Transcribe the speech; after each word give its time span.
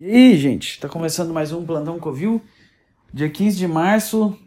E 0.00 0.14
aí, 0.14 0.36
gente, 0.38 0.78
tá 0.78 0.88
começando 0.88 1.34
mais 1.34 1.50
um 1.50 1.66
Plantão 1.66 1.98
Covil. 1.98 2.40
Dia 3.12 3.28
15 3.28 3.58
de 3.58 3.66
março. 3.66 4.38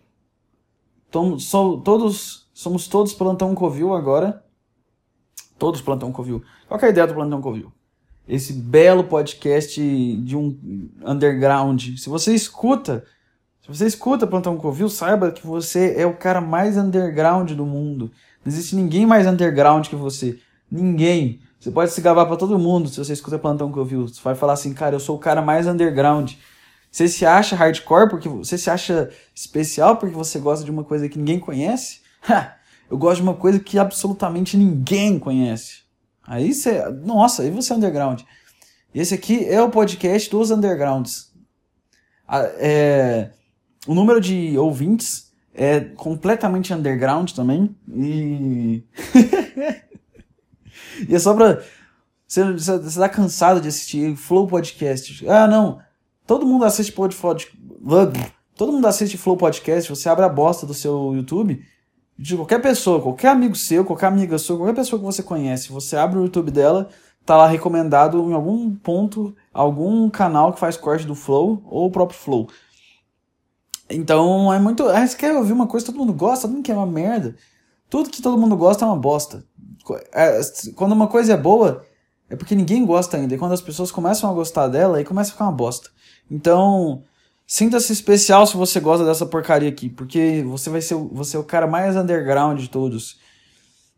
Todos, 1.12 2.48
somos 2.54 2.88
todos 2.88 3.14
Plantão 3.14 3.54
Covil 3.54 3.94
agora. 3.94 4.46
Todos 5.60 5.82
Plantão 5.82 6.10
Covil. 6.10 6.42
Qual 6.70 6.80
é 6.80 6.86
a 6.86 6.90
ideia 6.90 7.06
do 7.06 7.14
Plantão 7.14 7.42
Covil? 7.42 7.70
Esse 8.26 8.54
belo 8.54 9.04
podcast 9.04 9.82
de 9.82 10.38
um 10.38 10.58
underground. 11.06 11.98
Se 11.98 12.08
você 12.08 12.34
escuta, 12.34 13.04
se 13.62 13.68
você 13.68 13.86
escuta 13.86 14.26
Plantão 14.26 14.56
Covil, 14.56 14.88
saiba 14.88 15.34
que 15.34 15.46
você 15.46 15.96
é 15.98 16.06
o 16.06 16.16
cara 16.16 16.40
mais 16.40 16.78
underground 16.78 17.52
do 17.52 17.66
mundo. 17.66 18.10
Não 18.46 18.50
existe 18.54 18.74
ninguém 18.74 19.06
mais 19.06 19.28
underground 19.28 19.86
que 19.90 19.98
você. 19.98 20.40
Ninguém. 20.72 21.42
Você 21.60 21.70
pode 21.70 21.92
se 21.92 22.02
gabar 22.02 22.26
para 22.26 22.38
todo 22.38 22.58
mundo 22.58 22.88
se 22.88 22.98
você 22.98 23.14
escuta 23.14 23.38
Plantão 23.38 23.72
Covil. 23.72 24.08
Você 24.08 24.22
vai 24.22 24.34
falar 24.34 24.54
assim, 24.54 24.74
cara, 24.74 24.96
eu 24.96 25.00
sou 25.00 25.16
o 25.18 25.20
cara 25.20 25.42
mais 25.42 25.68
underground. 25.68 26.34
Você 26.90 27.08
se 27.08 27.26
acha 27.26 27.56
hardcore 27.56 28.10
porque 28.10 28.28
você 28.28 28.58
se 28.58 28.70
acha 28.70 29.10
especial 29.36 29.98
porque 29.98 30.16
você 30.16 30.40
gosta 30.40 30.66
de 30.66 30.72
uma 30.72 30.84
coisa 30.84 31.08
que 31.08 31.18
ninguém 31.18 31.40
conhece? 31.40 32.02
Ha! 32.24 32.56
Eu 32.88 32.98
gosto 32.98 33.18
de 33.18 33.24
uma 33.24 33.34
coisa 33.34 33.60
que 33.60 33.80
absolutamente 33.80 34.58
ninguém 34.58 35.18
conhece. 35.18 35.80
Aí 36.28 36.54
você. 36.54 36.88
Nossa, 36.90 37.42
aí 37.42 37.50
você 37.50 37.74
é 37.74 37.76
underground. 37.78 38.22
Esse 38.94 39.14
aqui 39.16 39.46
é 39.46 39.62
o 39.62 39.70
podcast 39.70 40.30
dos 40.30 40.52
undergrounds. 40.52 41.32
É, 42.60 43.32
o 43.88 43.96
número 43.96 44.20
de 44.20 44.58
ouvintes 44.58 45.32
é 45.54 45.80
completamente 45.80 46.74
underground 46.74 47.32
também. 47.32 47.76
E. 47.92 48.84
e 51.08 51.16
é 51.16 51.20
só 51.20 51.34
pra. 51.34 51.62
Você, 52.28 53.00
tá 53.00 53.10
cansado 53.10 53.60
de 53.60 53.68
assistir 53.68 54.16
Flow 54.16 54.48
Podcast. 54.48 55.28
Ah, 55.28 55.48
não. 55.48 55.80
Todo 56.26 56.46
mundo 56.46 56.64
assiste 56.64 56.94
podcast. 56.94 57.52
Todo 58.56 58.72
mundo 58.72 58.88
assiste 58.88 59.18
Flow 59.18 59.36
Podcast. 59.36 59.90
Você 59.90 60.08
abre 60.08 60.24
a 60.24 60.30
bosta 60.30 60.66
do 60.66 60.74
seu 60.74 61.14
YouTube 61.14 61.62
de 62.18 62.36
qualquer 62.36 62.62
pessoa, 62.62 63.02
qualquer 63.02 63.30
amigo 63.30 63.56
seu, 63.56 63.84
qualquer 63.84 64.06
amiga 64.06 64.38
sua, 64.38 64.56
qualquer 64.56 64.76
pessoa 64.76 65.00
que 65.00 65.06
você 65.06 65.24
conhece, 65.24 65.72
você 65.72 65.98
abre 65.98 66.20
o 66.20 66.24
YouTube 66.24 66.52
dela, 66.52 66.88
tá 67.26 67.36
lá 67.36 67.48
recomendado 67.48 68.30
em 68.30 68.34
algum 68.34 68.76
ponto, 68.76 69.36
algum 69.52 70.08
canal 70.08 70.54
que 70.54 70.60
faz 70.60 70.78
corte 70.78 71.06
do 71.06 71.16
Flow 71.16 71.64
ou 71.66 71.88
o 71.88 71.92
próprio 71.92 72.20
Flow. 72.20 72.48
Então 73.90 74.54
é 74.54 74.60
muito. 74.60 74.88
Ah, 74.88 75.06
você 75.06 75.18
quer 75.18 75.36
ouvir 75.36 75.52
uma 75.52 75.68
coisa 75.68 75.86
que 75.86 75.92
todo 75.92 76.00
mundo 76.00 76.14
gosta? 76.14 76.48
Todo 76.48 76.56
mundo 76.56 76.64
quer 76.64 76.76
uma 76.76 76.86
merda. 76.86 77.36
Tudo 77.90 78.10
que 78.10 78.22
todo 78.22 78.38
mundo 78.38 78.56
gosta 78.56 78.86
é 78.86 78.88
uma 78.88 78.96
bosta. 78.96 79.44
É, 80.14 80.40
quando 80.76 80.92
uma 80.92 81.08
coisa 81.08 81.34
é 81.34 81.38
boa, 81.38 81.86
é 82.30 82.36
porque 82.36 82.56
ninguém 82.56 82.86
gosta 82.86 83.18
ainda. 83.18 83.36
E 83.36 83.38
quando 83.38 83.54
as 83.54 83.62
pessoas 83.62 83.92
começam 83.92 84.30
a 84.30 84.34
gostar 84.34 84.68
dela, 84.68 84.98
aí 84.98 85.04
começa 85.04 85.30
a 85.30 85.34
ficar 85.34 85.46
uma 85.46 85.52
bosta. 85.52 85.90
Então, 86.30 87.04
Sinta-se 87.54 87.92
especial 87.92 88.48
se 88.48 88.56
você 88.56 88.80
gosta 88.80 89.06
dessa 89.06 89.26
porcaria 89.26 89.68
aqui, 89.68 89.90
porque 89.90 90.42
você 90.48 90.70
vai 90.70 90.80
ser, 90.80 90.96
você 90.96 91.36
é 91.36 91.40
o 91.40 91.44
cara 91.44 91.68
mais 91.68 91.98
underground 91.98 92.58
de 92.58 92.70
todos. 92.70 93.20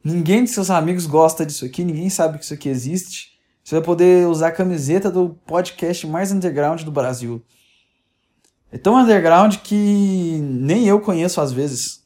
Ninguém 0.04 0.44
de 0.44 0.50
seus 0.50 0.72
amigos 0.72 1.06
gosta 1.06 1.46
disso 1.46 1.64
aqui, 1.64 1.84
ninguém 1.84 2.10
sabe 2.10 2.40
que 2.40 2.46
isso 2.46 2.56
aqui 2.56 2.68
existe. 2.68 3.38
Você 3.64 3.76
vai 3.76 3.84
poder 3.84 4.28
usar 4.28 4.48
a 4.48 4.52
camiseta 4.52 5.12
do 5.12 5.38
podcast 5.46 6.08
mais 6.08 6.32
underground 6.32 6.82
do 6.82 6.92
Brasil. 6.92 7.46
É 8.72 8.78
tão 8.80 8.96
underground 8.96 9.58
que 9.58 10.40
nem 10.42 10.88
eu 10.88 11.00
conheço 11.00 11.40
às 11.40 11.52
vezes. 11.52 12.02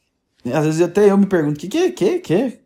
Às 0.54 0.66
vezes 0.66 0.82
até 0.82 1.10
eu 1.10 1.18
me 1.18 1.28
pergunto: 1.28 1.62
que 1.62 1.70
que 1.70 1.92
que 1.94 2.20
que 2.20 2.60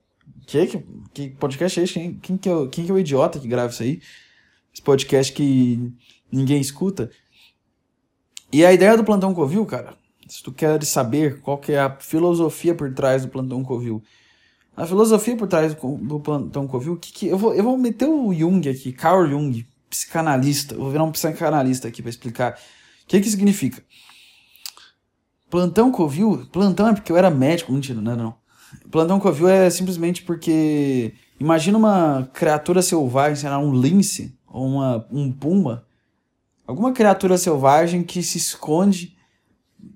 que, 0.52 0.84
que 1.14 1.30
podcast 1.32 1.80
é 1.80 1.84
esse? 1.84 1.94
Quem, 1.94 2.14
quem, 2.16 2.38
que 2.38 2.50
é, 2.50 2.68
quem 2.68 2.86
que 2.86 2.92
é 2.92 2.94
o 2.94 3.00
idiota 3.00 3.40
que 3.40 3.48
grava 3.48 3.72
isso 3.72 3.84
aí? 3.84 4.02
Esse 4.74 4.82
podcast 4.82 5.32
que 5.34 5.94
ninguém 6.32 6.60
escuta. 6.60 7.10
E 8.52 8.66
a 8.66 8.74
ideia 8.74 8.98
do 8.98 9.04
Plantão 9.04 9.34
Covil, 9.34 9.66
cara, 9.66 9.96
se 10.28 10.44
tu 10.44 10.52
quer 10.52 10.84
saber 10.84 11.40
qual 11.42 11.58
que 11.58 11.72
é 11.72 11.80
a 11.80 11.98
filosofia 12.00 12.76
por 12.76 12.94
trás 12.94 13.24
do 13.24 13.30
Plantão 13.30 13.64
Covil, 13.64 14.04
a 14.76 14.86
filosofia 14.86 15.36
por 15.38 15.48
trás 15.48 15.74
do 15.74 16.20
Plantão 16.20 16.68
Covil, 16.68 16.98
que, 16.98 17.12
que 17.12 17.28
eu, 17.28 17.38
vou, 17.38 17.54
eu 17.54 17.64
vou 17.64 17.78
meter 17.78 18.08
o 18.08 18.34
Jung 18.34 18.68
aqui, 18.70 18.92
Carl 18.92 19.28
Jung, 19.28 19.66
psicanalista, 19.90 20.75
vou 20.75 20.90
virar 20.90 21.04
um 21.04 21.12
psicanalista 21.12 21.88
aqui 21.88 22.02
para 22.02 22.09
explicar 22.09 22.59
o 23.04 23.08
que 23.08 23.20
que 23.20 23.30
significa. 23.30 23.84
Plantão 25.50 25.92
Covil, 25.92 26.48
plantão 26.52 26.88
é 26.88 26.94
porque 26.94 27.12
eu 27.12 27.18
era 27.18 27.30
médico, 27.30 27.74
mentira, 27.74 28.00
não 28.02 28.14
é 28.14 28.16
não. 28.16 28.41
Plantão 28.90 29.20
Covil 29.20 29.48
é 29.48 29.70
simplesmente 29.70 30.24
porque 30.24 31.14
imagina 31.40 31.78
uma 31.78 32.30
criatura 32.34 32.82
selvagem, 32.82 33.36
sei 33.36 33.50
lá, 33.50 33.58
um 33.58 33.74
lince 33.74 34.38
ou 34.48 34.66
uma, 34.66 35.08
um 35.12 35.32
puma, 35.32 35.86
Alguma 36.72 36.94
criatura 36.94 37.38
selvagem 37.38 38.02
que 38.02 38.24
se 38.24 38.38
esconde 38.38 39.18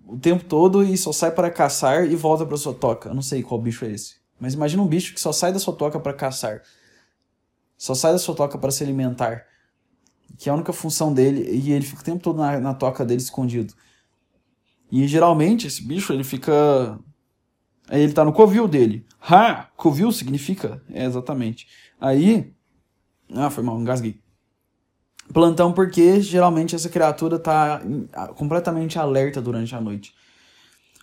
o 0.06 0.18
tempo 0.18 0.44
todo 0.44 0.84
e 0.84 0.97
só 0.97 1.14
sai 1.14 1.31
para 1.31 1.50
caçar 1.50 2.06
e 2.06 2.18
volta 2.18 2.46
para 2.46 2.58
sua 2.58 2.74
toca. 2.74 3.08
Eu 3.08 3.16
não 3.16 3.22
sei 3.22 3.41
qual 3.41 3.62
bicho 3.62 3.85
é 3.85 3.91
esse. 3.91 4.16
Mas 4.38 4.56
imagina 4.56 4.84
um 4.84 4.88
bicho 4.88 5.14
que 5.14 5.22
só 5.22 5.31
sai 5.31 5.53
da 5.53 5.59
sua 5.59 5.74
toca 5.74 5.97
para 6.02 6.12
caçar. 6.12 6.62
Só 7.78 7.96
sai 7.96 8.12
da 8.12 8.18
sua 8.18 8.35
toca 8.35 8.58
para 8.58 8.72
se 8.72 8.84
alimentar. 8.84 9.46
Que 10.38 10.50
é 10.50 10.52
a 10.52 10.56
única 10.56 10.74
função 10.74 11.14
dele. 11.14 11.50
E 11.50 11.72
ele 11.72 11.85
fica 11.85 12.02
o 12.02 12.03
tempo 12.03 12.22
todo 12.22 12.40
na, 12.40 12.59
na 12.59 12.74
toca 12.74 13.06
dele 13.06 13.22
escondido. 13.22 13.74
E 14.91 15.08
geralmente 15.08 15.68
esse 15.68 15.81
bicho 15.81 16.12
ele 16.12 16.25
fica. 16.25 17.00
Aí 17.90 18.01
ele 18.01 18.13
tá 18.13 18.23
no 18.25 18.34
covil 18.34 18.68
dele. 18.68 19.06
Ha! 19.22 19.69
Covil 19.75 20.12
significa? 20.12 20.81
É, 20.91 21.06
exatamente. 21.06 21.68
Aí. 22.00 22.53
Ah, 23.34 23.50
foi 23.50 23.63
mal, 23.63 23.79
engasguei. 23.79 24.19
Plantão 25.34 25.73
porque 25.73 26.22
geralmente 26.22 26.75
essa 26.75 26.90
criatura 26.90 27.38
está 27.38 27.81
completamente 28.35 29.00
alerta 29.00 29.41
durante 29.41 29.75
a 29.75 29.81
noite. 29.81 30.13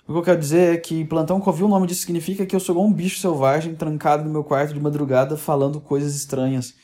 O 0.06 0.12
que 0.12 0.18
eu 0.18 0.22
quero 0.22 0.40
dizer 0.40 0.74
é 0.74 0.76
que 0.76 1.04
plantão 1.04 1.40
covil, 1.40 1.66
o 1.66 1.68
nome 1.68 1.86
disso 1.86 2.02
significa 2.02 2.44
que 2.44 2.54
eu 2.54 2.60
sou 2.60 2.84
um 2.84 2.92
bicho 2.92 3.20
selvagem 3.20 3.74
trancado 3.74 4.24
no 4.24 4.30
meu 4.30 4.42
quarto 4.42 4.74
de 4.74 4.80
madrugada 4.80 5.36
falando 5.36 5.80
coisas 5.80 6.14
estranhas, 6.14 6.74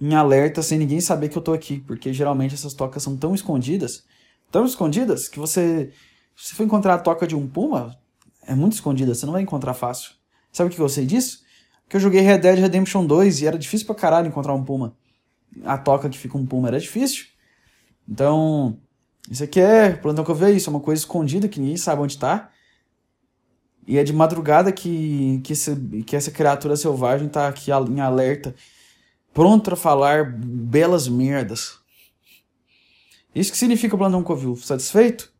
em 0.00 0.14
alerta 0.14 0.62
sem 0.62 0.78
ninguém 0.78 1.00
saber 1.00 1.28
que 1.28 1.38
eu 1.38 1.42
tô 1.42 1.52
aqui, 1.52 1.78
porque 1.78 2.12
geralmente 2.12 2.54
essas 2.54 2.74
tocas 2.74 3.02
são 3.02 3.16
tão 3.16 3.34
escondidas, 3.34 4.04
tão 4.50 4.64
escondidas 4.64 5.28
que 5.28 5.38
você 5.38 5.92
se 6.36 6.54
for 6.54 6.64
encontrar 6.64 6.94
a 6.94 6.98
toca 6.98 7.26
de 7.26 7.34
um 7.34 7.46
puma, 7.46 7.96
é 8.46 8.54
muito 8.54 8.74
escondida, 8.74 9.14
você 9.14 9.26
não 9.26 9.32
vai 9.32 9.42
encontrar 9.42 9.74
fácil. 9.74 10.12
Sabe 10.52 10.70
o 10.70 10.72
que 10.72 10.80
eu 10.80 10.88
sei 10.88 11.04
disso? 11.04 11.44
Que 11.88 11.96
eu 11.96 12.00
joguei 12.00 12.20
Red 12.20 12.38
Dead 12.38 12.58
Redemption 12.58 13.04
2 13.06 13.42
e 13.42 13.46
era 13.46 13.58
difícil 13.58 13.86
pra 13.86 13.94
caralho 13.94 14.28
encontrar 14.28 14.54
um 14.54 14.64
puma 14.64 14.96
a 15.64 15.78
toca 15.78 16.08
que 16.08 16.18
fica 16.18 16.36
um 16.36 16.46
puma 16.46 16.68
era 16.68 16.80
difícil. 16.80 17.26
Então, 18.08 18.78
isso 19.30 19.42
aqui 19.42 19.60
é 19.60 19.90
plantão 19.90 20.24
que 20.24 20.30
eu 20.30 20.34
vejo, 20.34 20.56
isso 20.56 20.70
é 20.70 20.72
uma 20.72 20.80
coisa 20.80 21.00
escondida 21.00 21.48
que 21.48 21.60
ninguém 21.60 21.76
sabe 21.76 22.02
onde 22.02 22.14
está. 22.14 22.50
E 23.86 23.98
é 23.98 24.04
de 24.04 24.12
madrugada 24.12 24.72
que, 24.72 25.40
que, 25.44 25.52
esse, 25.52 25.76
que 26.04 26.16
essa 26.16 26.30
criatura 26.30 26.76
selvagem 26.76 27.28
está 27.28 27.48
aqui 27.48 27.70
em 27.70 28.00
alerta, 28.00 28.54
pronto 29.32 29.72
a 29.72 29.76
falar 29.76 30.24
belas 30.36 31.08
merdas. 31.08 31.78
Isso 33.34 33.52
que 33.52 33.58
significa 33.58 33.94
o 33.94 33.98
plantão 33.98 34.22
Covil? 34.22 34.56
Satisfeito? 34.56 35.32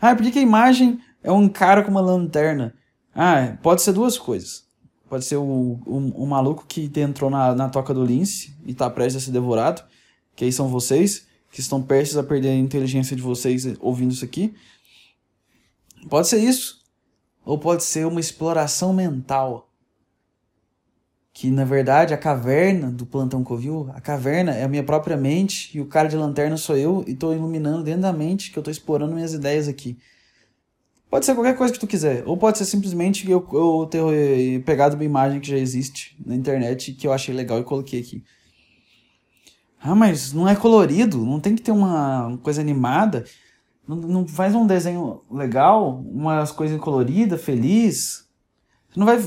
Ah, 0.00 0.14
por 0.14 0.30
que 0.30 0.38
a 0.38 0.42
imagem 0.42 1.00
é 1.22 1.30
um 1.30 1.48
cara 1.48 1.82
com 1.82 1.90
uma 1.90 2.00
lanterna? 2.00 2.74
Ah, 3.14 3.56
pode 3.62 3.82
ser 3.82 3.92
duas 3.92 4.16
coisas. 4.18 4.64
Pode 5.08 5.24
ser 5.24 5.36
o, 5.36 5.42
o, 5.42 6.22
o 6.22 6.26
maluco 6.26 6.64
que 6.66 6.90
entrou 6.96 7.28
na, 7.30 7.54
na 7.54 7.68
toca 7.68 7.92
do 7.92 8.04
lince 8.04 8.54
e 8.64 8.72
tá 8.72 8.88
prestes 8.88 9.22
a 9.22 9.26
ser 9.26 9.32
devorado. 9.32 9.82
Que 10.36 10.44
aí 10.44 10.52
são 10.52 10.68
vocês, 10.68 11.26
que 11.50 11.60
estão 11.60 11.82
prestes 11.82 12.16
a 12.16 12.22
perder 12.22 12.50
a 12.50 12.54
inteligência 12.54 13.16
de 13.16 13.22
vocês 13.22 13.66
ouvindo 13.80 14.12
isso 14.12 14.24
aqui. 14.24 14.54
Pode 16.08 16.28
ser 16.28 16.38
isso. 16.38 16.80
Ou 17.44 17.58
pode 17.58 17.82
ser 17.82 18.06
uma 18.06 18.20
exploração 18.20 18.92
mental. 18.92 19.68
Que 21.32 21.50
na 21.50 21.64
verdade 21.64 22.14
a 22.14 22.18
caverna 22.18 22.90
do 22.90 23.04
Plantão 23.04 23.42
Covil, 23.42 23.90
a 23.94 24.00
caverna 24.00 24.52
é 24.52 24.62
a 24.62 24.68
minha 24.68 24.84
própria 24.84 25.16
mente 25.16 25.76
e 25.76 25.80
o 25.80 25.86
cara 25.86 26.08
de 26.08 26.16
lanterna 26.16 26.56
sou 26.56 26.76
eu 26.76 27.04
e 27.06 27.12
estou 27.12 27.34
iluminando 27.34 27.82
dentro 27.82 28.02
da 28.02 28.12
mente 28.12 28.50
que 28.50 28.58
eu 28.58 28.60
estou 28.60 28.72
explorando 28.72 29.14
minhas 29.14 29.32
ideias 29.32 29.66
aqui. 29.66 29.98
Pode 31.10 31.26
ser 31.26 31.34
qualquer 31.34 31.56
coisa 31.56 31.72
que 31.72 31.80
tu 31.80 31.88
quiser. 31.88 32.22
Ou 32.24 32.36
pode 32.36 32.56
ser 32.56 32.64
simplesmente 32.64 33.28
eu, 33.28 33.44
eu 33.52 33.88
ter 33.90 33.98
eh, 33.98 34.60
pegado 34.60 34.94
uma 34.94 35.04
imagem 35.04 35.40
que 35.40 35.48
já 35.48 35.58
existe 35.58 36.16
na 36.24 36.36
internet 36.36 36.92
que 36.92 37.06
eu 37.06 37.12
achei 37.12 37.34
legal 37.34 37.58
e 37.58 37.64
coloquei 37.64 38.00
aqui. 38.00 38.22
Ah, 39.82 39.94
mas 39.94 40.32
não 40.32 40.46
é 40.46 40.54
colorido, 40.54 41.18
não 41.24 41.40
tem 41.40 41.56
que 41.56 41.62
ter 41.62 41.72
uma 41.72 42.38
coisa 42.42 42.60
animada. 42.60 43.24
Não, 43.88 43.96
não 43.96 44.28
faz 44.28 44.54
um 44.54 44.66
desenho 44.66 45.22
legal, 45.28 46.00
umas 46.00 46.52
coisas 46.52 46.78
coloridas, 46.78 47.42
feliz. 47.42 48.28
Não 48.94 49.04
vai. 49.04 49.18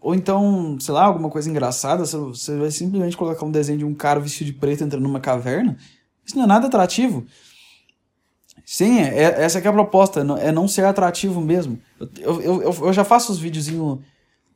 Ou 0.00 0.14
então, 0.14 0.78
sei 0.78 0.94
lá, 0.94 1.06
alguma 1.06 1.28
coisa 1.28 1.50
engraçada. 1.50 2.04
Você 2.04 2.56
vai 2.56 2.70
simplesmente 2.70 3.16
colocar 3.16 3.44
um 3.44 3.50
desenho 3.50 3.78
de 3.78 3.84
um 3.84 3.94
cara 3.94 4.20
vestido 4.20 4.46
de 4.46 4.52
preto 4.52 4.84
entrando 4.84 5.02
numa 5.02 5.20
caverna. 5.20 5.76
Isso 6.24 6.36
não 6.36 6.44
é 6.44 6.46
nada 6.46 6.68
atrativo. 6.68 7.26
Sim, 8.72 9.00
é, 9.00 9.18
é, 9.18 9.42
essa 9.42 9.58
é 9.58 9.68
a 9.68 9.72
proposta, 9.72 10.20
é 10.40 10.50
não 10.50 10.66
ser 10.66 10.86
atrativo 10.86 11.42
mesmo. 11.42 11.78
Eu, 12.18 12.40
eu, 12.40 12.62
eu, 12.62 12.74
eu 12.86 12.92
já 12.94 13.04
faço 13.04 13.30
os 13.30 13.38
videozinhos 13.38 13.98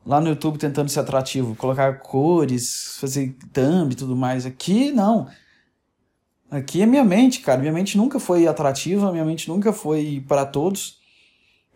lá 0.06 0.22
no 0.22 0.30
YouTube 0.30 0.56
tentando 0.56 0.88
ser 0.88 1.00
atrativo, 1.00 1.54
colocar 1.54 1.98
cores, 1.98 2.96
fazer 2.98 3.36
thumb 3.52 3.92
e 3.92 3.94
tudo 3.94 4.16
mais. 4.16 4.46
Aqui, 4.46 4.90
não. 4.90 5.28
Aqui 6.50 6.80
é 6.80 6.86
minha 6.86 7.04
mente, 7.04 7.40
cara. 7.40 7.60
Minha 7.60 7.74
mente 7.74 7.98
nunca 7.98 8.18
foi 8.18 8.46
atrativa, 8.46 9.12
minha 9.12 9.24
mente 9.24 9.50
nunca 9.50 9.70
foi 9.70 10.24
para 10.26 10.46
todos. 10.46 10.98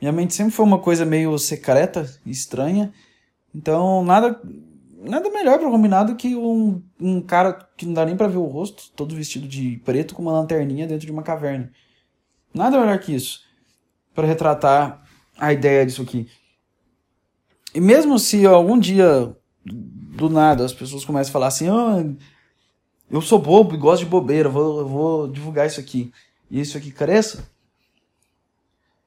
Minha 0.01 0.11
mente 0.11 0.33
sempre 0.33 0.53
foi 0.53 0.65
uma 0.65 0.79
coisa 0.79 1.05
meio 1.05 1.37
secreta, 1.37 2.11
estranha. 2.25 2.91
Então, 3.55 4.03
nada 4.03 4.41
nada 4.99 5.29
melhor 5.29 5.59
para 5.59 5.71
combinar 5.71 6.05
do 6.05 6.17
que 6.17 6.35
um, 6.35 6.83
um 6.99 7.21
cara 7.21 7.69
que 7.77 7.85
não 7.85 7.93
dá 7.93 8.07
nem 8.07 8.17
para 8.17 8.29
ver 8.29 8.39
o 8.39 8.47
rosto, 8.47 8.85
todo 8.97 9.15
vestido 9.15 9.47
de 9.47 9.77
preto 9.85 10.15
com 10.15 10.23
uma 10.23 10.33
lanterninha 10.33 10.87
dentro 10.87 11.05
de 11.05 11.13
uma 11.13 11.23
caverna. 11.23 11.71
Nada 12.53 12.79
melhor 12.79 12.99
que 12.99 13.15
isso 13.15 13.49
para 14.15 14.27
retratar 14.27 15.03
a 15.39 15.53
ideia 15.53 15.87
disso 15.87 16.03
aqui. 16.03 16.29
E 17.75 17.81
mesmo 17.81 18.19
se 18.19 18.45
algum 18.45 18.79
dia 18.79 19.35
do 19.65 20.29
nada 20.29 20.65
as 20.65 20.73
pessoas 20.73 21.05
começam 21.05 21.31
a 21.31 21.33
falar 21.33 21.47
assim, 21.47 21.69
oh, 21.71 22.17
eu 23.11 23.21
sou 23.23 23.39
bobo 23.39 23.75
e 23.75 23.79
gosto 23.79 24.05
de 24.05 24.11
bobeira, 24.11 24.49
vou, 24.49 24.87
vou 24.87 25.29
divulgar 25.29 25.67
isso 25.67 25.81
aqui, 25.81 26.13
e 26.51 26.61
isso 26.61 26.77
aqui 26.77 26.91
cresça, 26.91 27.39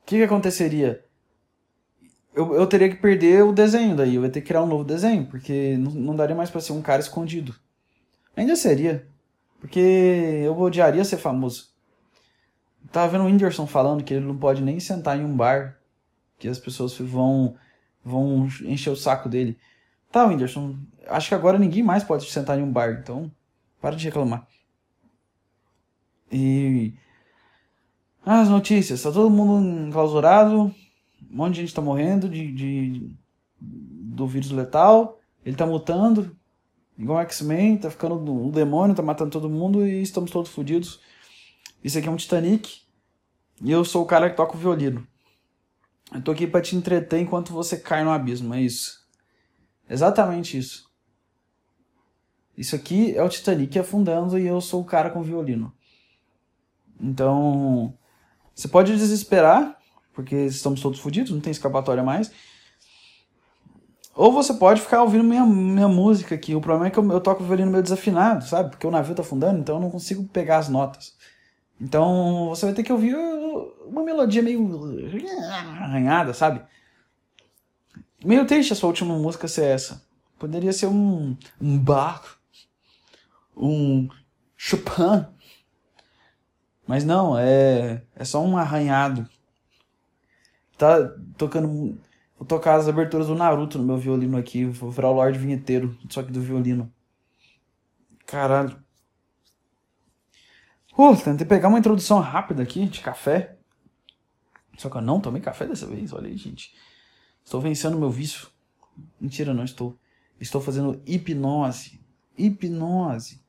o 0.01 0.05
que, 0.05 0.17
que 0.17 0.23
aconteceria? 0.23 1.03
Eu, 2.33 2.55
eu 2.55 2.65
teria 2.65 2.89
que 2.89 2.95
perder 2.95 3.43
o 3.43 3.53
desenho 3.53 3.95
daí, 3.95 4.15
eu 4.15 4.23
ia 4.23 4.29
ter 4.29 4.41
que 4.41 4.47
criar 4.47 4.63
um 4.63 4.67
novo 4.67 4.83
desenho, 4.83 5.25
porque 5.27 5.77
não, 5.77 5.91
não 5.91 6.15
daria 6.15 6.35
mais 6.35 6.49
para 6.49 6.61
ser 6.61 6.73
um 6.73 6.81
cara 6.81 7.01
escondido. 7.01 7.53
Ainda 8.35 8.55
seria, 8.55 9.07
porque 9.59 9.79
eu 9.79 10.57
odiaria 10.59 11.03
ser 11.05 11.17
famoso. 11.17 11.72
Tava 12.91 13.11
vendo 13.11 13.23
o 13.23 13.27
Whindersson 13.27 13.65
falando 13.65 14.03
que 14.03 14.13
ele 14.13 14.25
não 14.25 14.37
pode 14.37 14.61
nem 14.61 14.79
sentar 14.79 15.17
em 15.17 15.23
um 15.23 15.35
bar, 15.35 15.77
que 16.37 16.47
as 16.47 16.59
pessoas 16.59 16.97
vão, 16.97 17.55
vão 18.03 18.47
encher 18.65 18.89
o 18.89 18.95
saco 18.95 19.29
dele. 19.29 19.57
Tá, 20.11 20.25
Whindersson, 20.25 20.77
acho 21.07 21.29
que 21.29 21.35
agora 21.35 21.57
ninguém 21.57 21.81
mais 21.81 22.03
pode 22.03 22.29
sentar 22.29 22.59
em 22.59 22.63
um 22.63 22.71
bar, 22.71 22.99
então 23.01 23.31
para 23.81 23.95
de 23.95 24.05
reclamar. 24.05 24.47
E. 26.31 26.93
As 28.25 28.47
notícias, 28.47 29.03
tá 29.03 29.11
todo 29.11 29.29
mundo 29.29 29.87
enclausurado, 29.87 30.73
um 31.29 31.35
monte 31.35 31.55
de 31.55 31.61
gente 31.61 31.73
tá 31.73 31.81
morrendo 31.81 32.29
de, 32.29 32.53
de 32.53 33.17
do 33.59 34.25
vírus 34.25 34.49
letal, 34.51 35.19
ele 35.45 35.57
tá 35.57 35.65
mutando, 35.65 36.33
igual 36.97 37.19
X-Men, 37.21 37.77
tá 37.77 37.89
ficando 37.89 38.15
um 38.15 38.49
demônio, 38.49 38.95
tá 38.95 39.01
matando 39.01 39.31
todo 39.31 39.49
mundo 39.49 39.85
e 39.85 40.01
estamos 40.01 40.31
todos 40.31 40.51
fodidos. 40.51 41.01
Isso 41.83 41.97
aqui 41.97 42.07
é 42.07 42.11
um 42.11 42.15
Titanic 42.15 42.81
e 43.61 43.71
eu 43.71 43.83
sou 43.83 44.03
o 44.03 44.05
cara 44.05 44.29
que 44.29 44.37
toca 44.37 44.55
o 44.55 44.59
violino. 44.59 45.05
Eu 46.13 46.21
tô 46.21 46.31
aqui 46.31 46.47
para 46.47 46.61
te 46.61 46.75
entreter 46.75 47.19
enquanto 47.19 47.51
você 47.51 47.77
cai 47.77 48.03
no 48.03 48.11
abismo, 48.11 48.53
é 48.53 48.61
isso. 48.61 49.03
Exatamente 49.89 50.57
isso. 50.57 50.89
Isso 52.55 52.75
aqui 52.75 53.15
é 53.17 53.23
o 53.23 53.29
Titanic 53.29 53.77
afundando 53.77 54.37
e 54.37 54.45
eu 54.45 54.61
sou 54.61 54.81
o 54.81 54.85
cara 54.85 55.09
com 55.09 55.19
o 55.19 55.23
violino. 55.23 55.73
Então, 56.99 57.97
você 58.53 58.67
pode 58.67 58.95
desesperar, 58.95 59.77
porque 60.13 60.35
estamos 60.35 60.79
todos 60.79 60.99
fodidos, 60.99 61.31
não 61.31 61.41
tem 61.41 61.51
escapatória 61.51 62.03
mais. 62.03 62.31
Ou 64.15 64.31
você 64.31 64.53
pode 64.53 64.79
ficar 64.79 65.01
ouvindo 65.01 65.23
minha, 65.23 65.43
minha 65.43 65.87
música 65.87 66.35
aqui. 66.35 66.53
O 66.53 66.61
problema 66.61 66.87
é 66.87 66.91
que 66.91 66.99
eu, 66.99 67.11
eu 67.11 67.19
toco 67.19 67.43
o 67.43 67.45
violino 67.45 67.71
meio 67.71 67.81
desafinado, 67.81 68.45
sabe? 68.45 68.69
Porque 68.69 68.85
o 68.85 68.91
navio 68.91 69.15
tá 69.15 69.23
afundando, 69.23 69.59
então 69.59 69.75
eu 69.75 69.81
não 69.81 69.89
consigo 69.89 70.23
pegar 70.25 70.59
as 70.59 70.69
notas. 70.69 71.17
Então 71.83 72.47
você 72.47 72.65
vai 72.65 72.73
ter 72.73 72.81
que 72.81 72.93
ouvir 72.93 73.13
uma 73.85 74.03
melodia 74.03 74.41
meio 74.41 74.65
arranhada, 75.81 76.33
sabe? 76.33 76.61
Meio 78.23 78.47
triste 78.47 78.71
a 78.71 78.75
sua 78.75 78.87
última 78.87 79.13
música 79.19 79.49
ser 79.49 79.65
essa. 79.65 80.01
Poderia 80.39 80.71
ser 80.71 80.87
um, 80.87 81.35
um 81.59 81.77
Bach, 81.77 82.37
um 83.55 84.07
Chopin. 84.55 85.25
Mas 86.87 87.03
não, 87.03 87.37
é, 87.37 88.01
é 88.15 88.23
só 88.23 88.41
um 88.41 88.57
arranhado. 88.57 89.27
Tá 90.77 91.13
tocando. 91.37 91.99
Vou 92.37 92.47
tocar 92.47 92.75
as 92.75 92.87
aberturas 92.87 93.27
do 93.27 93.35
Naruto 93.35 93.77
no 93.77 93.83
meu 93.83 93.97
violino 93.97 94.37
aqui. 94.37 94.63
Vou 94.63 94.89
virar 94.89 95.09
o 95.09 95.13
Lorde 95.13 95.37
Vinheteiro, 95.37 95.97
só 96.09 96.23
que 96.23 96.31
do 96.31 96.41
violino. 96.41 96.91
Caralho. 98.25 98.82
Uh, 100.97 101.15
tentei 101.17 101.45
pegar 101.45 101.69
uma 101.69 101.79
introdução 101.79 102.19
rápida 102.19 102.61
aqui 102.61 102.85
de 102.85 103.01
café. 103.01 103.57
Só 104.77 104.89
que 104.89 104.97
eu 104.97 105.01
não 105.01 105.19
tomei 105.19 105.41
café 105.41 105.65
dessa 105.65 105.87
vez, 105.87 106.13
olha 106.13 106.27
aí, 106.27 106.37
gente. 106.37 106.73
Estou 107.43 107.59
vencendo 107.59 107.97
meu 107.97 108.09
vício. 108.09 108.47
Mentira, 109.19 109.53
não 109.53 109.63
estou. 109.63 109.95
Estou 110.39 110.61
fazendo 110.61 111.01
hipnose. 111.05 111.99
Hipnose. 112.37 113.41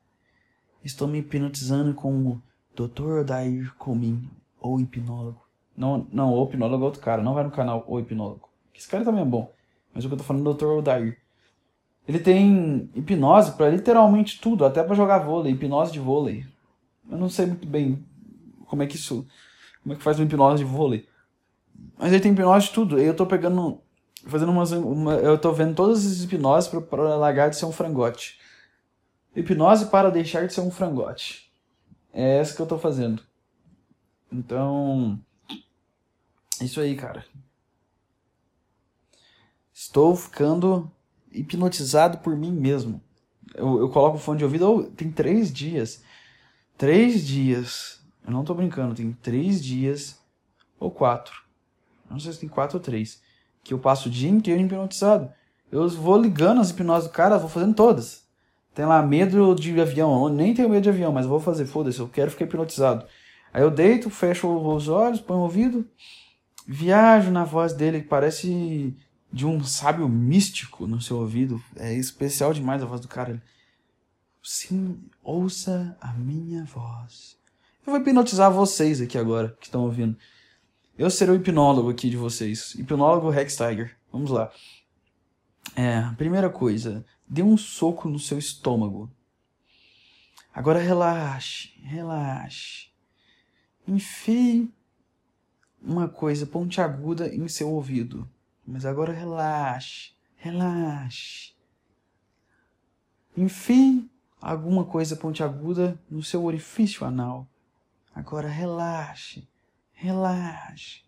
Estou 0.83 1.07
me 1.07 1.19
hipnotizando 1.19 1.93
com 1.93 2.13
o 2.27 2.41
Dr. 2.75 3.19
Odair 3.21 3.73
Comim, 3.75 4.29
ou 4.59 4.79
hipnólogo. 4.79 5.41
Não, 5.75 6.07
não, 6.11 6.33
o 6.33 6.43
hipnólogo 6.45 6.83
é 6.83 6.85
outro 6.85 7.01
cara. 7.01 7.21
Não 7.21 7.33
vai 7.33 7.43
no 7.43 7.51
canal 7.51 7.83
O 7.87 7.99
Hipnólogo. 7.99 8.49
Esse 8.73 8.87
cara 8.87 9.03
também 9.03 9.21
é 9.21 9.25
bom. 9.25 9.51
Mas 9.93 10.03
o 10.03 10.07
que 10.07 10.13
eu 10.13 10.17
tô 10.17 10.23
falando 10.23 10.47
é 10.47 10.51
o 10.51 10.53
Dr. 10.53 10.65
Odair. 10.65 11.17
Ele 12.07 12.19
tem 12.19 12.89
hipnose 12.93 13.53
para 13.53 13.69
literalmente 13.69 14.39
tudo, 14.39 14.63
até 14.63 14.83
para 14.83 14.95
jogar 14.95 15.19
vôlei, 15.19 15.53
hipnose 15.53 15.91
de 15.91 15.99
vôlei. 15.99 16.45
Eu 17.09 17.17
não 17.17 17.29
sei 17.29 17.45
muito 17.45 17.67
bem 17.67 18.03
como 18.67 18.83
é 18.83 18.87
que 18.87 18.95
isso, 18.95 19.27
como 19.83 19.93
é 19.93 19.97
que 19.97 20.03
faz 20.03 20.17
uma 20.17 20.25
hipnose 20.25 20.63
de 20.63 20.69
vôlei. 20.69 21.07
Mas 21.97 22.11
ele 22.11 22.21
tem 22.21 22.31
hipnose 22.31 22.67
de 22.67 22.73
tudo. 22.73 22.99
Eu 22.99 23.15
tô 23.15 23.25
pegando 23.25 23.79
fazendo 24.27 24.51
umas. 24.51 24.71
Uma, 24.71 25.13
eu 25.15 25.37
tô 25.37 25.51
vendo 25.51 25.75
todas 25.75 26.05
as 26.05 26.21
hipnoses 26.23 26.69
para 26.89 27.15
largar 27.15 27.49
de 27.49 27.55
ser 27.55 27.65
um 27.65 27.71
frangote. 27.71 28.39
Hipnose 29.35 29.87
para 29.87 30.09
deixar 30.09 30.47
de 30.47 30.53
ser 30.53 30.61
um 30.61 30.71
frangote. 30.71 31.51
É 32.13 32.37
essa 32.37 32.55
que 32.55 32.61
eu 32.61 32.65
tô 32.65 32.77
fazendo. 32.77 33.21
Então. 34.31 35.19
Isso 36.61 36.79
aí, 36.79 36.95
cara. 36.95 37.25
Estou 39.73 40.15
ficando 40.15 40.89
hipnotizado 41.31 42.19
por 42.19 42.35
mim 42.35 42.51
mesmo. 42.51 43.01
Eu, 43.53 43.79
eu 43.79 43.89
coloco 43.89 44.17
o 44.17 44.19
fone 44.19 44.37
de 44.37 44.45
ouvido. 44.45 44.91
Tem 44.95 45.11
três 45.11 45.51
dias. 45.51 46.01
Três 46.77 47.25
dias. 47.25 48.01
Eu 48.25 48.31
não 48.31 48.43
tô 48.43 48.53
brincando. 48.53 48.95
Tem 48.95 49.11
três 49.13 49.63
dias. 49.63 50.19
Ou 50.79 50.91
quatro. 50.91 51.43
Não 52.09 52.19
sei 52.19 52.33
se 52.33 52.39
tem 52.39 52.49
quatro 52.49 52.77
ou 52.77 52.83
três 52.83 53.23
que 53.65 53.73
eu 53.73 53.79
passo 53.79 54.07
o 54.07 54.11
dia 54.11 54.29
inteiro 54.29 54.61
hipnotizado. 54.61 55.29
Eu 55.71 55.89
vou 55.89 56.21
ligando 56.21 56.61
as 56.61 56.69
hipnoses 56.69 57.09
do 57.09 57.13
cara, 57.13 57.39
vou 57.39 57.49
fazendo 57.49 57.73
todas. 57.73 58.23
Tem 58.75 58.85
lá 58.85 59.01
medo 59.01 59.55
de 59.55 59.81
avião, 59.81 60.23
eu 60.23 60.29
nem 60.29 60.53
tenho 60.53 60.69
medo 60.69 60.83
de 60.83 60.89
avião, 60.89 61.11
mas 61.11 61.25
vou 61.25 61.39
fazer, 61.39 61.65
foda-se, 61.65 61.99
eu 61.99 62.07
quero 62.07 62.29
ficar 62.29 62.45
hipnotizado. 62.45 63.05
Aí 63.51 63.63
eu 63.63 63.71
deito, 63.71 64.09
fecho 64.09 64.47
os 64.47 64.87
olhos, 64.87 65.19
ponho 65.19 65.39
o 65.39 65.43
ouvido, 65.43 65.85
viajo 66.67 67.31
na 67.31 67.43
voz 67.43 67.73
dele, 67.73 68.01
que 68.01 68.07
parece 68.07 68.95
de 69.33 69.45
um 69.45 69.63
sábio 69.63 70.07
místico 70.07 70.85
no 70.85 71.01
seu 71.01 71.17
ouvido. 71.17 71.61
É 71.75 71.93
especial 71.93 72.53
demais 72.53 72.83
a 72.83 72.85
voz 72.85 73.01
do 73.01 73.07
cara. 73.07 73.41
Sim, 74.47 75.03
ouça 75.23 75.97
a 75.99 76.13
minha 76.13 76.63
voz. 76.65 77.35
Eu 77.83 77.91
vou 77.91 77.99
hipnotizar 77.99 78.53
vocês 78.53 79.01
aqui 79.01 79.17
agora, 79.17 79.57
que 79.59 79.65
estão 79.65 79.81
ouvindo. 79.81 80.15
Eu 80.95 81.09
serei 81.09 81.33
o 81.33 81.37
hipnólogo 81.39 81.89
aqui 81.89 82.11
de 82.11 82.15
vocês. 82.15 82.75
Hipnólogo 82.75 83.31
Rex 83.31 83.57
Tiger. 83.57 83.97
Vamos 84.11 84.29
lá. 84.29 84.51
É, 85.75 85.99
primeira 86.15 86.47
coisa, 86.47 87.03
dê 87.27 87.41
um 87.41 87.57
soco 87.57 88.07
no 88.07 88.19
seu 88.19 88.37
estômago. 88.37 89.11
Agora 90.53 90.77
relaxe, 90.77 91.71
relaxe. 91.81 92.89
Enfie 93.87 94.71
uma 95.81 96.07
coisa 96.07 96.45
pontiaguda 96.45 97.33
em 97.33 97.47
seu 97.47 97.71
ouvido. 97.71 98.29
Mas 98.63 98.85
agora 98.85 99.11
relaxe, 99.11 100.11
relaxe. 100.35 101.55
Enfie 103.35 104.07
alguma 104.51 104.85
coisa 104.85 105.15
pontiaguda 105.15 105.99
no 106.09 106.21
seu 106.21 106.43
orifício 106.43 107.05
anal. 107.05 107.47
Agora 108.13 108.47
relaxe, 108.47 109.47
Relaxe. 109.95 111.03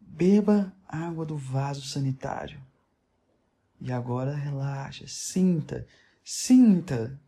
Beba 0.00 0.72
água 0.88 1.26
do 1.26 1.36
vaso 1.36 1.82
sanitário. 1.82 2.62
E 3.80 3.90
agora 3.92 4.34
relaxa, 4.34 5.06
sinta, 5.08 5.86
sinta, 6.22 7.18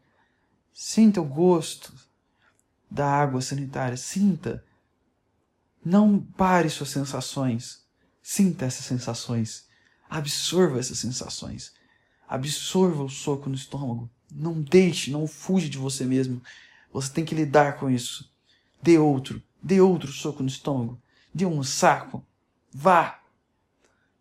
sinta 0.73 1.21
o 1.21 1.25
gosto 1.25 1.93
da 2.91 3.07
água 3.07 3.41
sanitária, 3.41 3.97
sinta. 3.97 4.65
Não 5.85 6.21
pare 6.21 6.71
suas 6.71 6.91
sensações, 6.91 7.85
sinta 8.23 8.67
essas 8.67 8.85
sensações, 8.85 9.67
absorva 10.09 10.79
essas 10.79 10.99
sensações, 10.99 11.75
absorva 12.33 13.05
o 13.05 13.11
soco 13.11 13.51
no 13.51 13.55
estômago. 13.55 14.09
Não 14.35 14.63
deixe, 14.63 15.11
não 15.11 15.27
fuja 15.27 15.69
de 15.69 15.77
você 15.77 16.07
mesmo. 16.07 16.41
Você 16.91 17.13
tem 17.13 17.27
que 17.27 17.35
lidar 17.35 17.77
com 17.77 17.91
isso. 17.91 18.33
Dê 18.83 18.97
outro, 18.97 19.43
dê 19.63 19.83
outro 19.83 20.11
soco 20.11 20.43
no 20.43 20.49
estômago, 20.49 20.99
dê 21.33 21.45
um 21.45 21.63
saco, 21.63 22.25
vá. 22.73 23.21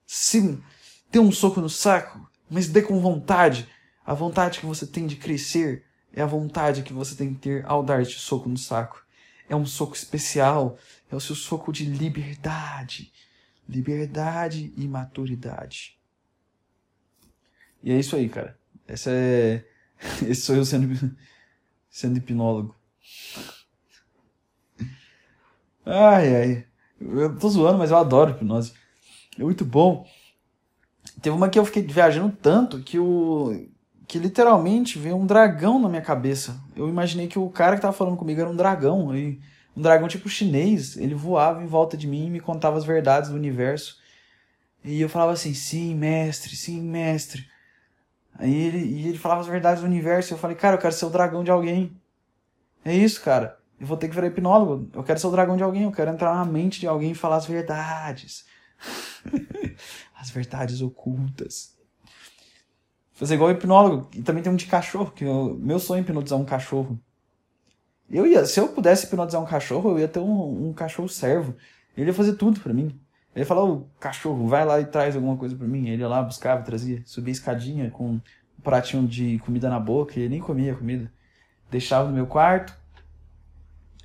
Sim, 0.05 0.61
dê 1.09 1.19
um 1.19 1.31
soco 1.31 1.61
no 1.61 1.69
saco, 1.69 2.29
mas 2.49 2.67
dê 2.67 2.81
com 2.81 2.99
vontade. 2.99 3.65
A 4.05 4.13
vontade 4.13 4.59
que 4.59 4.65
você 4.65 4.85
tem 4.85 5.07
de 5.07 5.15
crescer 5.15 5.85
é 6.13 6.21
a 6.21 6.25
vontade 6.25 6.83
que 6.83 6.91
você 6.91 7.15
tem 7.15 7.33
que 7.33 7.39
ter 7.39 7.65
ao 7.65 7.81
dar 7.81 8.01
este 8.01 8.19
soco 8.19 8.49
no 8.49 8.57
saco. 8.57 9.01
É 9.47 9.55
um 9.55 9.65
soco 9.65 9.95
especial, 9.95 10.77
é 11.09 11.15
o 11.15 11.21
seu 11.21 11.35
soco 11.35 11.71
de 11.71 11.85
liberdade. 11.85 13.09
Liberdade 13.69 14.73
e 14.75 14.85
maturidade. 14.85 16.00
E 17.83 17.91
é 17.91 17.99
isso 17.99 18.15
aí, 18.15 18.29
cara. 18.29 18.57
Essa 18.87 19.11
é. 19.11 19.65
Esse 20.27 20.41
sou 20.41 20.55
eu 20.55 20.65
sendo, 20.65 21.15
sendo 21.89 22.17
hipnólogo. 22.17 22.75
Ai, 25.85 26.35
ai. 26.35 26.65
Eu 26.99 27.35
tô 27.37 27.49
zoando, 27.49 27.79
mas 27.79 27.91
eu 27.91 27.97
adoro 27.97 28.31
hipnose. 28.31 28.73
É 29.37 29.43
muito 29.43 29.65
bom. 29.65 30.05
Teve 31.21 31.35
uma 31.35 31.49
que 31.49 31.57
eu 31.57 31.65
fiquei 31.65 31.83
viajando 31.83 32.35
tanto 32.41 32.79
que 32.79 32.99
o. 32.99 33.67
que 34.07 34.19
literalmente 34.19 34.99
veio 34.99 35.15
um 35.15 35.25
dragão 35.25 35.79
na 35.79 35.89
minha 35.89 36.01
cabeça. 36.01 36.59
Eu 36.75 36.87
imaginei 36.87 37.27
que 37.27 37.39
o 37.39 37.49
cara 37.49 37.75
que 37.75 37.81
tava 37.81 37.93
falando 37.93 38.17
comigo 38.17 38.41
era 38.41 38.49
um 38.49 38.55
dragão. 38.55 39.15
E 39.15 39.39
um 39.75 39.81
dragão 39.81 40.07
tipo 40.07 40.29
chinês. 40.29 40.97
Ele 40.97 41.15
voava 41.15 41.63
em 41.63 41.67
volta 41.67 41.97
de 41.97 42.07
mim 42.07 42.27
e 42.27 42.29
me 42.29 42.39
contava 42.39 42.77
as 42.77 42.85
verdades 42.85 43.29
do 43.29 43.35
universo. 43.35 43.99
E 44.83 45.01
eu 45.01 45.09
falava 45.09 45.33
assim: 45.33 45.53
sim, 45.53 45.95
mestre, 45.95 46.55
sim, 46.55 46.81
mestre. 46.81 47.47
Aí 48.41 48.51
ele, 48.51 48.79
e 48.79 49.07
ele 49.07 49.19
falava 49.19 49.41
as 49.41 49.47
verdades 49.47 49.81
do 49.81 49.87
universo. 49.87 50.33
Eu 50.33 50.37
falei: 50.37 50.57
cara, 50.57 50.75
eu 50.75 50.79
quero 50.79 50.93
ser 50.93 51.05
o 51.05 51.11
dragão 51.11 51.43
de 51.43 51.51
alguém. 51.51 51.95
É 52.83 52.93
isso, 52.93 53.21
cara. 53.21 53.59
Eu 53.79 53.85
vou 53.85 53.95
ter 53.95 54.09
que 54.09 54.15
virar 54.15 54.27
hipnólogo. 54.27 54.89
Eu 54.93 55.03
quero 55.03 55.19
ser 55.19 55.27
o 55.27 55.31
dragão 55.31 55.55
de 55.55 55.61
alguém. 55.61 55.83
Eu 55.83 55.91
quero 55.91 56.09
entrar 56.09 56.33
na 56.33 56.43
mente 56.43 56.79
de 56.79 56.87
alguém 56.87 57.11
e 57.11 57.15
falar 57.15 57.35
as 57.35 57.45
verdades. 57.45 58.45
as 60.19 60.31
verdades 60.31 60.81
ocultas. 60.81 61.77
Fazer 63.13 63.35
igual 63.35 63.51
hipnólogo. 63.51 64.09
E 64.15 64.23
também 64.23 64.41
tem 64.41 64.51
um 64.51 64.55
de 64.55 64.65
cachorro, 64.65 65.11
que 65.11 65.23
eu, 65.23 65.55
meu 65.59 65.77
sonho 65.77 65.99
é 65.99 66.01
hipnotizar 66.01 66.39
um 66.39 66.45
cachorro. 66.45 66.99
Eu 68.09 68.25
ia, 68.25 68.43
se 68.45 68.59
eu 68.59 68.69
pudesse 68.69 69.05
hipnotizar 69.05 69.39
um 69.39 69.45
cachorro, 69.45 69.91
eu 69.91 69.99
ia 69.99 70.07
ter 70.07 70.19
um, 70.19 70.69
um 70.69 70.73
cachorro 70.73 71.07
servo. 71.07 71.55
Ele 71.95 72.07
ia 72.07 72.13
fazer 72.13 72.33
tudo 72.33 72.59
para 72.59 72.73
mim. 72.73 72.99
Ele 73.35 73.45
falar, 73.45 73.63
o 73.63 73.87
cachorro, 73.99 74.47
vai 74.47 74.65
lá 74.65 74.79
e 74.79 74.85
traz 74.85 75.15
alguma 75.15 75.37
coisa 75.37 75.55
para 75.55 75.67
mim. 75.67 75.87
Ele 75.87 76.01
ia 76.01 76.07
lá, 76.07 76.21
buscava, 76.21 76.63
trazia. 76.63 77.01
Subia 77.05 77.31
escadinha 77.31 77.89
com 77.89 78.13
um 78.13 78.21
pratinho 78.61 79.07
de 79.07 79.39
comida 79.39 79.69
na 79.69 79.79
boca, 79.79 80.19
ele 80.19 80.29
nem 80.29 80.39
comia 80.39 80.75
comida. 80.75 81.11
Deixava 81.69 82.09
no 82.09 82.13
meu 82.13 82.27
quarto, 82.27 82.77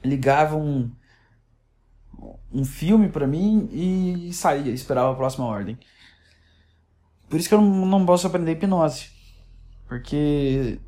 ligava 0.05 0.57
um, 0.57 0.91
um 2.53 2.65
filme 2.65 3.09
para 3.09 3.27
mim 3.27 3.69
e 3.73 4.33
saía, 4.33 4.73
esperava 4.73 5.13
a 5.13 5.17
próxima 5.17 5.47
ordem. 5.47 5.77
Por 7.29 7.41
isso 7.41 7.49
que 7.49 7.55
eu 7.55 7.61
não, 7.61 8.07
posso 8.07 8.27
aprender 8.27 8.53
hipnose. 8.53 9.11
Porque. 9.89 10.79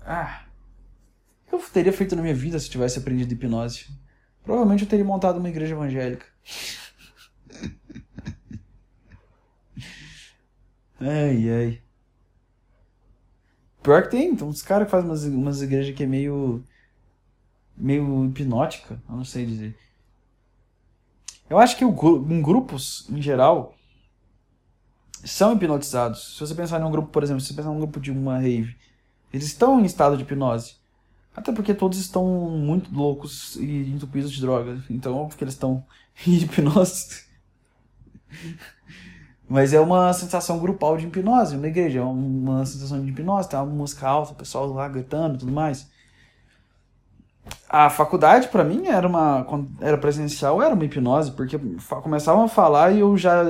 Ah. 0.00 0.42
O 1.46 1.48
que 1.48 1.54
eu 1.54 1.70
teria 1.70 1.92
feito 1.92 2.14
na 2.14 2.22
minha 2.22 2.34
vida 2.34 2.58
se 2.58 2.68
tivesse 2.68 2.98
aprendido 2.98 3.32
hipnose? 3.32 3.86
Provavelmente 4.42 4.82
eu 4.82 4.88
teria 4.88 5.04
montado 5.04 5.38
uma 5.38 5.48
igreja 5.48 5.74
evangélica. 5.74 6.26
Ai, 11.00 11.50
ai. 11.50 11.82
Pior 13.82 14.02
que 14.02 14.10
tem, 14.10 14.30
então, 14.30 14.48
uns 14.48 14.62
caras 14.62 14.86
que 14.86 14.90
fazem 14.90 15.08
umas, 15.08 15.24
umas 15.24 15.62
igrejas 15.62 15.94
que 15.94 16.02
é 16.02 16.06
meio. 16.06 16.62
meio 17.76 18.26
hipnótica, 18.26 19.00
eu 19.08 19.16
não 19.16 19.24
sei 19.24 19.46
dizer. 19.46 19.76
Eu 21.48 21.58
acho 21.58 21.76
que 21.76 21.84
o, 21.84 22.26
em 22.30 22.42
grupos, 22.42 23.08
em 23.08 23.22
geral, 23.22 23.74
são 25.24 25.54
hipnotizados. 25.54 26.34
Se 26.34 26.40
você 26.40 26.54
pensar 26.54 26.80
em 26.80 26.84
um 26.84 26.90
grupo, 26.90 27.08
por 27.08 27.22
exemplo, 27.22 27.40
se 27.40 27.48
você 27.48 27.54
pensar 27.54 27.70
num 27.70 27.78
grupo 27.78 28.00
de 28.00 28.10
uma 28.10 28.38
rave, 28.38 28.76
eles 29.32 29.46
estão 29.46 29.80
em 29.80 29.84
estado 29.84 30.16
de 30.16 30.22
hipnose. 30.22 30.76
Até 31.34 31.52
porque 31.52 31.72
todos 31.72 31.98
estão 31.98 32.24
muito 32.50 32.92
loucos 32.94 33.56
e 33.56 33.90
entupidos 33.90 34.32
de 34.32 34.40
droga. 34.40 34.82
Então, 34.90 35.14
óbvio 35.14 35.38
que 35.38 35.44
eles 35.44 35.54
estão 35.54 35.84
em 36.26 36.34
hipnose. 36.34 37.27
Mas 39.48 39.72
é 39.72 39.80
uma 39.80 40.12
sensação 40.12 40.58
grupal 40.58 40.98
de 40.98 41.06
hipnose, 41.06 41.56
uma 41.56 41.68
igreja, 41.68 42.00
é 42.00 42.02
uma 42.02 42.66
sensação 42.66 43.02
de 43.02 43.10
hipnose, 43.10 43.48
tem 43.48 43.58
uma 43.58 43.66
música 43.66 44.06
alta, 44.06 44.32
o 44.32 44.36
pessoal 44.36 44.66
lá 44.66 44.86
gritando 44.88 45.36
e 45.36 45.38
tudo 45.38 45.52
mais. 45.52 45.88
A 47.66 47.88
faculdade 47.88 48.48
para 48.48 48.62
mim 48.62 48.86
era 48.86 49.08
uma 49.08 49.46
era 49.80 49.96
presencial 49.96 50.62
era 50.62 50.74
uma 50.74 50.84
hipnose 50.84 51.32
porque 51.32 51.58
começavam 52.02 52.44
a 52.44 52.48
falar 52.48 52.92
e 52.92 53.00
eu 53.00 53.16
já 53.16 53.42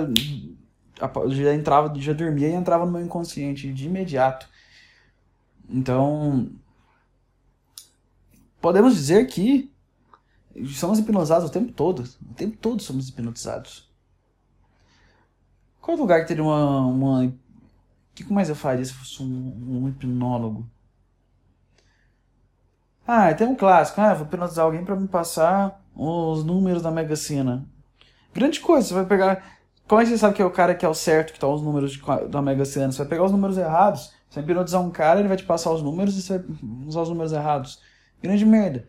já 1.28 1.54
entrava 1.54 1.92
já 1.96 2.12
dormia 2.12 2.48
e 2.48 2.52
entrava 2.54 2.86
no 2.86 2.92
meu 2.92 3.04
inconsciente 3.04 3.72
de 3.72 3.86
imediato. 3.86 4.48
Então 5.68 6.48
podemos 8.60 8.94
dizer 8.94 9.26
que 9.26 9.72
somos 10.66 11.00
hipnotizados 11.00 11.48
o 11.48 11.52
tempo 11.52 11.72
todo 11.72 12.04
o 12.30 12.34
tempo 12.34 12.56
todo 12.56 12.82
somos 12.82 13.08
hipnotizados 13.08 13.87
qual 15.88 15.96
lugar 15.96 16.20
que 16.20 16.28
teria 16.28 16.44
uma 16.44 16.80
uma 16.86 17.24
o 17.24 17.32
que 18.14 18.30
mais 18.30 18.50
eu 18.50 18.54
faria 18.54 18.84
se 18.84 18.92
fosse 18.92 19.22
um, 19.22 19.82
um 19.82 19.88
hipnólogo 19.88 20.68
ah, 23.10 23.32
tem 23.32 23.46
um 23.46 23.54
clássico. 23.54 23.98
Ah, 24.02 24.12
vou 24.12 24.26
hipnotizar 24.26 24.66
alguém 24.66 24.84
para 24.84 24.94
me 24.94 25.08
passar 25.08 25.82
os 25.96 26.44
números 26.44 26.82
da 26.82 26.90
Mega 26.90 27.16
Sena. 27.16 27.64
Grande 28.34 28.60
coisa, 28.60 28.86
você 28.86 28.92
vai 28.92 29.06
pegar. 29.06 29.42
Como 29.86 29.98
é 29.98 30.04
que 30.04 30.10
você 30.10 30.18
sabe 30.18 30.34
que 30.34 30.42
é 30.42 30.44
o 30.44 30.50
cara 30.50 30.74
que 30.74 30.84
é 30.84 30.88
o 30.90 30.92
certo, 30.92 31.32
que 31.32 31.40
tá 31.40 31.48
os 31.48 31.62
números 31.62 31.92
de, 31.92 32.02
da 32.28 32.42
Mega 32.42 32.66
Sena? 32.66 32.92
Você 32.92 32.98
vai 32.98 33.06
pegar 33.06 33.24
os 33.24 33.32
números 33.32 33.56
errados. 33.56 34.12
Você 34.28 34.42
vai 34.42 34.44
hipnotizar 34.44 34.82
um 34.82 34.90
cara, 34.90 35.20
ele 35.20 35.28
vai 35.28 35.38
te 35.38 35.44
passar 35.44 35.72
os 35.72 35.82
números 35.82 36.18
e 36.18 36.22
você 36.22 36.36
vai 36.36 36.46
usar 36.86 37.00
os 37.00 37.08
números 37.08 37.32
errados. 37.32 37.80
Grande 38.22 38.44
merda. 38.44 38.86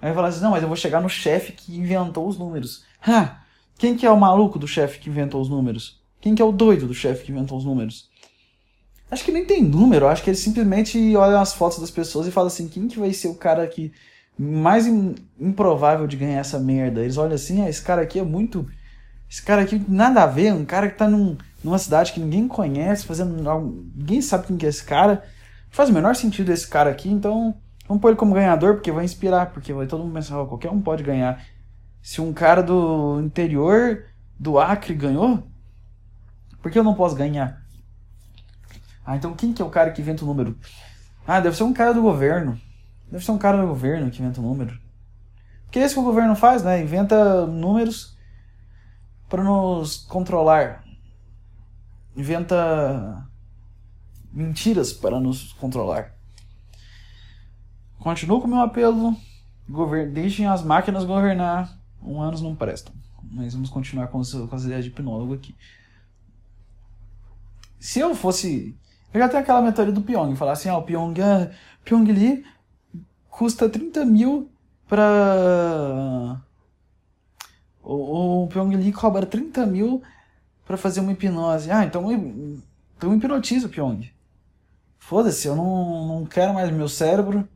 Aí 0.00 0.08
vai 0.08 0.14
falar 0.14 0.28
assim, 0.28 0.40
não, 0.40 0.52
mas 0.52 0.62
eu 0.62 0.68
vou 0.68 0.76
chegar 0.76 1.02
no 1.02 1.08
chefe 1.10 1.52
que 1.52 1.76
inventou 1.76 2.26
os 2.26 2.38
números. 2.38 2.86
Ha! 3.06 3.42
Quem 3.76 3.94
que 3.94 4.06
é 4.06 4.10
o 4.10 4.18
maluco 4.18 4.58
do 4.58 4.66
chefe 4.66 5.00
que 5.00 5.10
inventou 5.10 5.42
os 5.42 5.50
números? 5.50 6.02
Quem 6.24 6.34
que 6.34 6.40
é 6.40 6.44
o 6.44 6.52
doido 6.52 6.86
do 6.86 6.94
chefe 6.94 7.22
que 7.22 7.32
inventou 7.32 7.58
os 7.58 7.66
números? 7.66 8.08
Acho 9.10 9.22
que 9.22 9.30
nem 9.30 9.44
tem 9.44 9.62
número, 9.62 10.08
acho 10.08 10.22
que 10.22 10.30
eles 10.30 10.40
simplesmente 10.40 10.98
olham 11.14 11.38
as 11.38 11.52
fotos 11.52 11.78
das 11.78 11.90
pessoas 11.90 12.26
e 12.26 12.30
falam 12.30 12.46
assim, 12.46 12.66
quem 12.66 12.88
que 12.88 12.98
vai 12.98 13.12
ser 13.12 13.28
o 13.28 13.34
cara 13.34 13.66
que 13.66 13.92
mais 14.38 14.86
improvável 15.38 16.06
de 16.06 16.16
ganhar 16.16 16.38
essa 16.38 16.58
merda? 16.58 17.02
Eles 17.02 17.18
olham 17.18 17.34
assim, 17.34 17.60
ah, 17.60 17.68
esse 17.68 17.82
cara 17.82 18.00
aqui 18.00 18.18
é 18.18 18.22
muito. 18.22 18.66
Esse 19.30 19.42
cara 19.42 19.60
aqui 19.60 19.78
nada 19.86 20.22
a 20.22 20.26
ver, 20.26 20.54
um 20.54 20.64
cara 20.64 20.88
que 20.88 20.96
tá 20.96 21.06
num, 21.06 21.36
numa 21.62 21.76
cidade 21.76 22.14
que 22.14 22.20
ninguém 22.20 22.48
conhece, 22.48 23.04
fazendo 23.04 23.34
ninguém 23.94 24.22
sabe 24.22 24.46
quem 24.46 24.56
que 24.56 24.64
é 24.64 24.70
esse 24.70 24.82
cara. 24.82 25.22
Faz 25.68 25.90
o 25.90 25.92
menor 25.92 26.16
sentido 26.16 26.50
esse 26.50 26.66
cara 26.66 26.88
aqui, 26.88 27.10
então 27.10 27.54
vamos 27.86 28.00
pôr 28.00 28.08
ele 28.08 28.16
como 28.16 28.32
ganhador, 28.32 28.76
porque 28.76 28.90
vai 28.90 29.04
inspirar, 29.04 29.52
porque 29.52 29.74
vai 29.74 29.86
todo 29.86 30.02
mundo 30.02 30.14
pensar, 30.14 30.40
oh, 30.40 30.46
qualquer 30.46 30.70
um 30.70 30.80
pode 30.80 31.02
ganhar. 31.02 31.44
Se 32.00 32.22
um 32.22 32.32
cara 32.32 32.62
do 32.62 33.20
interior 33.20 34.06
do 34.40 34.58
Acre 34.58 34.94
ganhou, 34.94 35.52
por 36.64 36.72
que 36.72 36.78
eu 36.78 36.82
não 36.82 36.94
posso 36.94 37.14
ganhar? 37.14 37.62
Ah, 39.04 39.16
então 39.16 39.34
quem 39.34 39.52
que 39.52 39.60
é 39.60 39.64
o 39.66 39.68
cara 39.68 39.90
que 39.90 40.00
inventa 40.00 40.24
o 40.24 40.26
número? 40.26 40.58
Ah, 41.26 41.38
deve 41.38 41.54
ser 41.54 41.62
um 41.62 41.74
cara 41.74 41.92
do 41.92 42.00
governo. 42.00 42.58
Deve 43.12 43.22
ser 43.22 43.32
um 43.32 43.38
cara 43.38 43.60
do 43.60 43.66
governo 43.66 44.10
que 44.10 44.22
inventa 44.22 44.40
o 44.40 44.42
número. 44.42 44.80
Porque 45.66 45.78
é 45.78 45.84
isso 45.84 45.92
que 45.92 46.00
o 46.00 46.04
governo 46.04 46.34
faz, 46.34 46.62
né? 46.62 46.82
Inventa 46.82 47.46
números 47.46 48.16
para 49.28 49.44
nos 49.44 49.98
controlar. 50.06 50.82
Inventa 52.16 53.28
mentiras 54.32 54.90
para 54.90 55.20
nos 55.20 55.52
controlar. 55.52 56.14
Continuo 57.98 58.40
com 58.40 58.46
o 58.46 58.50
meu 58.50 58.60
apelo. 58.60 59.14
Govern... 59.68 60.10
Deixem 60.12 60.46
as 60.46 60.62
máquinas 60.62 61.04
governar. 61.04 61.78
Humanos 62.00 62.40
não 62.40 62.56
prestam. 62.56 62.94
Mas 63.22 63.52
vamos 63.52 63.68
continuar 63.68 64.06
com 64.06 64.22
com 64.22 64.56
as 64.56 64.64
ideias 64.64 64.84
de 64.84 64.90
hipnólogo 64.90 65.34
aqui. 65.34 65.54
Se 67.84 68.00
eu 68.00 68.14
fosse 68.14 68.74
eu 69.12 69.20
já 69.20 69.28
tenho 69.28 69.42
aquela 69.42 69.60
mentoria 69.60 69.92
do 69.92 70.00
Pyong, 70.00 70.34
falar 70.36 70.52
assim, 70.52 70.70
ó, 70.70 70.76
ah, 70.76 70.78
o 70.78 70.82
Pyong, 70.84 71.20
ah, 71.20 71.50
Pyong 71.84 72.10
Lee 72.10 72.46
custa 73.28 73.68
30 73.68 74.06
mil 74.06 74.50
pra... 74.88 76.40
O, 77.82 78.44
o 78.44 78.48
Pyong 78.48 78.74
Lee 78.74 78.90
cobra 78.90 79.26
30 79.26 79.66
mil 79.66 80.02
pra 80.66 80.78
fazer 80.78 81.00
uma 81.00 81.12
hipnose. 81.12 81.70
Ah, 81.70 81.84
então, 81.84 82.10
então 82.96 83.14
hipnotiza 83.14 83.66
o 83.66 83.70
Pyong. 83.70 84.10
Foda-se, 84.98 85.46
eu 85.46 85.54
não, 85.54 86.06
não 86.08 86.24
quero 86.24 86.54
mais 86.54 86.70
meu 86.70 86.88
cérebro. 86.88 87.46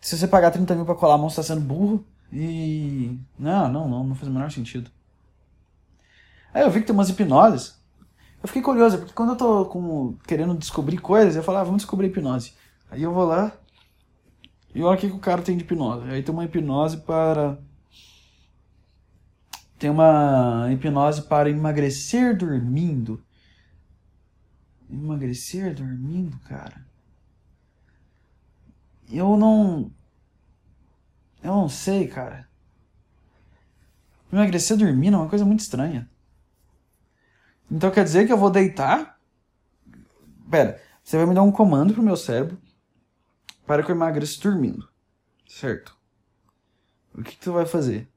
Se 0.00 0.16
você 0.16 0.26
pagar 0.26 0.52
30 0.52 0.74
mil 0.74 0.86
pra 0.86 0.94
colar 0.94 1.16
a 1.16 1.18
mão, 1.18 1.28
você 1.28 1.36
tá 1.36 1.42
sendo 1.42 1.60
burro. 1.60 2.02
E. 2.32 3.14
Não, 3.38 3.68
não, 3.68 3.86
não, 3.86 4.04
não 4.04 4.14
faz 4.14 4.26
o 4.26 4.32
menor 4.32 4.50
sentido. 4.50 4.90
Aí 6.54 6.62
eu 6.62 6.70
vi 6.70 6.80
que 6.80 6.86
tem 6.86 6.94
umas 6.94 7.10
hipnoses 7.10 7.79
eu 8.42 8.48
fiquei 8.48 8.62
curioso, 8.62 8.98
porque 8.98 9.12
quando 9.12 9.30
eu 9.30 9.36
tô 9.36 10.16
querendo 10.26 10.56
descobrir 10.56 10.98
coisas, 10.98 11.36
eu 11.36 11.42
falo, 11.42 11.58
ah, 11.58 11.64
vamos 11.64 11.82
descobrir 11.82 12.08
hipnose. 12.08 12.54
Aí 12.90 13.02
eu 13.02 13.12
vou 13.12 13.24
lá 13.24 13.52
e 14.74 14.82
olha 14.82 14.96
o 14.96 15.00
que, 15.00 15.08
que 15.08 15.16
o 15.16 15.18
cara 15.18 15.42
tem 15.42 15.56
de 15.56 15.64
hipnose. 15.64 16.08
Aí 16.10 16.22
tem 16.22 16.32
uma 16.32 16.44
hipnose 16.44 16.98
para. 16.98 17.58
Tem 19.78 19.90
uma 19.90 20.68
hipnose 20.72 21.22
para 21.22 21.50
emagrecer 21.50 22.36
dormindo. 22.36 23.22
Emagrecer 24.88 25.74
dormindo, 25.74 26.38
cara. 26.40 26.84
eu 29.10 29.36
não. 29.36 29.90
Eu 31.42 31.52
não 31.52 31.68
sei, 31.68 32.06
cara. 32.06 32.48
Emagrecer 34.32 34.76
dormindo 34.76 35.14
é 35.14 35.18
uma 35.18 35.28
coisa 35.28 35.44
muito 35.44 35.60
estranha. 35.60 36.08
Então 37.70 37.90
quer 37.90 38.04
dizer 38.04 38.26
que 38.26 38.32
eu 38.32 38.36
vou 38.36 38.50
deitar? 38.50 39.18
Pera, 40.50 40.80
você 41.02 41.16
vai 41.16 41.26
me 41.26 41.34
dar 41.34 41.42
um 41.42 41.52
comando 41.52 41.94
pro 41.94 42.02
meu 42.02 42.16
cérebro 42.16 42.58
para 43.66 43.82
que 43.82 43.90
eu 43.90 43.94
emagreça 43.94 44.40
dormindo. 44.42 44.88
Certo? 45.46 45.96
O 47.14 47.22
que, 47.22 47.32
que 47.36 47.44
tu 47.44 47.52
vai 47.52 47.66
fazer? 47.66 48.08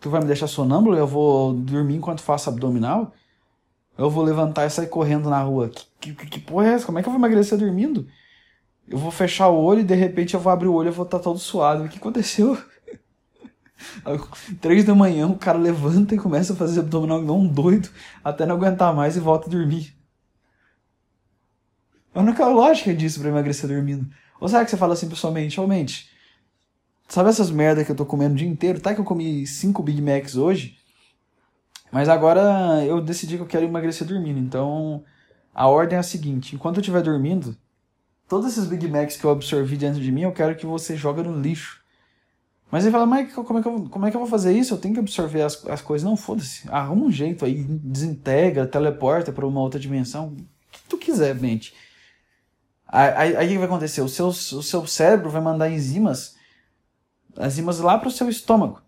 Tu 0.00 0.10
vai 0.10 0.20
me 0.20 0.26
deixar 0.26 0.46
sonâmbulo 0.46 0.96
eu 0.96 1.06
vou 1.06 1.52
dormir 1.52 1.96
enquanto 1.96 2.22
faço 2.22 2.48
abdominal? 2.48 3.12
Eu 3.96 4.10
vou 4.10 4.24
levantar 4.24 4.66
e 4.66 4.70
sair 4.70 4.88
correndo 4.88 5.30
na 5.30 5.40
rua. 5.40 5.70
Que, 6.00 6.12
que, 6.12 6.26
que 6.26 6.40
porra 6.40 6.66
é 6.66 6.72
essa? 6.74 6.86
Como 6.86 6.98
é 6.98 7.02
que 7.02 7.08
eu 7.08 7.12
vou 7.12 7.20
emagrecer 7.20 7.56
dormindo? 7.56 8.06
Eu 8.88 8.98
vou 8.98 9.10
fechar 9.10 9.48
o 9.48 9.56
olho 9.56 9.80
e 9.80 9.84
de 9.84 9.94
repente 9.94 10.34
eu 10.34 10.40
vou 10.40 10.52
abrir 10.52 10.68
o 10.68 10.74
olho 10.74 10.88
e 10.88 10.92
vou 10.92 11.04
estar 11.04 11.20
todo 11.20 11.38
suado. 11.38 11.84
O 11.84 11.88
que 11.88 11.98
aconteceu? 11.98 12.58
Três 14.60 14.84
da 14.84 14.94
manhã 14.94 15.26
o 15.26 15.38
cara 15.38 15.58
levanta 15.58 16.14
e 16.14 16.18
começa 16.18 16.52
a 16.52 16.56
fazer 16.56 16.80
abdominal 16.80 17.22
igual 17.22 17.38
um 17.38 17.46
doido 17.46 17.88
até 18.22 18.46
não 18.46 18.56
aguentar 18.56 18.94
mais 18.94 19.16
e 19.16 19.20
volta 19.20 19.48
a 19.48 19.50
dormir. 19.50 19.94
A 22.14 22.20
única 22.20 22.46
lógica 22.46 22.94
disso 22.94 23.20
pra 23.20 23.28
emagrecer 23.28 23.68
dormindo. 23.68 24.08
Ou 24.40 24.48
será 24.48 24.64
que 24.64 24.70
você 24.70 24.76
fala 24.76 24.94
assim 24.94 25.08
pessoalmente? 25.08 25.56
Realmente, 25.56 26.10
sabe 27.08 27.28
essas 27.28 27.50
merda 27.50 27.84
que 27.84 27.90
eu 27.90 27.96
tô 27.96 28.06
comendo 28.06 28.34
o 28.34 28.38
dia 28.38 28.48
inteiro? 28.48 28.80
Tá 28.80 28.94
que 28.94 29.00
eu 29.00 29.04
comi 29.04 29.46
cinco 29.46 29.82
Big 29.82 30.00
Macs 30.00 30.36
hoje, 30.36 30.78
mas 31.90 32.08
agora 32.08 32.84
eu 32.84 33.00
decidi 33.00 33.36
que 33.36 33.42
eu 33.42 33.46
quero 33.46 33.64
emagrecer 33.64 34.06
dormindo. 34.06 34.38
Então 34.38 35.04
a 35.54 35.68
ordem 35.68 35.96
é 35.96 36.00
a 36.00 36.02
seguinte: 36.02 36.54
enquanto 36.54 36.76
eu 36.76 36.80
estiver 36.80 37.02
dormindo, 37.02 37.56
todos 38.28 38.50
esses 38.50 38.66
Big 38.66 38.88
Macs 38.88 39.16
que 39.16 39.24
eu 39.24 39.30
absorvi 39.30 39.76
dentro 39.76 40.00
de 40.00 40.10
mim, 40.10 40.22
eu 40.22 40.32
quero 40.32 40.56
que 40.56 40.66
você 40.66 40.96
joga 40.96 41.22
no 41.22 41.40
lixo. 41.40 41.83
Mas 42.70 42.84
ele 42.84 42.92
fala, 42.92 43.06
mas 43.06 43.32
como 43.32 43.58
é, 43.58 43.62
que 43.62 43.68
eu, 43.68 43.88
como 43.88 44.06
é 44.06 44.10
que 44.10 44.16
eu 44.16 44.20
vou 44.20 44.28
fazer 44.28 44.52
isso? 44.52 44.74
Eu 44.74 44.78
tenho 44.78 44.94
que 44.94 45.00
absorver 45.00 45.42
as, 45.42 45.64
as 45.66 45.80
coisas. 45.80 46.08
Não, 46.08 46.16
foda-se. 46.16 46.68
Arruma 46.68 47.06
um 47.06 47.12
jeito 47.12 47.44
aí, 47.44 47.62
desintegra, 47.62 48.66
teleporta 48.66 49.32
para 49.32 49.46
uma 49.46 49.60
outra 49.60 49.78
dimensão. 49.78 50.28
O 50.28 50.36
que 50.72 50.80
tu 50.88 50.98
quiser, 50.98 51.34
mente. 51.34 51.72
Aí, 52.86 53.34
o 53.34 53.48
que 53.48 53.58
vai 53.58 53.66
acontecer? 53.66 54.00
O 54.02 54.08
seu, 54.08 54.26
o 54.28 54.32
seu 54.32 54.86
cérebro 54.86 55.30
vai 55.30 55.40
mandar 55.40 55.70
enzimas, 55.70 56.36
enzimas 57.40 57.80
lá 57.80 57.98
para 57.98 58.08
o 58.08 58.10
seu 58.10 58.28
estômago. 58.28 58.80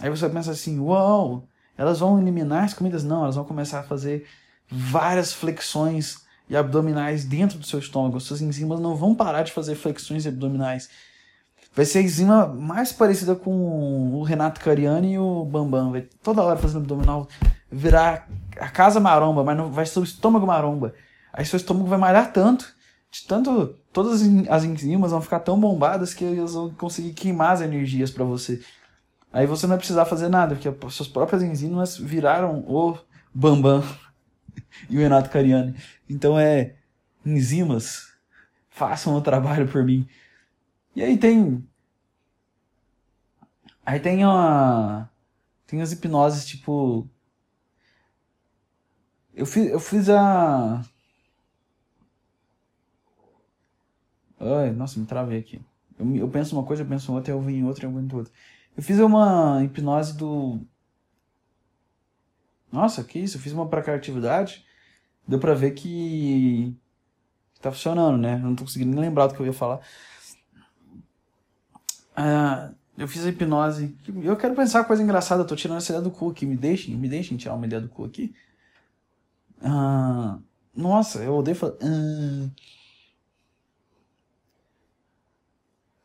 Aí 0.00 0.10
você 0.10 0.22
vai 0.22 0.30
pensar 0.30 0.52
assim, 0.52 0.78
uau, 0.78 1.46
elas 1.76 2.00
vão 2.00 2.20
eliminar 2.20 2.64
as 2.64 2.74
comidas? 2.74 3.04
Não, 3.04 3.22
elas 3.22 3.36
vão 3.36 3.44
começar 3.44 3.80
a 3.80 3.84
fazer 3.84 4.26
várias 4.68 5.32
flexões 5.32 6.26
e 6.48 6.56
abdominais 6.56 7.24
dentro 7.24 7.58
do 7.58 7.66
seu 7.66 7.78
estômago. 7.78 8.20
Suas 8.20 8.40
enzimas 8.40 8.80
não 8.80 8.96
vão 8.96 9.14
parar 9.14 9.42
de 9.42 9.52
fazer 9.52 9.74
flexões 9.74 10.24
e 10.24 10.28
abdominais. 10.28 10.88
Vai 11.78 11.84
ser 11.84 12.00
a 12.00 12.02
enzima 12.02 12.48
mais 12.48 12.92
parecida 12.92 13.36
com 13.36 14.12
o 14.12 14.24
Renato 14.24 14.60
Cariani 14.60 15.12
e 15.12 15.18
o 15.20 15.44
Bambam. 15.44 15.92
Vai 15.92 16.08
toda 16.24 16.42
hora 16.42 16.58
fazendo 16.58 16.78
abdominal. 16.78 17.28
Virar 17.70 18.28
a 18.58 18.68
casa 18.68 18.98
maromba, 18.98 19.44
mas 19.44 19.56
não 19.56 19.70
vai 19.70 19.86
ser 19.86 20.00
o 20.00 20.02
estômago 20.02 20.44
maromba. 20.44 20.92
Aí 21.32 21.46
seu 21.46 21.56
estômago 21.56 21.86
vai 21.86 21.96
malhar 21.96 22.32
tanto, 22.32 22.66
de 23.12 23.24
tanto. 23.28 23.76
Todas 23.92 24.22
as 24.50 24.64
enzimas 24.64 25.12
vão 25.12 25.20
ficar 25.20 25.38
tão 25.38 25.56
bombadas 25.56 26.12
que 26.12 26.24
elas 26.24 26.54
vão 26.54 26.68
conseguir 26.70 27.12
queimar 27.12 27.52
as 27.52 27.60
energias 27.60 28.10
para 28.10 28.24
você. 28.24 28.60
Aí 29.32 29.46
você 29.46 29.64
não 29.64 29.68
vai 29.68 29.78
precisar 29.78 30.04
fazer 30.04 30.28
nada, 30.28 30.56
porque 30.56 30.68
as 30.84 30.94
suas 30.94 31.08
próprias 31.08 31.44
enzimas 31.44 31.96
viraram 31.96 32.58
o 32.66 32.98
Bambam 33.32 33.84
e 34.90 34.96
o 34.96 35.00
Renato 35.00 35.30
Cariani. 35.30 35.76
Então 36.10 36.36
é 36.36 36.74
enzimas, 37.24 38.14
façam 38.68 39.14
o 39.14 39.20
trabalho 39.20 39.68
por 39.68 39.84
mim. 39.84 40.08
E 40.98 41.02
aí 41.04 41.16
tem. 41.16 41.64
Aí 43.86 44.00
tem 44.00 44.24
uma. 44.24 45.08
Tem 45.64 45.80
as 45.80 45.92
hipnoses 45.92 46.44
tipo. 46.44 47.08
Eu 49.32 49.46
fiz, 49.46 49.70
eu 49.70 49.78
fiz 49.78 50.10
a. 50.10 50.82
Ai, 54.40 54.72
nossa, 54.72 54.98
me 54.98 55.06
travei 55.06 55.38
aqui. 55.38 55.60
Eu, 55.96 56.16
eu 56.16 56.28
penso 56.28 56.56
uma 56.56 56.64
coisa, 56.64 56.82
eu 56.82 56.88
penso 56.88 57.12
outra, 57.12 57.32
eu 57.32 57.40
vou 57.40 57.50
em 57.50 57.64
outra, 57.64 57.86
eu 57.86 57.92
vou 57.92 58.00
em 58.00 58.12
outra. 58.12 58.32
Eu 58.76 58.82
fiz 58.82 58.98
uma 58.98 59.62
hipnose 59.62 60.16
do. 60.16 60.58
Nossa, 62.72 63.04
que 63.04 63.20
isso? 63.20 63.36
Eu 63.36 63.40
fiz 63.40 63.52
uma 63.52 63.68
pra 63.68 63.82
criatividade. 63.82 64.66
Deu 65.28 65.38
pra 65.38 65.54
ver 65.54 65.74
que. 65.74 66.74
Tá 67.60 67.70
funcionando, 67.70 68.18
né? 68.18 68.34
Eu 68.34 68.38
não 68.40 68.56
tô 68.56 68.64
conseguindo 68.64 68.90
nem 68.90 69.00
lembrar 69.00 69.28
do 69.28 69.34
que 69.34 69.40
eu 69.40 69.46
ia 69.46 69.52
falar. 69.52 69.80
Uh, 72.18 72.74
eu 72.96 73.06
fiz 73.06 73.24
a 73.24 73.28
hipnose. 73.28 73.96
Eu 74.24 74.36
quero 74.36 74.56
pensar 74.56 74.84
coisa 74.84 75.02
engraçada, 75.02 75.42
eu 75.42 75.46
tô 75.46 75.54
tirando 75.54 75.78
essa 75.78 75.92
ideia 75.92 76.02
do 76.02 76.10
cu 76.10 76.30
aqui. 76.30 76.44
Me 76.44 76.56
deixem, 76.56 76.96
me 76.96 77.08
deixem 77.08 77.36
tirar 77.36 77.54
uma 77.54 77.64
ideia 77.64 77.80
do 77.80 77.88
cu 77.88 78.04
aqui. 78.04 78.34
Uh, 79.62 80.42
nossa, 80.74 81.20
eu 81.20 81.36
odeio 81.36 81.56
falar. 81.56 81.74
Uh... 81.74 82.50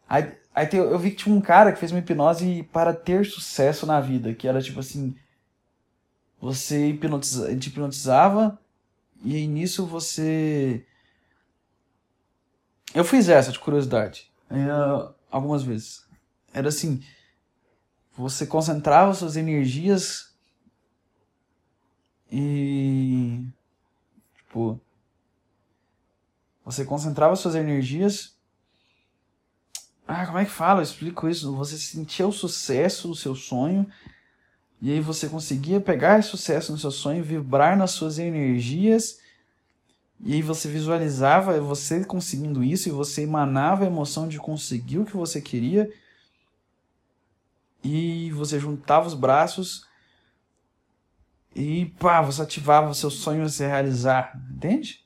Aí, 0.07 0.37
aí 0.53 0.67
tem, 0.67 0.79
eu 0.79 0.99
vi 0.99 1.09
que 1.09 1.17
tinha 1.23 1.35
um 1.35 1.41
cara 1.41 1.71
que 1.71 1.79
fez 1.79 1.91
uma 1.91 1.99
hipnose 1.99 2.61
para 2.71 2.93
ter 2.93 3.25
sucesso 3.25 3.87
na 3.87 3.99
vida, 3.99 4.33
que 4.35 4.47
era 4.47 4.61
tipo 4.61 4.79
assim. 4.79 5.15
Você 6.39 6.89
hipnotiza, 6.89 7.55
te 7.57 7.69
hipnotizava 7.69 8.59
e 9.23 9.35
aí 9.35 9.47
nisso 9.47 9.85
você. 9.85 10.85
Eu 12.93 13.03
fiz 13.03 13.29
essa 13.29 13.51
de 13.51 13.57
curiosidade. 13.57 14.31
Uh, 14.51 15.11
algumas 15.31 15.63
vezes. 15.63 16.02
Era 16.53 16.69
assim, 16.69 17.03
você 18.15 18.45
concentrava 18.45 19.13
suas 19.13 19.35
energias 19.35 20.31
e 22.31 23.45
tipo 24.37 24.79
você 26.63 26.85
concentrava 26.85 27.35
suas 27.35 27.55
energias 27.55 28.33
ah, 30.07 30.25
como 30.25 30.37
é 30.37 30.45
que 30.45 30.51
fala? 30.51 30.79
Eu 30.79 30.83
explico 30.83 31.29
isso. 31.29 31.55
Você 31.55 31.77
sentia 31.77 32.27
o 32.27 32.31
sucesso 32.31 33.07
do 33.07 33.15
seu 33.15 33.35
sonho 33.35 33.87
e 34.81 34.91
aí 34.91 34.99
você 34.99 35.29
conseguia 35.29 35.79
pegar 35.79 36.19
esse 36.19 36.29
sucesso 36.29 36.71
no 36.73 36.77
seu 36.77 36.91
sonho, 36.91 37.23
vibrar 37.23 37.77
nas 37.77 37.91
suas 37.91 38.19
energias 38.19 39.19
e 40.25 40.33
aí 40.33 40.41
você 40.41 40.69
visualizava 40.69 41.59
você 41.59 42.03
conseguindo 42.05 42.63
isso 42.63 42.87
e 42.87 42.91
você 42.91 43.23
emanava 43.23 43.83
a 43.83 43.87
emoção 43.87 44.27
de 44.27 44.37
conseguir 44.37 44.99
o 44.99 45.05
que 45.05 45.15
você 45.15 45.41
queria. 45.41 45.91
E 47.83 48.31
você 48.31 48.59
juntava 48.59 49.07
os 49.07 49.13
braços 49.13 49.85
e 51.55 51.85
pá, 51.99 52.21
você 52.21 52.41
ativava 52.41 52.93
seu 52.93 53.11
sonho 53.11 53.43
a 53.43 53.49
se 53.49 53.65
realizar, 53.65 54.33
entende? 54.51 55.03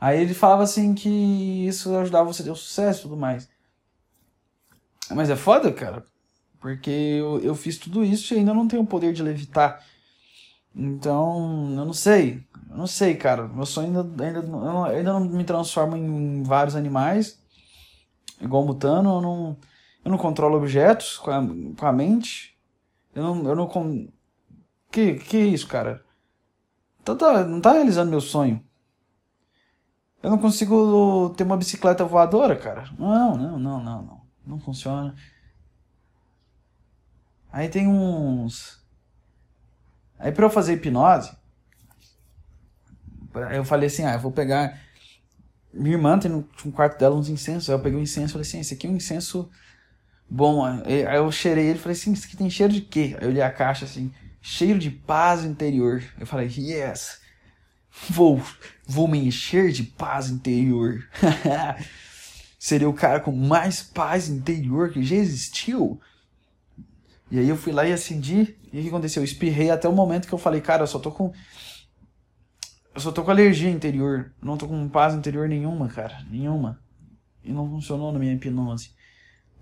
Aí 0.00 0.20
ele 0.20 0.34
falava 0.34 0.62
assim 0.62 0.94
que 0.94 1.08
isso 1.66 1.94
ajudava 1.96 2.32
você 2.32 2.42
a 2.42 2.44
ter 2.46 2.50
o 2.50 2.56
sucesso 2.56 3.00
e 3.00 3.02
tudo 3.02 3.16
mais. 3.16 3.48
Mas 5.10 5.30
é 5.30 5.36
foda, 5.36 5.72
cara, 5.72 6.04
porque 6.60 6.90
eu, 6.90 7.40
eu 7.40 7.54
fiz 7.54 7.78
tudo 7.78 8.04
isso 8.04 8.34
e 8.34 8.38
ainda 8.38 8.54
não 8.54 8.68
tenho 8.68 8.82
o 8.82 8.86
poder 8.86 9.12
de 9.12 9.22
levitar. 9.22 9.84
Então, 10.74 11.70
eu 11.70 11.84
não 11.84 11.92
sei. 11.92 12.44
Eu 12.70 12.76
não 12.76 12.86
sei, 12.86 13.16
cara. 13.16 13.48
Meu 13.48 13.66
sonho 13.66 13.88
ainda, 13.88 14.24
ainda, 14.24 14.40
eu 14.40 14.84
ainda 14.84 15.12
não 15.12 15.20
me 15.20 15.44
transformo 15.44 15.96
em 15.96 16.42
vários 16.42 16.76
animais. 16.76 17.40
Igual 18.40 18.64
mutano. 18.64 19.16
Eu 19.16 19.20
não, 19.20 19.56
eu 20.08 20.10
não 20.10 20.18
controlo 20.18 20.56
objetos 20.56 21.18
com 21.18 21.30
a, 21.30 21.40
com 21.76 21.86
a 21.86 21.92
mente. 21.92 22.58
Eu 23.14 23.22
não. 23.22 23.48
Eu 23.48 23.56
não 23.56 23.66
com... 23.66 24.08
que, 24.90 25.14
que 25.14 25.36
é 25.36 25.44
isso, 25.44 25.68
cara? 25.68 26.04
Então 27.02 27.16
tá, 27.16 27.44
não 27.44 27.60
tá 27.60 27.72
realizando 27.72 28.10
meu 28.10 28.20
sonho. 28.20 28.64
Eu 30.22 30.30
não 30.30 30.38
consigo 30.38 31.30
ter 31.36 31.44
uma 31.44 31.56
bicicleta 31.56 32.04
voadora, 32.04 32.56
cara. 32.56 32.90
Não, 32.98 33.36
não, 33.36 33.58
não, 33.58 33.80
não, 33.80 34.02
não. 34.02 34.20
Não 34.46 34.58
funciona. 34.58 35.14
Aí 37.52 37.68
tem 37.68 37.86
uns 37.86 38.78
Aí 40.18 40.32
para 40.32 40.44
eu 40.44 40.50
fazer 40.50 40.74
hipnose, 40.74 41.30
eu 43.52 43.64
falei 43.64 43.86
assim, 43.86 44.04
ah, 44.04 44.14
eu 44.14 44.18
vou 44.18 44.32
pegar. 44.32 44.80
Minha 45.72 45.94
irmã 45.94 46.18
tem 46.18 46.30
no, 46.30 46.48
no 46.64 46.72
quarto 46.72 46.98
dela 46.98 47.14
uns 47.14 47.28
incensos. 47.28 47.70
Aí 47.70 47.76
eu 47.76 47.82
peguei 47.82 47.98
um 47.98 48.02
incenso 48.02 48.30
e 48.30 48.32
falei 48.32 48.46
assim, 48.46 48.58
esse 48.58 48.74
aqui 48.74 48.86
é 48.86 48.90
um 48.90 48.96
incenso 48.96 49.48
bom. 50.28 50.64
Aí 50.64 51.16
eu 51.16 51.30
cheirei 51.32 51.66
ele 51.66 51.78
e 51.78 51.82
falei 51.82 51.96
assim, 51.96 52.12
isso 52.12 52.26
aqui 52.26 52.36
tem 52.36 52.50
cheiro 52.50 52.72
de 52.72 52.80
quê? 52.80 53.16
Aí 53.18 53.24
eu 53.24 53.30
olhei 53.30 53.42
a 53.42 53.50
caixa 53.50 53.84
assim, 53.84 54.12
cheiro 54.40 54.78
de 54.78 54.90
paz 54.90 55.44
interior. 55.44 56.02
Eu 56.18 56.26
falei, 56.26 56.48
yes, 56.48 57.20
vou, 58.08 58.42
vou 58.86 59.08
me 59.08 59.18
encher 59.18 59.70
de 59.72 59.82
paz 59.82 60.28
interior. 60.28 61.08
Seria 62.58 62.88
o 62.88 62.94
cara 62.94 63.20
com 63.20 63.32
mais 63.32 63.82
paz 63.82 64.28
interior 64.28 64.90
que 64.90 65.02
já 65.02 65.16
existiu. 65.16 66.00
E 67.30 67.38
aí 67.38 67.48
eu 67.48 67.56
fui 67.56 67.72
lá 67.72 67.86
e 67.86 67.92
acendi. 67.92 68.56
E 68.72 68.78
o 68.78 68.82
que 68.82 68.88
aconteceu? 68.88 69.22
Eu 69.22 69.24
espirrei 69.24 69.70
até 69.70 69.88
o 69.88 69.92
momento 69.92 70.26
que 70.26 70.34
eu 70.34 70.38
falei, 70.38 70.60
cara, 70.60 70.82
eu 70.82 70.86
só 70.86 70.98
tô 70.98 71.10
com. 71.10 71.32
Eu 72.94 73.00
só 73.00 73.12
tô 73.12 73.22
com 73.22 73.30
alergia 73.30 73.70
interior. 73.70 74.32
Não 74.42 74.56
tô 74.56 74.66
com 74.66 74.88
paz 74.88 75.14
interior 75.14 75.48
nenhuma, 75.48 75.88
cara. 75.88 76.24
Nenhuma. 76.28 76.80
E 77.44 77.52
não 77.52 77.68
funcionou 77.68 78.12
na 78.12 78.18
minha 78.18 78.34
hipnose. 78.34 78.90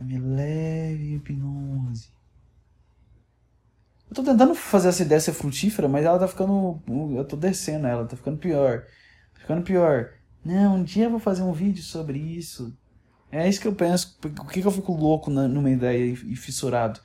Minha 0.00 0.20
leve 0.20 1.14
hipnose. 1.14 2.10
Eu 4.08 4.14
tô 4.14 4.22
tentando 4.22 4.54
fazer 4.54 4.88
essa 4.88 5.02
ideia 5.02 5.20
ser 5.20 5.32
frutífera, 5.32 5.88
mas 5.88 6.04
ela 6.04 6.18
tá 6.18 6.28
ficando. 6.28 6.80
Eu 7.16 7.24
tô 7.24 7.36
descendo 7.36 7.86
ela, 7.86 8.06
tá 8.06 8.16
ficando 8.16 8.38
pior. 8.38 8.82
Tá 9.34 9.40
ficando 9.40 9.62
pior. 9.62 10.12
Não, 10.44 10.76
um 10.76 10.84
dia 10.84 11.04
eu 11.04 11.10
vou 11.10 11.18
fazer 11.18 11.42
um 11.42 11.52
vídeo 11.52 11.82
sobre 11.82 12.18
isso. 12.18 12.76
É 13.32 13.48
isso 13.48 13.60
que 13.60 13.66
eu 13.66 13.74
penso. 13.74 14.16
Por 14.20 14.50
que, 14.50 14.60
que 14.60 14.66
eu 14.66 14.70
fico 14.70 14.92
louco 14.92 15.30
na, 15.30 15.48
numa 15.48 15.70
ideia 15.70 16.12
e 16.12 16.36
fissurado? 16.36 17.00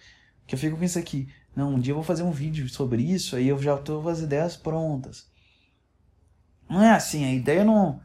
Que 0.46 0.54
eu 0.56 0.60
fico 0.60 0.78
com 0.78 0.84
isso 0.84 1.00
aqui. 1.00 1.28
Não, 1.56 1.74
um 1.74 1.80
dia 1.80 1.92
eu 1.92 1.96
vou 1.96 2.04
fazer 2.04 2.24
um 2.24 2.32
vídeo 2.32 2.70
sobre 2.70 3.02
isso, 3.02 3.36
aí 3.36 3.48
eu 3.48 3.62
já 3.62 3.78
tô 3.78 4.02
com 4.02 4.10
as 4.10 4.22
ideias 4.22 4.56
prontas. 4.56 5.30
Não 6.70 6.82
é 6.82 6.92
assim, 6.92 7.26
a 7.26 7.34
ideia 7.34 7.66
não. 7.66 8.02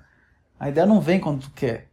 A 0.58 0.68
ideia 0.68 0.86
não 0.86 1.00
vem 1.00 1.20
quando 1.20 1.42
tu 1.42 1.50
quer. 1.52 1.88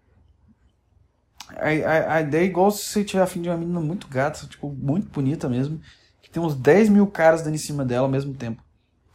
A, 1.58 2.22
ideia 2.22 2.44
é 2.44 2.46
igual 2.46 2.72
se 2.72 2.86
você 2.86 3.04
tiver 3.04 3.24
afim 3.24 3.42
de 3.42 3.50
uma 3.50 3.58
menina 3.58 3.80
muito 3.80 4.08
gata, 4.08 4.46
tipo, 4.48 4.70
muito 4.70 5.10
bonita 5.10 5.48
mesmo, 5.48 5.82
que 6.22 6.30
tem 6.30 6.42
uns 6.42 6.56
10 6.56 6.90
mil 6.90 7.08
caras 7.08 7.42
dando 7.42 7.56
em 7.56 7.60
cima 7.60 7.86
dela 7.86 8.06
ao 8.06 8.12
mesmo 8.12 8.34
tempo. 8.34 8.64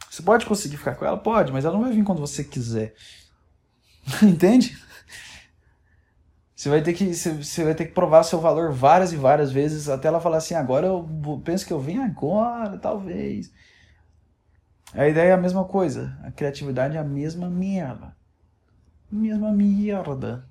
Você 0.09 0.21
pode 0.21 0.45
conseguir 0.45 0.77
ficar 0.77 0.95
com 0.95 1.05
ela? 1.05 1.17
Pode, 1.17 1.51
mas 1.51 1.65
ela 1.65 1.75
não 1.75 1.83
vai 1.83 1.93
vir 1.93 2.03
quando 2.03 2.19
você 2.19 2.43
quiser. 2.43 2.95
Entende? 4.23 4.77
Você 6.55 6.67
vai 6.67 6.81
ter 6.81 6.93
que 6.93 7.13
você 7.13 7.63
vai 7.63 7.73
ter 7.73 7.85
que 7.85 7.93
provar 7.93 8.23
seu 8.23 8.39
valor 8.41 8.73
várias 8.73 9.13
e 9.13 9.15
várias 9.15 9.49
vezes 9.49 9.87
até 9.87 10.09
ela 10.09 10.19
falar 10.19 10.37
assim, 10.37 10.55
agora 10.55 10.87
eu 10.87 11.07
penso 11.41 11.65
que 11.65 11.71
eu 11.71 11.79
venho 11.79 12.03
agora, 12.03 12.77
talvez. 12.77 13.49
A 14.93 15.07
ideia 15.07 15.29
é 15.29 15.33
a 15.33 15.37
mesma 15.37 15.63
coisa, 15.63 16.19
a 16.21 16.31
criatividade 16.31 16.97
é 16.97 16.99
a 16.99 17.03
mesma 17.03 17.49
merda. 17.49 18.13
Mesma 19.09 19.53
merda. 19.53 20.49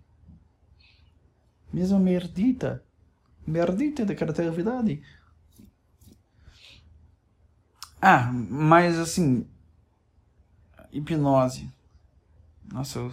Mesma 1.72 1.98
merdita. 1.98 2.82
Merdita 3.46 4.04
da 4.04 4.14
criatividade. 4.14 5.02
Ah, 8.00 8.30
mas 8.32 8.98
assim, 8.98 9.46
hipnose. 10.92 11.70
Nossa, 12.72 12.98
eu 12.98 13.12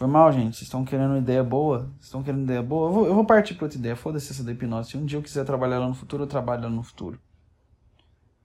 foi 0.00 0.06
mal, 0.06 0.32
gente. 0.32 0.56
Vocês 0.56 0.62
estão 0.62 0.82
querendo 0.82 1.18
ideia 1.18 1.44
boa? 1.44 1.80
Vocês 1.80 2.04
estão 2.04 2.22
querendo 2.22 2.44
ideia 2.44 2.62
boa? 2.62 2.88
Eu 2.88 2.92
vou, 2.94 3.06
eu 3.06 3.14
vou 3.14 3.24
partir 3.26 3.54
para 3.54 3.66
outra 3.66 3.78
ideia. 3.78 3.94
Foda-se 3.94 4.32
essa 4.32 4.42
da 4.42 4.50
hipnose. 4.50 4.90
Se 4.90 4.96
um 4.96 5.04
dia 5.04 5.18
eu 5.18 5.22
quiser 5.22 5.44
trabalhar 5.44 5.78
lá 5.78 5.86
no 5.86 5.94
futuro, 5.94 6.22
eu 6.22 6.26
trabalho 6.26 6.62
lá 6.62 6.70
no 6.70 6.82
futuro. 6.82 7.20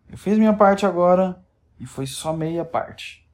Eu 0.09 0.17
fiz 0.17 0.37
minha 0.37 0.53
parte 0.53 0.85
agora 0.85 1.41
e 1.79 1.85
foi 1.85 2.05
só 2.05 2.33
meia 2.33 2.65
parte. 2.65 3.24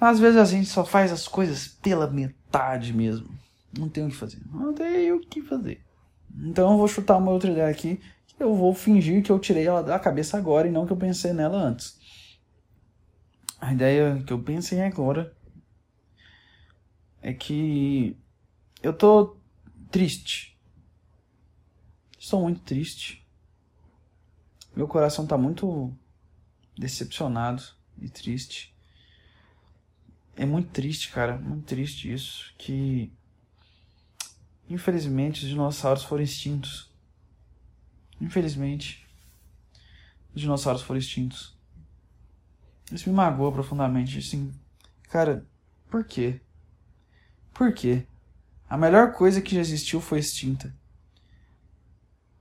Às 0.00 0.20
vezes 0.20 0.38
a 0.38 0.44
gente 0.44 0.68
só 0.68 0.84
faz 0.84 1.10
as 1.10 1.26
coisas 1.26 1.66
pela 1.66 2.08
metade 2.08 2.92
mesmo. 2.92 3.28
Não 3.76 3.88
tem 3.88 4.06
o 4.06 4.08
que 4.08 4.16
fazer. 4.16 4.40
Não 4.52 4.72
tem 4.72 5.12
o 5.12 5.20
que 5.20 5.42
fazer. 5.42 5.84
Então 6.36 6.72
eu 6.72 6.78
vou 6.78 6.88
chutar 6.88 7.16
uma 7.16 7.32
outra 7.32 7.50
ideia 7.50 7.68
aqui. 7.68 8.00
Eu 8.38 8.54
vou 8.54 8.72
fingir 8.72 9.22
que 9.22 9.30
eu 9.30 9.38
tirei 9.38 9.66
ela 9.66 9.82
da 9.82 9.98
cabeça 9.98 10.38
agora 10.38 10.68
e 10.68 10.70
não 10.70 10.86
que 10.86 10.92
eu 10.92 10.96
pensei 10.96 11.32
nela 11.32 11.58
antes. 11.58 11.98
A 13.60 13.72
ideia 13.72 14.22
que 14.24 14.32
eu 14.32 14.40
pensei 14.40 14.80
agora 14.80 15.36
é 17.20 17.32
que 17.32 18.16
eu 18.80 18.92
tô 18.92 19.36
triste. 19.90 20.56
Estou 22.16 22.42
muito 22.42 22.60
triste. 22.60 23.26
Meu 24.76 24.86
coração 24.86 25.26
tá 25.26 25.36
muito 25.36 25.92
decepcionado 26.76 27.62
e 28.00 28.08
triste. 28.08 28.72
É 30.38 30.46
muito 30.46 30.70
triste, 30.70 31.10
cara, 31.10 31.36
muito 31.36 31.64
triste 31.64 32.12
isso 32.12 32.54
que 32.56 33.12
infelizmente 34.70 35.42
os 35.42 35.48
dinossauros 35.48 36.04
foram 36.04 36.22
extintos. 36.22 36.88
Infelizmente, 38.20 39.04
os 40.32 40.40
dinossauros 40.40 40.82
foram 40.82 41.00
extintos. 41.00 41.58
Isso 42.92 43.10
me 43.10 43.16
magoa 43.16 43.50
profundamente, 43.50 44.16
assim, 44.18 44.54
cara, 45.10 45.44
por 45.90 46.04
quê? 46.04 46.40
Por 47.52 47.72
quê? 47.74 48.06
A 48.70 48.78
melhor 48.78 49.14
coisa 49.14 49.42
que 49.42 49.56
já 49.56 49.60
existiu 49.60 50.00
foi 50.00 50.20
extinta. 50.20 50.72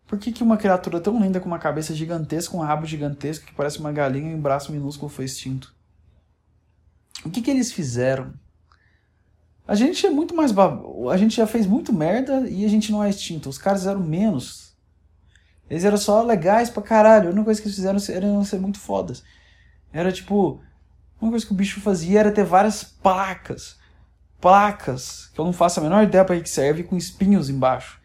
Por 0.06 0.20
que, 0.20 0.32
que 0.32 0.44
uma 0.44 0.56
criatura 0.56 1.02
tão 1.02 1.20
linda 1.20 1.40
com 1.40 1.48
uma 1.48 1.58
cabeça 1.58 1.96
gigantesca, 1.96 2.56
um 2.56 2.62
rabo 2.62 2.86
gigantesco 2.86 3.48
que 3.48 3.56
parece 3.56 3.80
uma 3.80 3.92
galinha 3.92 4.32
e 4.32 4.36
um 4.36 4.42
braço 4.42 4.72
minúsculo 4.72 5.10
foi 5.10 5.26
extinto? 5.26 5.76
O 7.26 7.30
que, 7.30 7.42
que 7.42 7.52
eles 7.52 7.72
fizeram? 7.72 8.34
A 9.68 9.76
gente 9.76 10.06
é 10.06 10.10
muito 10.10 10.36
mais. 10.36 10.54
A 10.58 11.18
gente 11.18 11.36
já 11.36 11.48
fez 11.48 11.66
muito 11.66 11.92
merda 11.92 12.48
e 12.50 12.64
a 12.64 12.70
gente 12.70 12.92
não 12.92 13.04
é 13.04 13.10
extinto. 13.10 13.50
Os 13.50 13.58
caras 13.58 13.86
eram 13.86 14.00
menos. 14.00 14.76
Eles 15.70 15.84
eram 15.84 15.98
só 15.98 16.22
legais 16.22 16.70
pra 16.70 16.82
caralho. 16.82 17.28
A 17.28 17.32
única 17.32 17.46
coisa 17.46 17.62
que 17.62 17.68
eles 17.68 17.76
fizeram 17.76 18.00
era 18.10 18.44
ser 18.46 18.60
muito 18.60 18.80
fodas. 18.80 19.24
Era 19.92 20.12
tipo. 20.12 20.62
Uma 21.20 21.32
coisa 21.32 21.46
que 21.46 21.52
o 21.52 21.56
bicho 21.56 21.82
fazia 21.82 22.20
era 22.20 22.32
ter 22.32 22.44
várias 22.44 22.84
placas 22.84 23.78
placas, 24.40 25.30
que 25.34 25.40
eu 25.40 25.46
não 25.46 25.54
faço 25.54 25.80
a 25.80 25.84
menor 25.84 26.04
ideia 26.04 26.24
para 26.24 26.40
que 26.40 26.50
serve, 26.50 26.84
com 26.84 26.96
espinhos 26.96 27.50
embaixo. 27.50 28.00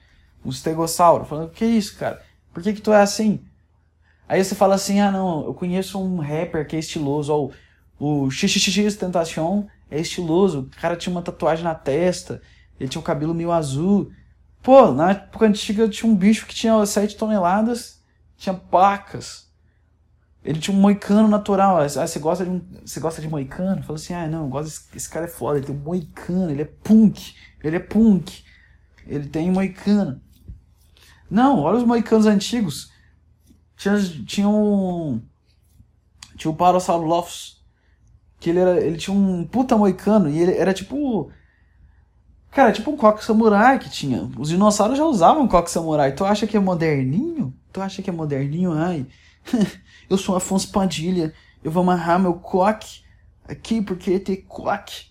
Um 0.44 0.50
estegossauro. 0.50 1.24
Falando, 1.24 1.50
que 1.50 1.64
é 1.64 1.68
isso, 1.68 1.96
cara? 1.96 2.22
Por 2.52 2.62
que, 2.62 2.72
que 2.72 2.80
tu 2.80 2.92
é 2.92 3.00
assim? 3.00 3.40
Aí 4.28 4.42
você 4.42 4.54
fala 4.54 4.74
assim, 4.74 5.00
ah 5.00 5.10
não, 5.10 5.44
eu 5.44 5.54
conheço 5.54 6.02
um 6.02 6.18
rapper 6.18 6.66
que 6.66 6.76
é 6.76 6.78
estiloso, 6.78 7.32
ó, 7.32 7.50
o 8.04 8.28
XXX 8.28 8.96
Tentacion 8.96 9.66
é 9.88 10.00
estiloso, 10.00 10.62
o 10.62 10.80
cara 10.80 10.96
tinha 10.96 11.14
uma 11.14 11.22
tatuagem 11.22 11.62
na 11.62 11.72
testa, 11.72 12.42
ele 12.80 12.88
tinha 12.88 13.00
um 13.00 13.04
cabelo 13.04 13.32
meio 13.32 13.52
azul. 13.52 14.10
Pô, 14.60 14.90
na 14.90 15.12
época 15.12 15.46
antiga 15.46 15.88
tinha 15.88 16.10
um 16.10 16.16
bicho 16.16 16.44
que 16.44 16.52
tinha 16.52 16.84
7 16.84 17.16
toneladas, 17.16 18.02
tinha 18.36 18.54
placas. 18.54 19.48
Ele 20.44 20.58
tinha 20.58 20.76
um 20.76 20.80
moicano 20.80 21.28
natural. 21.28 21.78
Ah, 21.78 21.88
você 21.88 22.18
gosta 22.18 22.42
de 22.44 22.50
um, 22.50 22.60
você 22.84 22.98
gosta 22.98 23.22
de 23.22 23.28
moicano? 23.28 23.82
Falou 23.82 23.94
assim: 23.94 24.14
"Ah, 24.14 24.26
não, 24.26 24.48
gosto 24.48 24.64
desse, 24.64 24.96
esse 24.96 25.08
cara 25.08 25.26
é 25.26 25.28
foda, 25.28 25.58
ele 25.58 25.66
tem 25.66 25.76
um 25.76 25.78
moicano, 25.78 26.50
ele 26.50 26.62
é 26.62 26.64
punk, 26.64 27.36
ele 27.62 27.76
é 27.76 27.80
punk. 27.80 28.42
Ele 29.06 29.28
tem 29.28 29.48
um 29.48 29.52
moicano". 29.52 30.20
Não, 31.30 31.60
olha 31.60 31.78
os 31.78 31.84
moicanos 31.84 32.26
antigos. 32.26 32.90
Tinha 33.76 33.96
tinha 34.26 34.48
um 34.48 35.22
tinha 36.36 36.50
o 36.50 36.56
Parasaurolophus, 36.56 37.61
que 38.42 38.50
ele 38.50 38.58
era, 38.58 38.84
ele 38.84 38.96
tinha 38.96 39.16
um 39.16 39.44
puta 39.44 39.76
moicano 39.78 40.28
e 40.28 40.36
ele 40.40 40.56
era 40.56 40.74
tipo 40.74 41.30
Cara, 42.50 42.72
tipo 42.72 42.90
um 42.90 42.96
coque 42.96 43.24
samurai 43.24 43.78
que 43.78 43.88
tinha. 43.88 44.28
Os 44.36 44.48
dinossauros 44.48 44.98
já 44.98 45.04
usavam 45.06 45.46
coque 45.48 45.70
samurai. 45.70 46.12
Tu 46.12 46.24
acha 46.24 46.46
que 46.46 46.56
é 46.56 46.60
moderninho? 46.60 47.54
Tu 47.72 47.80
acha 47.80 48.02
que 48.02 48.10
é 48.10 48.12
moderninho? 48.12 48.72
Ai. 48.72 49.06
eu 50.10 50.18
sou 50.18 50.36
Afonso 50.36 50.70
Padilha, 50.70 51.32
eu 51.62 51.70
vou 51.70 51.82
amarrar 51.84 52.18
meu 52.18 52.34
coque 52.34 53.02
aqui 53.44 53.80
porque 53.80 54.18
ter 54.18 54.38
coque, 54.48 55.06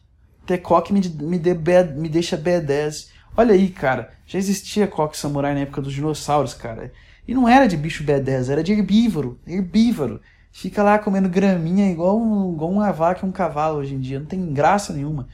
ter 0.46 0.60
coque 0.60 0.94
me, 0.94 1.00
me, 1.00 1.40
de, 1.40 1.54
me 1.96 2.10
deixa 2.10 2.38
B10. 2.38 3.08
Olha 3.36 3.54
aí, 3.54 3.70
cara, 3.70 4.12
já 4.28 4.38
existia 4.38 4.86
coque 4.88 5.18
samurai 5.18 5.54
na 5.54 5.62
época 5.62 5.82
dos 5.82 5.94
dinossauros, 5.94 6.54
cara. 6.54 6.92
E 7.26 7.34
não 7.34 7.48
era 7.48 7.66
de 7.66 7.78
bicho 7.78 8.04
B10, 8.04 8.50
era 8.50 8.62
de 8.62 8.74
herbívoro, 8.74 9.40
herbívoro. 9.48 10.22
Fica 10.52 10.84
lá 10.84 11.00
comendo 11.00 11.30
graminha 11.30 11.90
igual, 11.90 12.20
um, 12.20 12.54
igual 12.54 12.72
uma 12.72 12.92
vaca 12.92 13.26
e 13.26 13.30
um 13.30 13.32
cavalo 13.32 13.80
hoje 13.80 13.96
em 13.96 14.00
dia. 14.00 14.20
Não 14.20 14.26
tem 14.26 14.54
graça 14.54 14.92
nenhuma. 14.94 15.28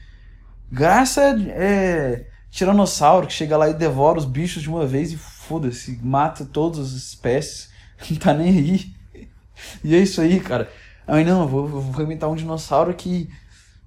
Graça 0.70 1.22
é 1.50 2.26
tiranossauro 2.50 3.26
que 3.26 3.32
chega 3.32 3.56
lá 3.56 3.68
e 3.68 3.74
devora 3.74 4.18
os 4.18 4.24
bichos 4.24 4.62
de 4.62 4.68
uma 4.68 4.86
vez 4.86 5.12
e 5.12 5.16
foda-se, 5.16 5.98
mata 6.02 6.44
todas 6.44 6.78
as 6.78 6.92
espécies. 6.92 7.70
Não 8.10 8.16
tá 8.16 8.32
nem 8.32 8.48
aí. 8.48 8.94
E 9.82 9.94
é 9.94 9.98
isso 9.98 10.20
aí, 10.20 10.38
cara. 10.38 10.70
Aí 11.06 11.24
não, 11.24 11.48
vou, 11.48 11.66
vou 11.66 12.04
inventar 12.04 12.30
um 12.30 12.36
dinossauro 12.36 12.94
que 12.94 13.28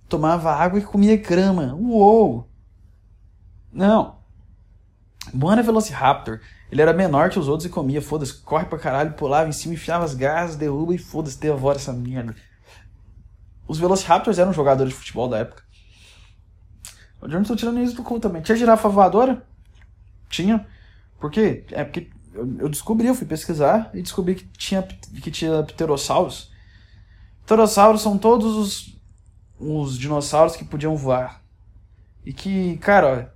tomava 0.09 0.51
água 0.51 0.79
e 0.79 0.83
comia 0.83 1.15
grama. 1.15 1.73
Uou! 1.75 2.49
Não. 3.71 4.17
Bom 5.33 5.51
era 5.51 5.63
Velociraptor. 5.63 6.41
Ele 6.71 6.81
era 6.81 6.93
menor 6.93 7.29
que 7.29 7.37
os 7.37 7.49
outros 7.49 7.65
e 7.65 7.69
comia, 7.69 8.01
foda-se, 8.01 8.33
corre 8.41 8.65
pra 8.65 8.79
caralho, 8.79 9.13
pulava 9.13 9.49
em 9.49 9.51
cima, 9.51 9.73
enfiava 9.73 10.05
as 10.05 10.13
garras, 10.13 10.55
derruba 10.55 10.95
e 10.95 10.97
foda-se, 10.97 11.37
devora 11.37 11.77
essa 11.77 11.91
merda. 11.91 12.33
Os 13.67 13.77
Velociraptors 13.77 14.39
eram 14.39 14.53
jogadores 14.53 14.93
de 14.93 14.99
futebol 14.99 15.27
da 15.27 15.39
época. 15.39 15.63
Eu 17.21 17.27
não 17.27 17.43
tô 17.43 17.55
tirando 17.55 17.79
isso 17.81 17.95
do 17.95 18.03
cu 18.03 18.19
também. 18.19 18.41
Tinha 18.41 18.57
girafa 18.57 18.87
voadora? 18.87 19.45
Tinha. 20.29 20.65
Por 21.19 21.29
quê? 21.29 21.65
É 21.71 21.83
porque 21.83 22.09
eu, 22.33 22.69
descobri, 22.69 23.07
eu 23.07 23.15
fui 23.15 23.27
pesquisar 23.27 23.91
e 23.93 24.01
descobri 24.01 24.35
que 24.35 24.45
tinha, 24.45 24.81
que 24.81 25.29
tinha 25.29 25.63
pterossauros. 25.63 26.51
Pterossauros 27.45 28.01
são 28.01 28.17
todos 28.17 28.55
os, 28.55 28.99
os 29.59 29.97
dinossauros 29.97 30.55
que 30.55 30.63
podiam 30.63 30.95
voar. 30.95 31.41
E 32.25 32.33
que, 32.33 32.77
cara, 32.77 33.33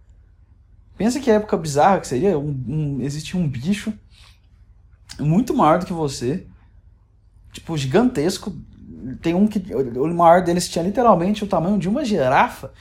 pensa 0.98 1.20
que 1.20 1.32
época 1.32 1.58
bizarra 1.58 2.00
que 2.00 2.08
seria. 2.08 2.38
Um, 2.38 2.64
um, 2.68 3.02
existia 3.02 3.40
um 3.40 3.48
bicho 3.48 3.94
muito 5.20 5.54
maior 5.54 5.80
do 5.80 5.86
que 5.86 5.94
você, 5.94 6.46
tipo, 7.52 7.78
gigantesco. 7.78 8.56
Tem 9.22 9.34
um 9.34 9.48
que. 9.48 9.60
O 9.74 10.14
maior 10.14 10.44
deles 10.44 10.68
tinha 10.68 10.84
literalmente 10.84 11.44
o 11.44 11.48
tamanho 11.48 11.78
de 11.78 11.88
uma 11.88 12.04
girafa. 12.04 12.72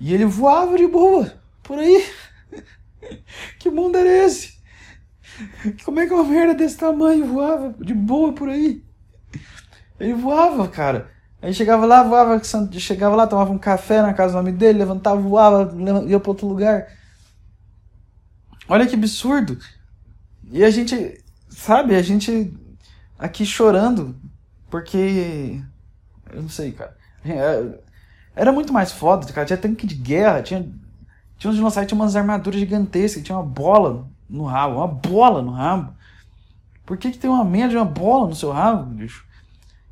E 0.00 0.12
ele 0.12 0.24
voava 0.24 0.76
de 0.76 0.86
boa, 0.86 1.32
por 1.62 1.78
aí. 1.78 2.04
que 3.58 3.70
mundo 3.70 3.96
era 3.96 4.26
esse? 4.26 4.54
Como 5.84 6.00
é 6.00 6.06
que 6.06 6.12
uma 6.12 6.24
merda 6.24 6.54
desse 6.54 6.76
tamanho 6.76 7.26
voava 7.26 7.74
de 7.80 7.94
boa 7.94 8.32
por 8.32 8.48
aí? 8.48 8.84
Ele 9.98 10.14
voava, 10.14 10.68
cara. 10.68 11.13
Aí 11.44 11.52
chegava 11.52 11.84
lá, 11.84 12.02
voava, 12.02 12.40
chegava 12.72 13.14
lá, 13.14 13.26
tomava 13.26 13.52
um 13.52 13.58
café 13.58 14.00
na 14.00 14.14
casa 14.14 14.32
do 14.32 14.38
amigo 14.38 14.56
dele, 14.56 14.78
levantava, 14.78 15.20
voava, 15.20 15.74
ia 16.08 16.18
para 16.18 16.30
outro 16.30 16.46
lugar. 16.46 16.86
Olha 18.66 18.86
que 18.86 18.94
absurdo. 18.94 19.58
E 20.50 20.64
a 20.64 20.70
gente, 20.70 21.22
sabe, 21.50 21.96
a 21.96 22.00
gente 22.00 22.58
aqui 23.18 23.44
chorando, 23.44 24.16
porque. 24.70 25.60
Eu 26.32 26.40
não 26.40 26.48
sei, 26.48 26.72
cara. 26.72 26.96
É, 27.26 27.78
era 28.34 28.50
muito 28.50 28.72
mais 28.72 28.90
foda, 28.90 29.30
cara. 29.30 29.46
Tinha 29.46 29.58
tanque 29.58 29.86
de 29.86 29.96
guerra, 29.96 30.42
tinha, 30.42 30.62
tinha 31.36 31.50
uns 31.50 31.56
dinossauros, 31.56 31.86
tinha 31.86 32.00
umas 32.00 32.16
armaduras 32.16 32.58
gigantescas, 32.58 33.22
tinha 33.22 33.36
uma 33.36 33.44
bola 33.44 34.08
no 34.30 34.44
rabo, 34.46 34.76
uma 34.76 34.88
bola 34.88 35.42
no 35.42 35.50
rabo. 35.50 35.92
Por 36.86 36.96
que, 36.96 37.10
que 37.10 37.18
tem 37.18 37.28
uma 37.28 37.44
meia 37.44 37.68
de 37.68 37.76
uma 37.76 37.84
bola 37.84 38.28
no 38.28 38.34
seu 38.34 38.50
rabo, 38.50 38.84
bicho? 38.86 39.26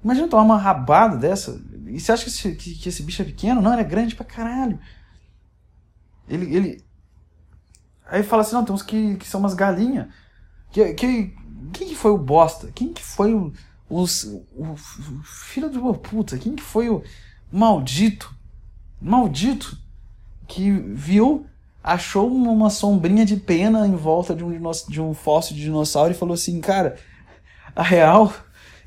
Imagina 0.03 0.29
tomar 0.29 0.43
uma 0.43 0.59
rabada 0.59 1.17
dessa. 1.17 1.61
E 1.87 2.01
você 2.01 2.13
acha 2.13 2.25
que 2.25 2.31
esse, 2.31 2.55
que, 2.55 2.75
que 2.75 2.89
esse 2.89 3.03
bicho 3.03 3.23
é 3.23 3.25
pequeno? 3.25 3.63
Não, 3.63 3.73
ele 3.73 3.83
é 3.83 3.85
grande 3.85 4.15
pra 4.15 4.25
caralho. 4.25 4.79
Ele. 6.29 6.55
ele... 6.55 6.85
Aí 8.07 8.23
fala 8.23 8.43
assim, 8.43 8.55
não, 8.55 8.65
tem 8.65 8.75
uns 8.75 8.83
que, 8.83 9.17
que 9.17 9.27
são 9.27 9.41
umas 9.41 9.55
galinhas. 9.55 10.09
Que, 10.71 10.93
que, 10.95 11.35
quem 11.73 11.89
que 11.89 11.95
foi 11.95 12.11
o 12.11 12.19
bosta? 12.19 12.71
Quem 12.75 12.93
que 12.93 13.03
foi 13.03 13.33
o, 13.33 13.53
os, 13.89 14.25
o, 14.25 14.73
o 14.73 14.77
filho 15.25 15.71
de 15.71 15.79
uma 15.79 15.95
puta? 15.95 16.37
Quem 16.37 16.55
que 16.55 16.63
foi 16.63 16.91
o 16.91 17.03
maldito? 17.51 18.35
Maldito 19.01 19.79
que 20.47 20.71
viu, 20.71 21.47
achou 21.83 22.31
uma 22.31 22.69
sombrinha 22.69 23.25
de 23.25 23.37
pena 23.37 23.87
em 23.87 23.97
volta 23.97 24.35
de 24.35 24.45
um, 24.45 24.71
de 24.89 25.01
um 25.01 25.15
fóssil 25.15 25.57
de 25.57 25.63
dinossauro 25.63 26.13
e 26.13 26.17
falou 26.17 26.35
assim, 26.35 26.61
cara, 26.61 26.99
a 27.75 27.83
real 27.83 28.33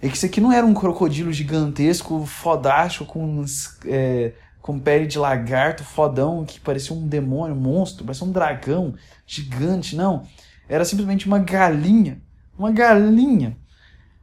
é 0.05 0.09
que 0.09 0.17
isso 0.17 0.25
aqui 0.25 0.41
não 0.41 0.51
era 0.51 0.65
um 0.65 0.73
crocodilo 0.73 1.31
gigantesco, 1.31 2.25
fodástico, 2.25 3.05
com, 3.05 3.43
é, 3.85 4.33
com 4.61 4.79
pele 4.79 5.07
de 5.07 5.17
lagarto, 5.17 5.83
fodão, 5.83 6.45
que 6.45 6.59
parecia 6.59 6.95
um 6.95 7.07
demônio, 7.07 7.55
um 7.55 7.59
monstro, 7.59 8.05
parecia 8.05 8.27
um 8.27 8.31
dragão 8.31 8.93
gigante, 9.25 9.95
não. 9.95 10.23
Era 10.67 10.85
simplesmente 10.85 11.27
uma 11.27 11.39
galinha 11.39 12.21
uma 12.57 12.71
galinha. 12.71 13.57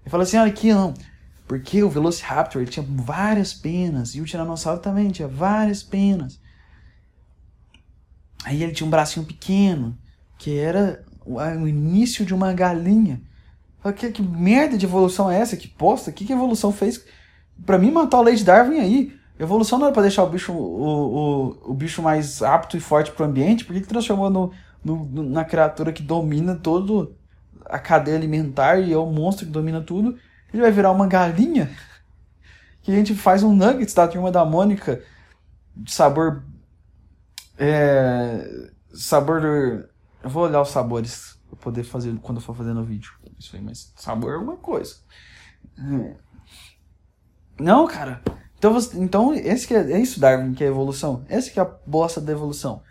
Ele 0.03 0.11
fala 0.11 0.23
assim, 0.23 0.37
olha 0.37 0.51
aqui 0.51 0.73
não, 0.73 0.95
porque 1.47 1.83
o 1.83 1.91
Velociraptor 1.91 2.63
ele 2.63 2.71
tinha 2.71 2.85
várias 2.89 3.55
penas 3.55 4.15
e 4.15 4.21
o 4.21 4.25
Tiranossauro 4.25 4.81
também 4.81 5.11
tinha 5.11 5.29
várias 5.29 5.83
penas. 5.83 6.41
Aí 8.45 8.63
ele 8.63 8.73
tinha 8.73 8.87
um 8.87 8.91
bracinho 8.91 9.25
pequeno, 9.25 9.97
que 10.37 10.59
era 10.59 11.05
o 11.25 11.69
início 11.69 12.27
de 12.27 12.35
uma 12.35 12.53
galinha. 12.53 13.23
Que, 13.97 14.11
que 14.13 14.23
merda 14.23 14.79
de 14.79 14.87
evolução 14.87 15.31
é 15.31 15.39
essa? 15.39 15.57
Que 15.57 15.67
posta? 15.67 16.11
O 16.11 16.13
que, 16.13 16.25
que 16.25 16.33
a 16.33 16.37
evolução 16.37 16.73
fez? 16.73 17.05
Pra 17.67 17.79
mim, 17.79 17.93
a 17.95 18.21
lei 18.21 18.37
de 18.37 18.45
Darwin 18.45 18.79
aí. 18.79 19.23
Evolução 19.39 19.79
não 19.79 19.87
era 19.87 19.95
pra 19.95 20.03
deixar 20.03 20.23
o 20.23 20.29
bicho, 20.29 20.53
o, 20.53 21.57
o, 21.65 21.71
o 21.73 21.75
bicho 21.75 22.01
mais 22.01 22.43
apto 22.43 22.77
e 22.77 22.81
forte 22.81 23.11
pro 23.11 23.25
ambiente. 23.25 23.65
Por 23.65 23.75
que, 23.75 23.81
que 23.81 23.89
transformou 23.89 24.31
no, 24.31 24.53
no, 24.85 25.23
na 25.23 25.45
criatura 25.45 25.93
que 25.93 26.03
domina 26.03 26.55
todo, 26.55 27.17
a 27.67 27.79
cadeia 27.79 28.17
alimentar 28.17 28.79
e 28.79 28.93
é 28.93 28.97
o 28.97 29.07
monstro 29.07 29.47
que 29.47 29.53
domina 29.53 29.81
tudo, 29.81 30.17
ele 30.53 30.63
vai 30.63 30.71
virar 30.71 30.93
uma 30.93 31.07
galinha 31.07 31.71
que 32.83 32.93
a 32.93 32.95
gente 32.95 33.15
faz 33.15 33.43
um 33.43 33.55
nuggets 33.55 33.95
da 33.95 34.07
turma 34.09 34.31
da 34.31 34.45
Mônica 34.45 35.03
de 35.75 35.93
sabor. 35.93 36.43
É, 37.59 38.71
sabor. 38.93 39.43
Eu 40.23 40.31
vou 40.31 40.45
olhar 40.45 40.61
os 40.61 40.71
sabores 40.71 41.39
pra 41.49 41.57
poder 41.57 41.85
fazer 41.85 42.15
quando 42.21 42.39
eu 42.39 42.43
for 42.43 42.55
fazendo 42.55 42.81
o 42.81 42.85
vídeo. 42.85 43.13
Isso 43.43 43.57
aí, 43.57 43.63
mas 43.63 43.93
sabor 43.97 44.33
é 44.33 44.35
alguma 44.35 44.57
coisa. 44.57 44.97
É. 45.79 46.17
Não, 47.59 47.87
cara. 47.87 48.23
Então, 48.57 48.73
você, 48.73 48.99
então 48.99 49.35
esse 49.35 49.67
que 49.67 49.75
é, 49.75 49.93
é 49.93 50.01
isso, 50.01 50.21
Darwin, 50.21 50.55
que 50.55 50.63
é 50.63 50.67
a 50.67 50.71
evolução. 50.71 51.25
Esse 51.29 51.51
que 51.51 51.59
é 51.59 51.63
a 51.63 51.77
bosta 51.87 52.21
da 52.21 52.33
evolução. 52.33 52.83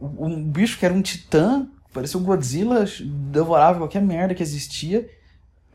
Um 0.00 0.42
bicho 0.42 0.78
que 0.78 0.86
era 0.86 0.94
um 0.94 1.02
titã 1.02 1.68
Parecia 1.92 2.20
um 2.20 2.22
Godzilla, 2.22 2.84
devorava 3.32 3.78
qualquer 3.78 4.00
merda 4.00 4.34
que 4.34 4.42
existia. 4.42 5.08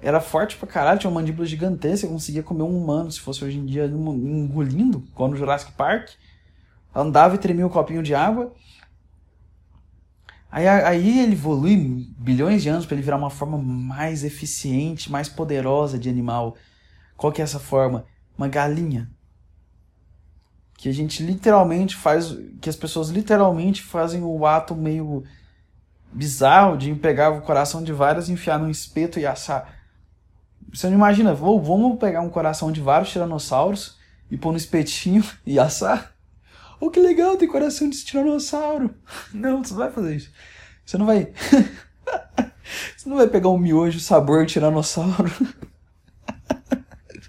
Era 0.02 0.22
forte 0.22 0.56
pra 0.56 0.68
caralho, 0.68 1.00
tinha 1.00 1.10
uma 1.10 1.20
mandíbula 1.20 1.46
gigantesca, 1.46 2.08
conseguia 2.08 2.44
comer 2.44 2.64
um 2.64 2.78
humano, 2.78 3.12
se 3.12 3.20
fosse 3.20 3.44
hoje 3.44 3.58
em 3.58 3.66
dia, 3.66 3.86
engolindo, 3.86 5.04
como 5.14 5.32
no 5.32 5.38
Jurassic 5.38 5.74
Park. 5.74 6.12
Andava 6.94 7.36
e 7.36 7.38
tremia 7.38 7.68
um 7.68 7.70
copinho 7.70 8.02
de 8.02 8.16
água. 8.16 8.54
Aí, 10.56 10.70
aí 10.70 11.20
ele 11.20 11.34
evolui 11.34 11.76
bilhões 12.18 12.64
de 12.64 12.70
anos 12.70 12.86
para 12.86 12.96
ele 12.96 13.04
virar 13.04 13.18
uma 13.18 13.30
forma 13.30 13.58
mais 13.58 14.24
eficiente, 14.24 15.12
mais 15.12 15.28
poderosa 15.28 16.00
de 16.00 16.08
animal. 16.08 16.56
Qual 17.18 17.34
que 17.34 17.42
é 17.42 17.44
essa 17.44 17.60
forma? 17.60 18.06
Uma 18.38 18.48
galinha. 18.48 19.12
Que 20.78 20.88
a 20.88 20.94
gente 20.94 21.22
literalmente 21.22 21.94
faz. 21.94 22.38
Que 22.62 22.70
as 22.70 22.76
pessoas 22.78 23.10
literalmente 23.10 23.82
fazem 23.82 24.24
o 24.24 24.46
ato 24.46 24.74
meio 24.74 25.26
bizarro 26.14 26.78
de 26.78 26.96
pegar 26.96 27.32
o 27.32 27.42
coração 27.42 27.84
de 27.84 27.92
várias, 27.92 28.30
enfiar 28.30 28.58
num 28.58 28.70
espeto 28.70 29.20
e 29.20 29.26
assar. 29.26 29.78
Você 30.74 30.88
não 30.88 30.96
imagina, 30.96 31.34
vamos 31.34 32.00
pegar 32.00 32.22
um 32.22 32.30
coração 32.30 32.72
de 32.72 32.80
vários 32.80 33.12
tiranossauros 33.12 33.98
e 34.32 34.38
pôr 34.38 34.52
no 34.52 34.58
espetinho 34.58 35.22
e 35.46 35.60
assar? 35.60 36.15
Oh, 36.80 36.90
que 36.90 37.00
legal, 37.00 37.38
tem 37.38 37.48
coração 37.48 37.90
de 37.90 38.04
tiranossauro. 38.04 38.94
Não, 39.34 39.64
você 39.64 39.74
não 39.74 39.80
vai 39.80 39.92
fazer 39.92 40.16
isso. 40.16 40.32
Você 40.86 40.98
não 40.98 41.06
vai. 41.06 41.32
você 42.96 43.10
não 43.10 43.18
vai 43.18 43.28
pegar 43.28 43.50
um 43.50 43.58
miojo 43.58 44.00
sabor 44.00 44.46
tiranossauro. 44.46 45.32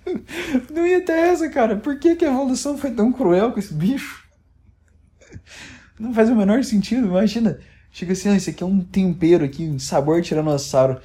não 0.71 0.87
ia 0.87 1.05
ter 1.05 1.13
essa, 1.13 1.49
cara. 1.49 1.77
Por 1.77 1.99
que, 1.99 2.17
que 2.17 2.25
a 2.25 2.31
evolução 2.31 2.77
foi 2.77 2.91
tão 2.91 3.13
cruel 3.13 3.53
com 3.53 3.59
esse 3.59 3.73
bicho? 3.73 4.25
Não 5.99 6.13
faz 6.13 6.29
o 6.29 6.37
menor 6.37 6.63
sentido, 6.65 7.07
imagina. 7.07 7.59
Chega 7.91 8.13
assim, 8.13 8.29
ah, 8.29 8.37
isso 8.37 8.51
aqui 8.51 8.63
é 8.63 8.67
um 8.67 8.81
tempero 8.81 9.45
aqui, 9.45 9.67
um 9.67 9.79
sabor 9.79 10.21
tiranossauro. 10.21 11.01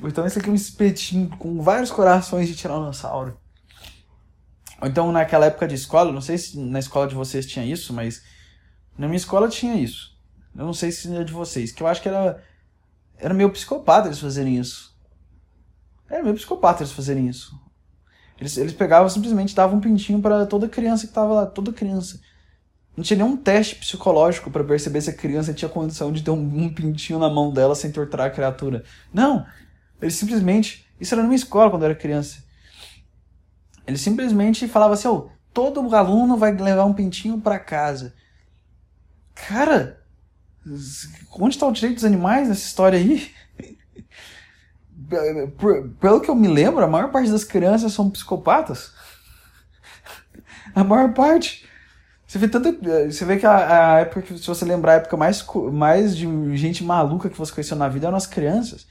Ou 0.00 0.08
então 0.08 0.24
esse 0.24 0.38
aqui 0.38 0.48
é 0.48 0.52
um 0.52 0.54
espetinho 0.54 1.28
com 1.30 1.60
vários 1.60 1.90
corações 1.90 2.46
de 2.46 2.54
tiranossauro. 2.54 3.36
Ou 4.80 4.88
então 4.88 5.10
naquela 5.10 5.46
época 5.46 5.66
de 5.66 5.74
escola, 5.74 6.12
não 6.12 6.20
sei 6.20 6.38
se 6.38 6.58
na 6.58 6.78
escola 6.78 7.06
de 7.06 7.14
vocês 7.14 7.46
tinha 7.46 7.64
isso, 7.64 7.92
mas 7.92 8.22
na 8.98 9.06
minha 9.06 9.16
escola 9.16 9.48
tinha 9.48 9.74
isso. 9.74 10.16
Eu 10.56 10.64
não 10.64 10.72
sei 10.72 10.90
se 10.90 11.14
é 11.14 11.24
de 11.24 11.32
vocês, 11.32 11.72
que 11.72 11.82
eu 11.82 11.86
acho 11.86 12.02
que 12.02 12.08
era 12.08 12.42
era 13.18 13.32
meio 13.32 13.50
psicopata 13.50 14.08
eles 14.08 14.20
fazerem 14.20 14.58
isso. 14.58 14.94
Era 16.08 16.22
meio 16.22 16.34
psicopata 16.34 16.82
eles 16.82 16.92
fazerem 16.92 17.28
isso. 17.28 17.58
Eles, 18.38 18.56
eles 18.56 18.72
pegavam 18.72 19.08
simplesmente 19.08 19.54
davam 19.54 19.78
um 19.78 19.80
pintinho 19.80 20.20
para 20.20 20.44
toda 20.46 20.68
criança 20.68 21.06
que 21.06 21.12
tava 21.12 21.32
lá, 21.32 21.46
toda 21.46 21.72
criança. 21.72 22.20
Não 22.96 23.02
tinha 23.04 23.18
nenhum 23.18 23.36
teste 23.36 23.76
psicológico 23.76 24.50
para 24.50 24.64
perceber 24.64 25.00
se 25.00 25.10
a 25.10 25.14
criança 25.14 25.52
tinha 25.52 25.68
condição 25.68 26.12
de 26.12 26.22
ter 26.22 26.30
um, 26.30 26.64
um, 26.64 26.72
pintinho 26.72 27.18
na 27.18 27.28
mão 27.28 27.52
dela 27.52 27.74
sem 27.74 27.90
torturar 27.90 28.28
a 28.28 28.30
criatura. 28.30 28.84
Não! 29.12 29.46
Ele 30.00 30.10
simplesmente. 30.10 30.86
Isso 30.98 31.14
era 31.14 31.22
numa 31.22 31.34
escola 31.34 31.70
quando 31.70 31.82
eu 31.82 31.90
era 31.90 31.94
criança. 31.94 32.42
Ele 33.86 33.98
simplesmente 33.98 34.66
falava 34.66 34.94
assim: 34.94 35.08
oh, 35.08 35.28
todo 35.52 35.94
aluno 35.94 36.36
vai 36.36 36.52
levar 36.52 36.84
um 36.84 36.92
pintinho 36.92 37.40
para 37.40 37.58
casa. 37.58 38.14
Cara, 39.34 40.02
onde 41.38 41.54
está 41.54 41.66
o 41.66 41.72
direito 41.72 41.96
dos 41.96 42.04
animais 42.04 42.48
nessa 42.48 42.66
história 42.66 42.98
aí? 42.98 43.30
Pelo 46.00 46.20
que 46.20 46.28
eu 46.28 46.34
me 46.34 46.48
lembro, 46.48 46.84
a 46.84 46.88
maior 46.88 47.12
parte 47.12 47.30
das 47.30 47.44
crianças 47.44 47.92
são 47.92 48.10
psicopatas. 48.10 48.92
A 50.74 50.82
maior 50.82 51.14
parte. 51.14 51.66
Você 52.26 52.38
vê 52.38 52.48
tanta. 52.48 52.72
Você 53.10 53.24
vê 53.24 53.36
que 53.36 53.46
a, 53.46 53.94
a, 53.94 54.00
época 54.00 54.22
que, 54.22 54.36
se 54.36 54.46
você 54.46 54.64
lembrar, 54.64 54.92
a 54.92 54.96
época 54.96 55.16
mais, 55.16 55.46
mais 55.72 56.16
de 56.16 56.56
gente 56.56 56.82
maluca 56.82 57.30
que 57.30 57.38
você 57.38 57.52
conheceu 57.52 57.76
na 57.76 57.88
vida 57.88 58.08
eram 58.08 58.16
as 58.16 58.26
crianças. 58.26 58.86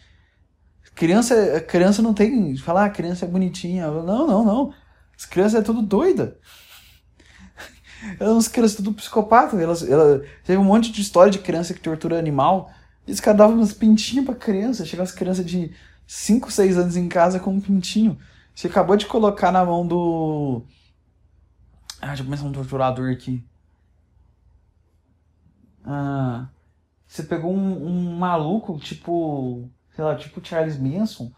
Criança, 0.95 1.60
criança 1.62 2.01
não 2.01 2.13
tem. 2.13 2.55
Falar, 2.55 2.86
ah, 2.86 2.89
criança 2.89 3.25
é 3.25 3.27
bonitinha. 3.27 3.88
Não, 3.88 4.25
não, 4.25 4.45
não. 4.45 4.73
As 5.17 5.25
crianças 5.25 5.62
é 5.62 5.63
tudo 5.63 5.82
doida. 5.82 6.38
Elas 8.19 8.47
crianças 8.47 8.78
tudo 8.78 8.93
psicopata. 8.93 9.60
Elas, 9.60 9.88
elas, 9.88 10.28
teve 10.43 10.60
um 10.60 10.63
monte 10.63 10.91
de 10.91 11.01
história 11.01 11.32
de 11.32 11.39
criança 11.39 11.73
que 11.73 11.80
tortura 11.80 12.19
animal. 12.19 12.71
E 13.08 13.12
os 13.12 13.19
caras 13.19 13.38
davam 13.38 13.56
umas 13.56 13.73
pintinhas 13.73 14.25
pra 14.25 14.36
criança. 14.36 14.86
Chegava 14.86 15.10
as 15.10 15.15
crianças 15.15 15.45
de 15.45 15.71
5, 16.06 16.51
6 16.51 16.78
anos 16.78 16.97
em 16.97 17.08
casa 17.08 17.39
com 17.39 17.51
um 17.51 17.62
pintinho. 17.62 18.17
Você 18.54 18.67
acabou 18.67 18.95
de 18.95 19.06
colocar 19.06 19.51
na 19.51 19.65
mão 19.65 19.86
do 19.88 20.63
ah, 22.06 22.10
deixa 22.10 22.21
eu 22.21 22.28
pensar 22.28 22.45
um 22.45 22.51
torturador 22.51 23.12
aqui. 23.12 23.43
Ah, 25.84 26.47
você 27.08 27.23
pegou 27.23 27.51
um, 27.51 27.88
um 27.88 28.17
maluco, 28.17 28.78
tipo. 28.78 29.67
Sei 29.95 30.04
lá, 30.04 30.15
tipo 30.15 30.45
Charles 30.45 30.78
Manson. 30.78 31.32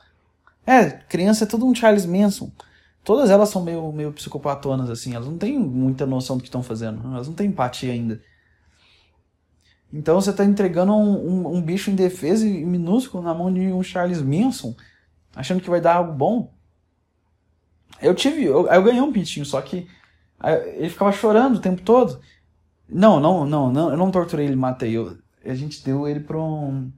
É, 0.65 0.89
criança 0.89 1.45
é 1.45 1.47
todo 1.47 1.65
um 1.65 1.73
Charles 1.73 2.05
Manson. 2.05 2.51
Todas 3.07 3.29
elas 3.29 3.47
são 3.47 3.63
meio, 3.63 3.89
meio 3.93 4.11
psicopatonas, 4.11 4.89
assim. 4.89 5.15
Elas 5.15 5.29
não 5.29 5.37
têm 5.37 5.57
muita 5.57 6.05
noção 6.05 6.35
do 6.35 6.41
que 6.41 6.49
estão 6.49 6.61
fazendo. 6.61 7.07
Elas 7.13 7.25
não 7.25 7.33
têm 7.33 7.47
empatia 7.47 7.93
ainda. 7.93 8.21
Então 9.93 10.19
você 10.19 10.31
está 10.31 10.43
entregando 10.43 10.91
um, 10.91 11.15
um, 11.15 11.55
um, 11.55 11.61
bicho 11.61 11.89
indefeso 11.89 12.45
e 12.45 12.65
minúsculo 12.65 13.23
na 13.23 13.33
mão 13.33 13.51
de 13.51 13.61
um 13.61 13.81
Charles 13.81 14.21
Manson, 14.21 14.75
achando 15.33 15.61
que 15.61 15.69
vai 15.69 15.79
dar 15.79 15.95
algo 15.95 16.11
bom. 16.11 16.53
Eu 18.01 18.13
tive, 18.13 18.43
eu, 18.43 18.67
eu 18.67 18.83
ganhei 18.83 18.99
um 18.99 19.13
pintinho, 19.13 19.45
só 19.45 19.61
que 19.61 19.87
ele 20.75 20.89
ficava 20.89 21.13
chorando 21.13 21.55
o 21.55 21.61
tempo 21.61 21.81
todo. 21.83 22.19
Não, 22.89 23.21
não, 23.21 23.45
não, 23.45 23.71
não 23.71 23.89
eu 23.89 23.95
não 23.95 24.11
torturei 24.11 24.47
ele, 24.47 24.57
matei. 24.57 24.91
Eu, 24.91 25.17
a 25.45 25.55
gente 25.55 25.81
deu 25.81 26.09
ele 26.09 26.19
para 26.19 26.37
um. 26.37 26.91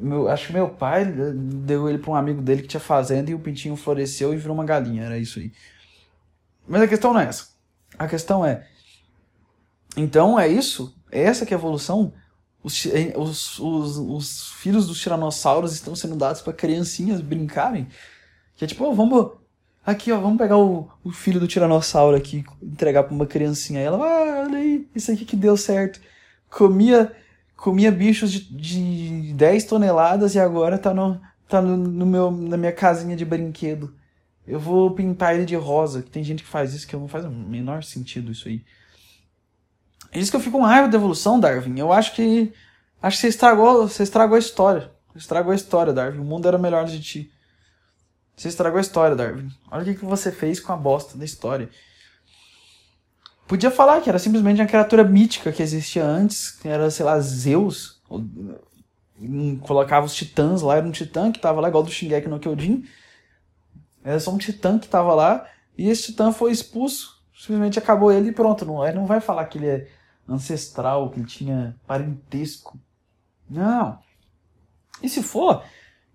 Meu, 0.00 0.28
acho 0.28 0.46
que 0.46 0.52
meu 0.52 0.68
pai 0.70 1.04
deu 1.04 1.88
ele 1.88 1.98
para 1.98 2.10
um 2.10 2.14
amigo 2.14 2.40
dele 2.40 2.62
que 2.62 2.68
tinha 2.68 2.80
fazenda 2.80 3.30
e 3.30 3.34
o 3.34 3.38
pintinho 3.38 3.76
floresceu 3.76 4.32
e 4.32 4.36
virou 4.38 4.54
uma 4.54 4.64
galinha. 4.64 5.04
Era 5.04 5.18
isso 5.18 5.38
aí. 5.38 5.52
Mas 6.66 6.82
a 6.82 6.88
questão 6.88 7.12
não 7.12 7.20
é 7.20 7.26
essa. 7.26 7.48
A 7.98 8.08
questão 8.08 8.44
é. 8.44 8.66
Então 9.96 10.38
é 10.38 10.48
isso? 10.48 10.96
É 11.12 11.22
essa 11.22 11.44
que 11.44 11.52
é 11.52 11.56
a 11.56 11.60
evolução? 11.60 12.12
Os, 12.62 12.86
os, 13.16 13.58
os, 13.58 13.96
os 13.98 14.52
filhos 14.52 14.86
dos 14.86 15.00
tiranossauros 15.00 15.72
estão 15.72 15.94
sendo 15.94 16.16
dados 16.16 16.42
para 16.42 16.52
criancinhas 16.52 17.20
brincarem? 17.20 17.88
Que 18.56 18.64
é 18.64 18.68
tipo, 18.68 18.84
oh, 18.84 18.94
vamos. 18.94 19.32
Aqui, 19.84 20.12
ó, 20.12 20.20
vamos 20.20 20.38
pegar 20.38 20.58
o, 20.58 20.90
o 21.02 21.10
filho 21.10 21.40
do 21.40 21.48
tiranossauro 21.48 22.16
aqui, 22.16 22.44
entregar 22.62 23.02
pra 23.02 23.14
uma 23.14 23.26
criancinha. 23.26 23.80
Ela, 23.80 23.96
ah, 23.96 24.44
olha 24.46 24.58
aí, 24.58 24.88
isso 24.94 25.10
aqui 25.10 25.24
que 25.24 25.34
deu 25.34 25.56
certo. 25.56 26.00
Comia, 26.50 27.10
comia 27.60 27.92
bichos 27.92 28.32
de, 28.32 28.40
de 28.40 29.34
10 29.34 29.64
toneladas 29.64 30.34
e 30.34 30.40
agora 30.40 30.78
tá, 30.78 30.94
no, 30.94 31.20
tá 31.46 31.60
no, 31.60 31.76
no, 31.76 32.06
meu, 32.06 32.30
na 32.30 32.56
minha 32.56 32.72
casinha 32.72 33.14
de 33.14 33.24
brinquedo. 33.24 33.94
Eu 34.46 34.58
vou 34.58 34.90
pintar 34.92 35.34
ele 35.34 35.44
de 35.44 35.54
rosa, 35.54 36.02
tem 36.02 36.24
gente 36.24 36.42
que 36.42 36.48
faz 36.48 36.72
isso, 36.72 36.86
que 36.86 36.96
não 36.96 37.06
faz 37.06 37.24
o 37.26 37.30
menor 37.30 37.84
sentido 37.84 38.32
isso 38.32 38.48
aí. 38.48 38.64
É 40.10 40.18
isso 40.18 40.30
que 40.30 40.36
eu 40.36 40.40
fico 40.40 40.58
com 40.58 40.64
raiva 40.64 40.88
da 40.88 40.96
evolução, 40.96 41.38
Darwin. 41.38 41.78
Eu 41.78 41.92
acho 41.92 42.14
que. 42.14 42.52
Acho 43.00 43.16
que 43.16 43.20
você 43.20 43.28
estragou, 43.28 43.86
você 43.86 44.02
estragou 44.02 44.36
a 44.36 44.38
história. 44.38 44.90
Estragou 45.14 45.52
a 45.52 45.54
história, 45.54 45.92
Darwin. 45.92 46.18
O 46.18 46.24
mundo 46.24 46.48
era 46.48 46.58
melhor 46.58 46.86
de 46.86 47.00
ti. 47.00 47.30
Você 48.34 48.48
estragou 48.48 48.78
a 48.78 48.80
história, 48.80 49.14
Darwin. 49.14 49.48
Olha 49.70 49.82
o 49.82 49.84
que, 49.84 49.94
que 49.94 50.04
você 50.04 50.32
fez 50.32 50.58
com 50.58 50.72
a 50.72 50.76
bosta 50.76 51.16
da 51.16 51.24
história. 51.24 51.68
Podia 53.50 53.68
falar 53.68 54.00
que 54.00 54.08
era 54.08 54.16
simplesmente 54.16 54.60
uma 54.60 54.68
criatura 54.68 55.02
mítica 55.02 55.50
que 55.50 55.60
existia 55.60 56.04
antes, 56.04 56.52
que 56.52 56.68
era, 56.68 56.88
sei 56.88 57.04
lá, 57.04 57.18
Zeus. 57.18 58.00
Ou, 58.08 58.24
um, 59.20 59.58
colocava 59.58 60.06
os 60.06 60.14
titãs 60.14 60.62
lá, 60.62 60.76
era 60.76 60.86
um 60.86 60.92
titã 60.92 61.32
que 61.32 61.40
tava 61.40 61.60
lá, 61.60 61.66
igual 61.66 61.82
do 61.82 61.90
Shingeki 61.90 62.28
no 62.28 62.38
Kyojin. 62.38 62.84
Era 64.04 64.20
só 64.20 64.30
um 64.30 64.38
titã 64.38 64.78
que 64.78 64.86
tava 64.86 65.12
lá, 65.14 65.48
e 65.76 65.88
esse 65.88 66.12
titã 66.12 66.30
foi 66.30 66.52
expulso. 66.52 67.20
Simplesmente 67.36 67.76
acabou 67.76 68.12
ele 68.12 68.28
e 68.28 68.32
pronto. 68.32 68.64
Não, 68.64 68.86
ele 68.86 68.96
não 68.96 69.04
vai 69.04 69.20
falar 69.20 69.44
que 69.46 69.58
ele 69.58 69.66
é 69.66 69.88
ancestral, 70.28 71.10
que 71.10 71.18
ele 71.18 71.26
tinha 71.26 71.74
parentesco. 71.88 72.78
Não. 73.50 73.98
E 75.02 75.08
se 75.08 75.24
for, 75.24 75.64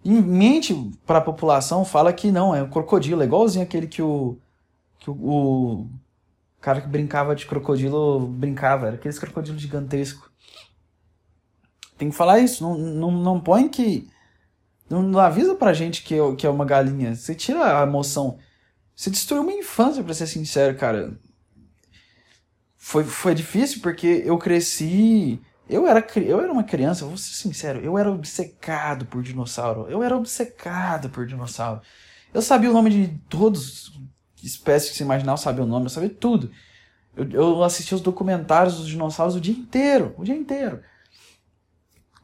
em 0.06 0.22
mente 0.22 0.74
para 1.06 1.18
a 1.18 1.22
população 1.22 1.84
fala 1.84 2.14
que 2.14 2.32
não, 2.32 2.56
é 2.56 2.64
um 2.64 2.70
crocodilo, 2.70 3.24
é 3.24 3.26
igualzinho 3.26 3.66
aquele 3.66 3.88
que 3.88 4.02
o 4.02 4.38
que 5.00 5.10
o, 5.10 5.14
o 5.14 5.90
cara 6.62 6.82
que 6.82 6.88
brincava 6.88 7.36
de 7.36 7.46
crocodilo 7.46 8.28
brincava, 8.28 8.88
era 8.88 8.96
aqueles 8.96 9.20
crocodilos 9.20 9.62
gigantescos. 9.62 10.30
Tem 11.98 12.10
que 12.10 12.16
falar 12.16 12.40
isso, 12.40 12.64
não, 12.64 12.78
não, 12.78 13.12
não 13.12 13.40
põe 13.40 13.70
que. 13.70 14.10
Não, 14.90 15.02
não 15.02 15.20
avisa 15.20 15.56
pra 15.56 15.74
gente 15.74 16.04
que 16.04 16.16
é, 16.16 16.36
que 16.36 16.46
é 16.46 16.50
uma 16.50 16.66
galinha. 16.66 17.16
Você 17.16 17.34
tira 17.34 17.80
a 17.80 17.84
emoção. 17.84 18.38
Você 18.96 19.10
destruiu 19.10 19.44
minha 19.44 19.60
infância, 19.60 20.04
pra 20.04 20.14
ser 20.14 20.28
sincero, 20.28 20.78
cara. 20.78 21.18
Foi, 22.78 23.04
foi 23.04 23.34
difícil 23.34 23.82
porque 23.82 24.24
eu 24.26 24.38
cresci 24.38 25.42
eu 25.68 25.88
era, 25.88 26.06
eu 26.18 26.40
era 26.40 26.52
uma 26.52 26.64
criança, 26.64 27.06
vou 27.06 27.18
ser 27.18 27.34
sincero, 27.34 27.80
eu 27.80 27.98
era 27.98 28.12
obcecado 28.12 29.06
por 29.06 29.24
dinossauro. 29.24 29.88
Eu 29.90 30.04
era 30.04 30.16
obcecado 30.16 31.10
por 31.10 31.26
dinossauro. 31.26 31.82
Eu 32.34 32.42
sabia 32.42 32.70
o 32.70 32.74
nome 32.74 32.90
de 32.92 33.08
todos 33.30 33.92
espécies 34.48 34.92
que 34.92 34.98
você 34.98 35.04
imaginar, 35.04 35.34
eu 35.34 35.38
sabia 35.38 35.64
o 35.64 35.68
nome, 35.68 35.86
eu 35.86 35.90
sabia 35.90 36.10
tudo. 36.10 36.52
Eu, 37.16 37.30
eu 37.32 37.64
assistia 37.64 37.96
os 37.96 38.02
documentários 38.02 38.78
dos 38.78 38.88
dinossauros 38.88 39.36
o 39.36 39.42
dia 39.42 39.54
inteiro, 39.54 40.14
o 40.18 40.24
dia 40.24 40.36
inteiro. 40.36 40.82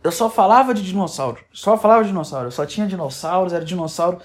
Eu 0.03 0.11
só 0.11 0.29
falava 0.29 0.73
de 0.73 0.81
dinossauro, 0.81 1.43
só 1.53 1.77
falava 1.77 2.03
de 2.03 2.09
dinossauro. 2.09 2.47
Eu 2.47 2.51
só 2.51 2.65
tinha 2.65 2.87
dinossauros, 2.87 3.53
era 3.53 3.63
dinossauro. 3.63 4.19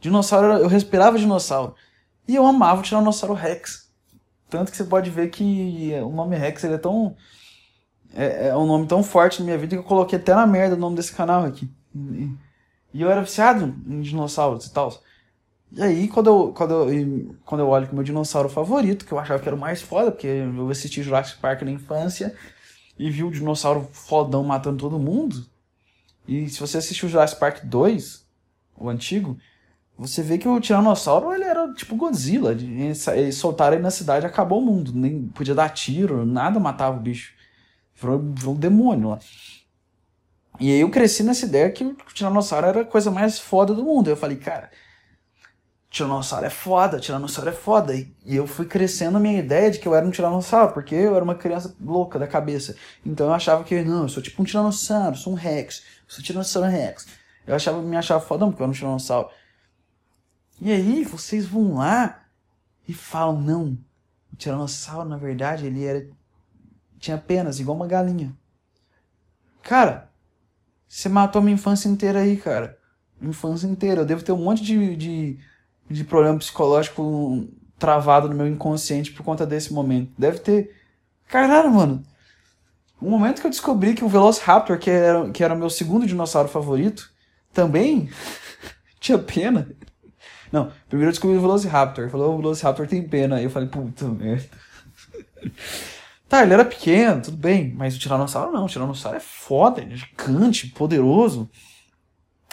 Dinossauro, 0.00 0.58
eu 0.58 0.68
respirava 0.68 1.18
dinossauro. 1.18 1.74
E 2.28 2.34
eu 2.34 2.46
amava 2.46 2.80
o 2.80 2.82
Tiranossauro 2.82 3.34
Rex. 3.34 3.90
Tanto 4.48 4.70
que 4.70 4.76
você 4.76 4.84
pode 4.84 5.10
ver 5.10 5.30
que 5.30 5.92
o 6.04 6.10
nome 6.10 6.36
Rex 6.36 6.62
ele 6.64 6.74
é 6.74 6.78
tão 6.78 7.16
é, 8.14 8.48
é 8.48 8.56
um 8.56 8.66
nome 8.66 8.86
tão 8.86 9.02
forte 9.02 9.40
na 9.40 9.46
minha 9.46 9.58
vida 9.58 9.74
que 9.74 9.80
eu 9.80 9.86
coloquei 9.86 10.18
até 10.18 10.34
na 10.34 10.46
merda 10.46 10.76
o 10.76 10.78
nome 10.78 10.96
desse 10.96 11.12
canal 11.12 11.44
aqui. 11.44 11.70
E, 11.94 13.00
eu 13.00 13.10
era 13.10 13.22
viciado 13.22 13.74
em 13.86 14.02
dinossauros 14.02 14.66
e 14.66 14.72
tal. 14.72 14.92
E 15.74 15.82
aí, 15.82 16.08
quando 16.08 16.26
eu, 16.28 16.52
quando, 16.52 16.90
eu, 16.90 17.36
quando 17.44 17.60
eu 17.62 17.68
olho 17.68 17.88
o 17.90 17.94
meu 17.94 18.04
dinossauro 18.04 18.48
favorito, 18.48 19.06
que 19.06 19.12
eu 19.12 19.18
achava 19.18 19.42
que 19.42 19.48
era 19.48 19.56
o 19.56 19.58
mais 19.58 19.80
foda, 19.80 20.10
porque 20.10 20.26
eu 20.26 20.68
assisti 20.68 21.02
Jurassic 21.02 21.40
Park 21.40 21.62
na 21.62 21.70
infância 21.70 22.34
e 22.98 23.10
vi 23.10 23.24
o 23.24 23.30
dinossauro 23.30 23.88
fodão 23.90 24.44
matando 24.44 24.78
todo 24.78 24.98
mundo. 24.98 25.46
E 26.28 26.48
se 26.48 26.60
você 26.60 26.76
assistiu 26.78 27.08
Jurassic 27.08 27.40
Park 27.40 27.64
2, 27.64 28.26
o 28.76 28.88
antigo, 28.88 29.38
você 29.96 30.22
vê 30.22 30.36
que 30.36 30.48
o 30.48 30.60
Tiranossauro 30.60 31.32
ele 31.32 31.44
era 31.44 31.72
tipo 31.74 31.96
Godzilla. 31.96 32.52
Eles 32.52 33.36
soltaram 33.36 33.74
ele 33.74 33.82
na 33.82 33.90
cidade 33.90 34.26
acabou 34.26 34.58
o 34.58 34.64
mundo. 34.64 34.92
Nem 34.94 35.28
podia 35.28 35.54
dar 35.54 35.70
tiro, 35.70 36.26
nada 36.26 36.60
matava 36.60 36.96
o 36.96 37.00
bicho. 37.00 37.34
Virou, 37.94 38.18
virou 38.18 38.54
um 38.54 38.58
demônio 38.58 39.10
lá. 39.10 39.18
E 40.60 40.70
aí 40.70 40.80
eu 40.80 40.90
cresci 40.90 41.22
nessa 41.22 41.46
ideia 41.46 41.70
que 41.70 41.84
o 41.84 41.96
Tiranossauro 42.12 42.66
era 42.66 42.80
a 42.82 42.84
coisa 42.84 43.10
mais 43.10 43.38
foda 43.38 43.74
do 43.74 43.84
mundo. 43.84 44.10
Eu 44.10 44.16
falei, 44.16 44.36
cara, 44.36 44.70
Tiranossauro 45.92 46.46
é 46.46 46.50
foda, 46.50 46.98
Tiranossauro 46.98 47.50
é 47.50 47.52
foda. 47.52 47.94
E, 47.94 48.10
eu 48.24 48.46
fui 48.46 48.64
crescendo 48.64 49.18
a 49.18 49.20
minha 49.20 49.38
ideia 49.38 49.70
de 49.70 49.78
que 49.78 49.86
eu 49.86 49.94
era 49.94 50.06
um 50.06 50.10
Tiranossauro, 50.10 50.72
porque 50.72 50.94
eu 50.94 51.14
era 51.14 51.22
uma 51.22 51.34
criança 51.34 51.76
louca 51.78 52.18
da 52.18 52.26
cabeça. 52.26 52.74
Então 53.04 53.26
eu 53.26 53.34
achava 53.34 53.62
que, 53.62 53.82
não, 53.82 54.04
eu 54.04 54.08
sou 54.08 54.22
tipo 54.22 54.40
um 54.40 54.44
Tiranossauro, 54.44 55.16
sou 55.16 55.34
um 55.34 55.36
Rex, 55.36 55.80
eu 55.80 55.84
sou 56.08 56.20
um 56.20 56.24
Tiranossauro 56.24 56.70
Rex. 56.70 57.06
Eu 57.46 57.54
achava, 57.54 57.82
me 57.82 57.94
achava 57.94 58.24
fodão 58.24 58.50
porque 58.50 58.62
eu 58.62 58.64
era 58.64 58.70
um 58.70 58.74
Tiranossauro. 58.74 59.28
E 60.62 60.72
aí 60.72 61.04
vocês 61.04 61.44
vão 61.44 61.74
lá 61.74 62.24
e 62.88 62.94
falam, 62.94 63.38
não, 63.38 63.78
o 64.32 64.36
Tiranossauro, 64.36 65.06
na 65.06 65.18
verdade, 65.18 65.66
ele 65.66 65.84
era 65.84 66.08
tinha 66.98 67.18
penas, 67.18 67.60
igual 67.60 67.76
uma 67.76 67.86
galinha. 67.86 68.34
Cara, 69.62 70.10
você 70.88 71.08
matou 71.08 71.40
a 71.40 71.42
minha 71.42 71.54
infância 71.54 71.88
inteira 71.88 72.20
aí, 72.20 72.36
cara. 72.36 72.78
Infância 73.20 73.66
inteira. 73.66 74.00
Eu 74.00 74.06
devo 74.06 74.22
ter 74.22 74.32
um 74.32 74.42
monte 74.42 74.62
de, 74.62 74.96
de, 74.96 75.38
de 75.88 76.04
problema 76.04 76.38
psicológico 76.38 77.46
travado 77.78 78.28
no 78.28 78.34
meu 78.34 78.46
inconsciente 78.46 79.12
por 79.12 79.24
conta 79.24 79.44
desse 79.44 79.72
momento. 79.72 80.12
Deve 80.16 80.38
ter. 80.38 80.74
Caralho, 81.28 81.70
mano. 81.70 82.02
O 83.00 83.10
momento 83.10 83.40
que 83.40 83.46
eu 83.46 83.50
descobri 83.50 83.94
que 83.94 84.04
o 84.04 84.08
Velociraptor, 84.08 84.78
que 84.78 84.88
era, 84.88 85.28
que 85.30 85.42
era 85.42 85.54
o 85.54 85.58
meu 85.58 85.68
segundo 85.68 86.06
dinossauro 86.06 86.48
favorito, 86.48 87.10
também 87.52 88.08
tinha 89.00 89.18
pena. 89.18 89.68
Não, 90.52 90.70
primeiro 90.88 91.08
eu 91.08 91.12
descobri 91.12 91.36
o 91.36 91.40
Velociraptor. 91.40 92.08
Falou, 92.08 92.34
o 92.34 92.36
Velociraptor 92.38 92.86
tem 92.86 93.02
pena. 93.02 93.36
Aí 93.36 93.44
eu 93.44 93.50
falei, 93.50 93.68
puta 93.68 94.06
merda. 94.06 94.48
Tá, 96.32 96.42
ele 96.42 96.54
era 96.54 96.64
pequeno, 96.64 97.20
tudo 97.20 97.36
bem, 97.36 97.74
mas 97.76 97.94
o 97.94 97.98
Tiranossauro 97.98 98.50
não. 98.50 98.64
O 98.64 98.66
Tiranossauro 98.66 99.18
é 99.18 99.20
foda, 99.20 99.82
é 99.82 99.90
gigante, 99.94 100.68
poderoso. 100.68 101.46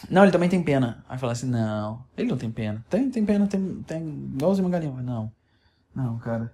Não, 0.07 0.23
ele 0.23 0.31
também 0.31 0.49
tem 0.49 0.63
pena. 0.63 1.03
Aí 1.09 1.17
fala 1.17 1.33
assim, 1.33 1.47
não, 1.47 2.05
ele 2.15 2.29
não 2.29 2.37
tem 2.37 2.51
pena. 2.51 2.85
Tem, 2.89 3.09
tem 3.09 3.25
pena, 3.25 3.47
tem, 3.47 3.81
tem 3.83 4.07
igualzinho 4.35 4.65
uma 4.65 4.71
galinha. 4.71 4.93
Não, 5.01 5.31
não, 5.93 6.17
cara. 6.19 6.53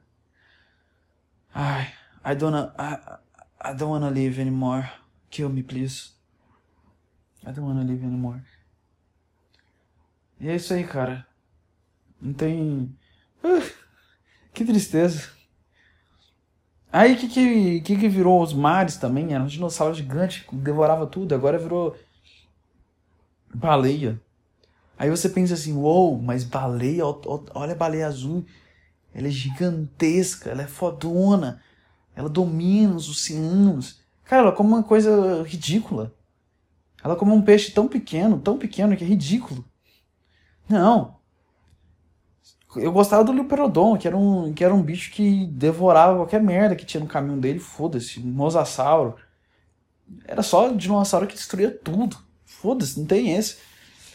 Ai, 1.53 1.93
I 2.25 2.35
don't 2.35 2.55
I, 2.77 3.71
I 3.71 3.75
don't 3.75 3.91
wanna 3.91 4.09
live 4.09 4.41
anymore. 4.41 4.89
Kill 5.29 5.49
me, 5.49 5.63
please. 5.63 6.13
I 7.43 7.51
don't 7.51 7.61
wanna 7.61 7.83
live 7.83 8.03
anymore. 8.03 8.41
E 10.39 10.49
é 10.49 10.55
isso 10.55 10.73
aí, 10.73 10.83
cara. 10.83 11.25
Não 12.19 12.33
tem... 12.33 12.97
Uh, 13.43 13.71
que 14.53 14.65
tristeza. 14.65 15.29
Aí 16.91 17.13
o 17.13 17.17
que, 17.17 17.27
que, 17.27 17.81
que, 17.81 17.97
que 17.97 18.09
virou 18.09 18.41
os 18.41 18.53
mares 18.53 18.97
também? 18.97 19.33
Era 19.33 19.43
um 19.43 19.47
dinossauro 19.47 19.93
gigante 19.93 20.45
que 20.47 20.55
devorava 20.55 21.05
tudo, 21.05 21.35
agora 21.35 21.57
virou 21.57 21.95
baleia. 23.55 24.21
Aí 24.97 25.09
você 25.09 25.27
pensa 25.27 25.53
assim, 25.53 25.73
uou, 25.73 26.11
wow, 26.11 26.21
mas 26.21 26.43
baleia, 26.43 27.03
olha 27.05 27.73
a 27.73 27.75
baleia 27.75 28.07
azul, 28.07 28.45
ela 29.13 29.27
é 29.27 29.31
gigantesca, 29.31 30.49
ela 30.49 30.63
é 30.63 30.67
fodona, 30.67 31.61
ela 32.15 32.29
domina 32.29 32.95
os 32.95 33.09
oceanos. 33.09 34.01
Cara, 34.23 34.43
ela 34.43 34.51
come 34.51 34.69
uma 34.69 34.83
coisa 34.83 35.43
ridícula. 35.43 36.13
Ela 37.03 37.15
come 37.15 37.31
um 37.31 37.41
peixe 37.41 37.71
tão 37.71 37.87
pequeno, 37.87 38.39
tão 38.39 38.57
pequeno 38.57 38.95
que 38.95 39.03
é 39.03 39.07
ridículo. 39.07 39.63
Não. 40.67 41.15
Eu 42.75 42.91
gostava 42.91 43.23
do 43.23 43.31
Leuperodon, 43.31 43.97
que 43.97 44.07
era 44.07 44.17
um, 44.17 44.53
que 44.53 44.63
era 44.63 44.73
um 44.73 44.81
bicho 44.81 45.11
que 45.11 45.45
devorava 45.47 46.15
qualquer 46.15 46.41
merda 46.41 46.75
que 46.75 46.85
tinha 46.85 47.01
no 47.01 47.07
caminho 47.07 47.39
dele, 47.39 47.59
foda-se. 47.59 48.19
Mosasauro. 48.19 49.15
Era 50.25 50.41
só 50.41 50.69
dinossauro 50.69 51.27
que 51.27 51.35
destruía 51.35 51.71
tudo. 51.71 52.17
Foda-se, 52.65 52.99
não 52.99 53.05
tem 53.05 53.35
esse. 53.35 53.57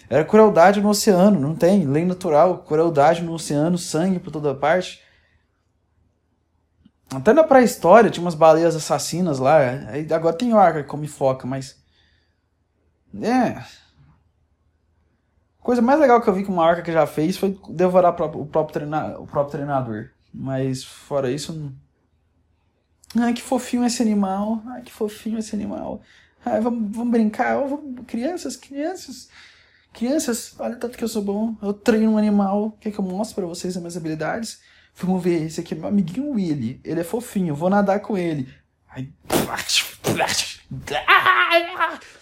Era 0.09 0.25
crueldade 0.25 0.81
no 0.81 0.89
oceano, 0.89 1.39
não 1.39 1.55
tem. 1.55 1.87
Lei 1.87 2.05
natural, 2.05 2.65
crueldade 2.65 3.23
no 3.23 3.33
oceano, 3.33 3.79
sangue 3.79 4.19
por 4.19 4.33
toda 4.33 4.53
parte. 4.53 5.01
Até 7.15 7.33
na 7.33 7.45
pré-história 7.45 8.11
tinha 8.11 8.25
umas 8.25 8.35
baleias 8.35 8.75
assassinas 8.75 9.39
lá. 9.39 9.59
Agora 10.13 10.37
tem 10.37 10.53
orca 10.53 10.83
que 10.83 10.89
come 10.89 11.07
foca, 11.07 11.47
mas. 11.47 11.81
É. 13.23 13.63
Coisa 15.61 15.81
mais 15.81 16.01
legal 16.01 16.21
que 16.21 16.29
eu 16.29 16.35
vi 16.35 16.43
que 16.43 16.51
uma 16.51 16.65
orca 16.65 16.83
que 16.83 16.91
já 16.91 17.07
fez 17.07 17.37
foi 17.37 17.57
devorar 17.69 18.13
o 18.13 18.47
próprio, 18.47 18.65
treina... 18.73 19.17
o 19.17 19.29
próprio 19.29 19.53
treinador. 19.53 20.11
Mas 20.35 20.83
fora 20.83 21.31
isso. 21.31 21.53
Não... 21.53 21.73
Ai, 23.23 23.33
que 23.33 23.43
fofinho 23.43 23.85
esse 23.85 24.03
animal. 24.03 24.61
Ai, 24.67 24.83
que 24.83 24.91
fofinho 24.91 25.39
esse 25.39 25.55
animal. 25.55 26.01
Ai, 26.45 26.61
vamos, 26.61 26.95
vamos 26.95 27.11
brincar. 27.11 27.59
Oh, 27.59 27.69
vamos... 27.69 28.07
Crianças, 28.07 28.57
crianças. 28.57 29.29
Crianças, 29.93 30.55
olha 30.59 30.77
tanto 30.77 30.97
que 30.97 31.05
eu 31.05 31.09
sou 31.09 31.23
bom. 31.23 31.57
Eu 31.63 31.73
treino 31.73 32.13
um 32.13 32.19
animal. 32.19 32.77
Quer 32.81 32.91
que 32.93 32.99
eu 32.99 33.05
mostre 33.05 33.35
pra 33.35 33.47
vocês 33.47 33.77
as 33.77 33.83
minhas 33.83 33.97
habilidades? 33.97 34.61
Vamos 34.95 35.23
ver, 35.23 35.45
esse 35.45 35.61
aqui 35.61 35.75
é 35.75 35.77
meu 35.77 35.89
amiguinho 35.89 36.33
Willy. 36.33 36.81
Ele 36.85 37.01
é 37.01 37.05
fofinho, 37.05 37.55
vou 37.55 37.71
nadar 37.71 38.01
com 38.01 38.17
ele. 38.17 38.49
Aí. 38.89 39.13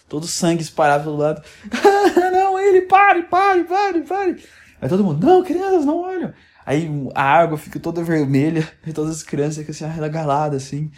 Todo 0.07 0.27
sangue 0.27 0.61
espalhado 0.61 1.05
do 1.05 1.15
lado. 1.15 1.43
não, 2.31 2.59
ele, 2.59 2.81
pare, 2.81 3.23
pare, 3.23 3.63
pare, 3.63 4.01
pare. 4.01 4.43
Aí 4.81 4.89
todo 4.89 5.03
mundo, 5.03 5.25
não, 5.25 5.43
crianças, 5.43 5.85
não 5.85 5.99
olham. 5.99 6.33
Aí 6.65 6.89
a 7.15 7.23
água 7.23 7.57
fica 7.57 7.79
toda 7.79 8.03
vermelha 8.03 8.71
e 8.85 8.93
todas 8.93 9.17
as 9.17 9.23
crianças 9.23 9.57
ficam 9.57 9.71
assim, 9.71 9.85
arregaladas, 9.85 10.63
assim. 10.63 10.91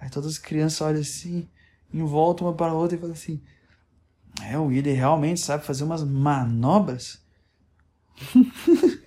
Aí 0.00 0.10
todas 0.10 0.32
as 0.32 0.38
crianças 0.38 0.80
olham 0.80 1.00
assim, 1.00 1.48
em 1.92 2.04
volta 2.04 2.44
uma 2.44 2.54
para 2.54 2.72
a 2.72 2.74
outra 2.74 2.96
e 2.96 3.00
falam 3.00 3.14
assim: 3.14 3.42
É, 4.42 4.58
o 4.58 4.66
Willy 4.66 4.92
realmente 4.92 5.40
sabe 5.40 5.64
fazer 5.64 5.84
umas 5.84 6.02
manobras? 6.02 7.22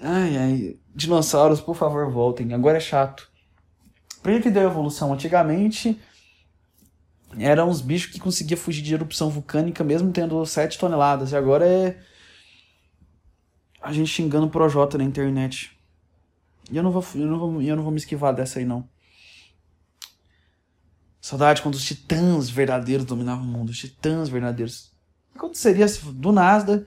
ai, 0.00 0.36
ai. 0.36 0.76
Dinossauros, 0.94 1.60
por 1.60 1.76
favor, 1.76 2.10
voltem. 2.10 2.52
Agora 2.52 2.78
é 2.78 2.80
chato. 2.80 3.30
Por 4.22 4.32
que, 4.32 4.40
que 4.40 4.50
deu 4.50 4.64
evolução? 4.64 5.12
Antigamente 5.12 6.00
eram 7.38 7.68
uns 7.68 7.80
bichos 7.80 8.12
que 8.12 8.18
conseguiam 8.18 8.58
fugir 8.58 8.82
de 8.82 8.92
erupção 8.92 9.30
vulcânica 9.30 9.84
mesmo 9.84 10.10
tendo 10.12 10.44
7 10.44 10.78
toneladas. 10.78 11.32
E 11.32 11.36
agora 11.36 11.66
é 11.66 11.98
a 13.80 13.92
gente 13.92 14.08
xingando 14.08 14.46
o 14.46 14.50
Projota 14.50 14.98
na 14.98 15.04
internet. 15.04 15.78
E 16.70 16.76
eu 16.76 16.82
não 16.82 16.90
vou, 16.90 17.04
eu 17.14 17.26
não 17.26 17.38
vou, 17.38 17.62
eu 17.62 17.76
não 17.76 17.82
vou 17.82 17.92
me 17.92 17.98
esquivar 17.98 18.34
dessa 18.34 18.58
aí, 18.58 18.64
não. 18.64 18.88
Saudade 21.20 21.62
quando 21.62 21.74
os 21.74 21.84
titãs 21.84 22.48
verdadeiros 22.48 23.04
dominavam 23.04 23.44
o 23.44 23.46
mundo. 23.46 23.70
Os 23.70 23.78
titãs 23.78 24.28
verdadeiros. 24.28 24.92
O 25.28 25.32
que 25.32 25.38
aconteceria 25.38 25.86
se 25.86 26.04
do 26.12 26.32
nada, 26.32 26.86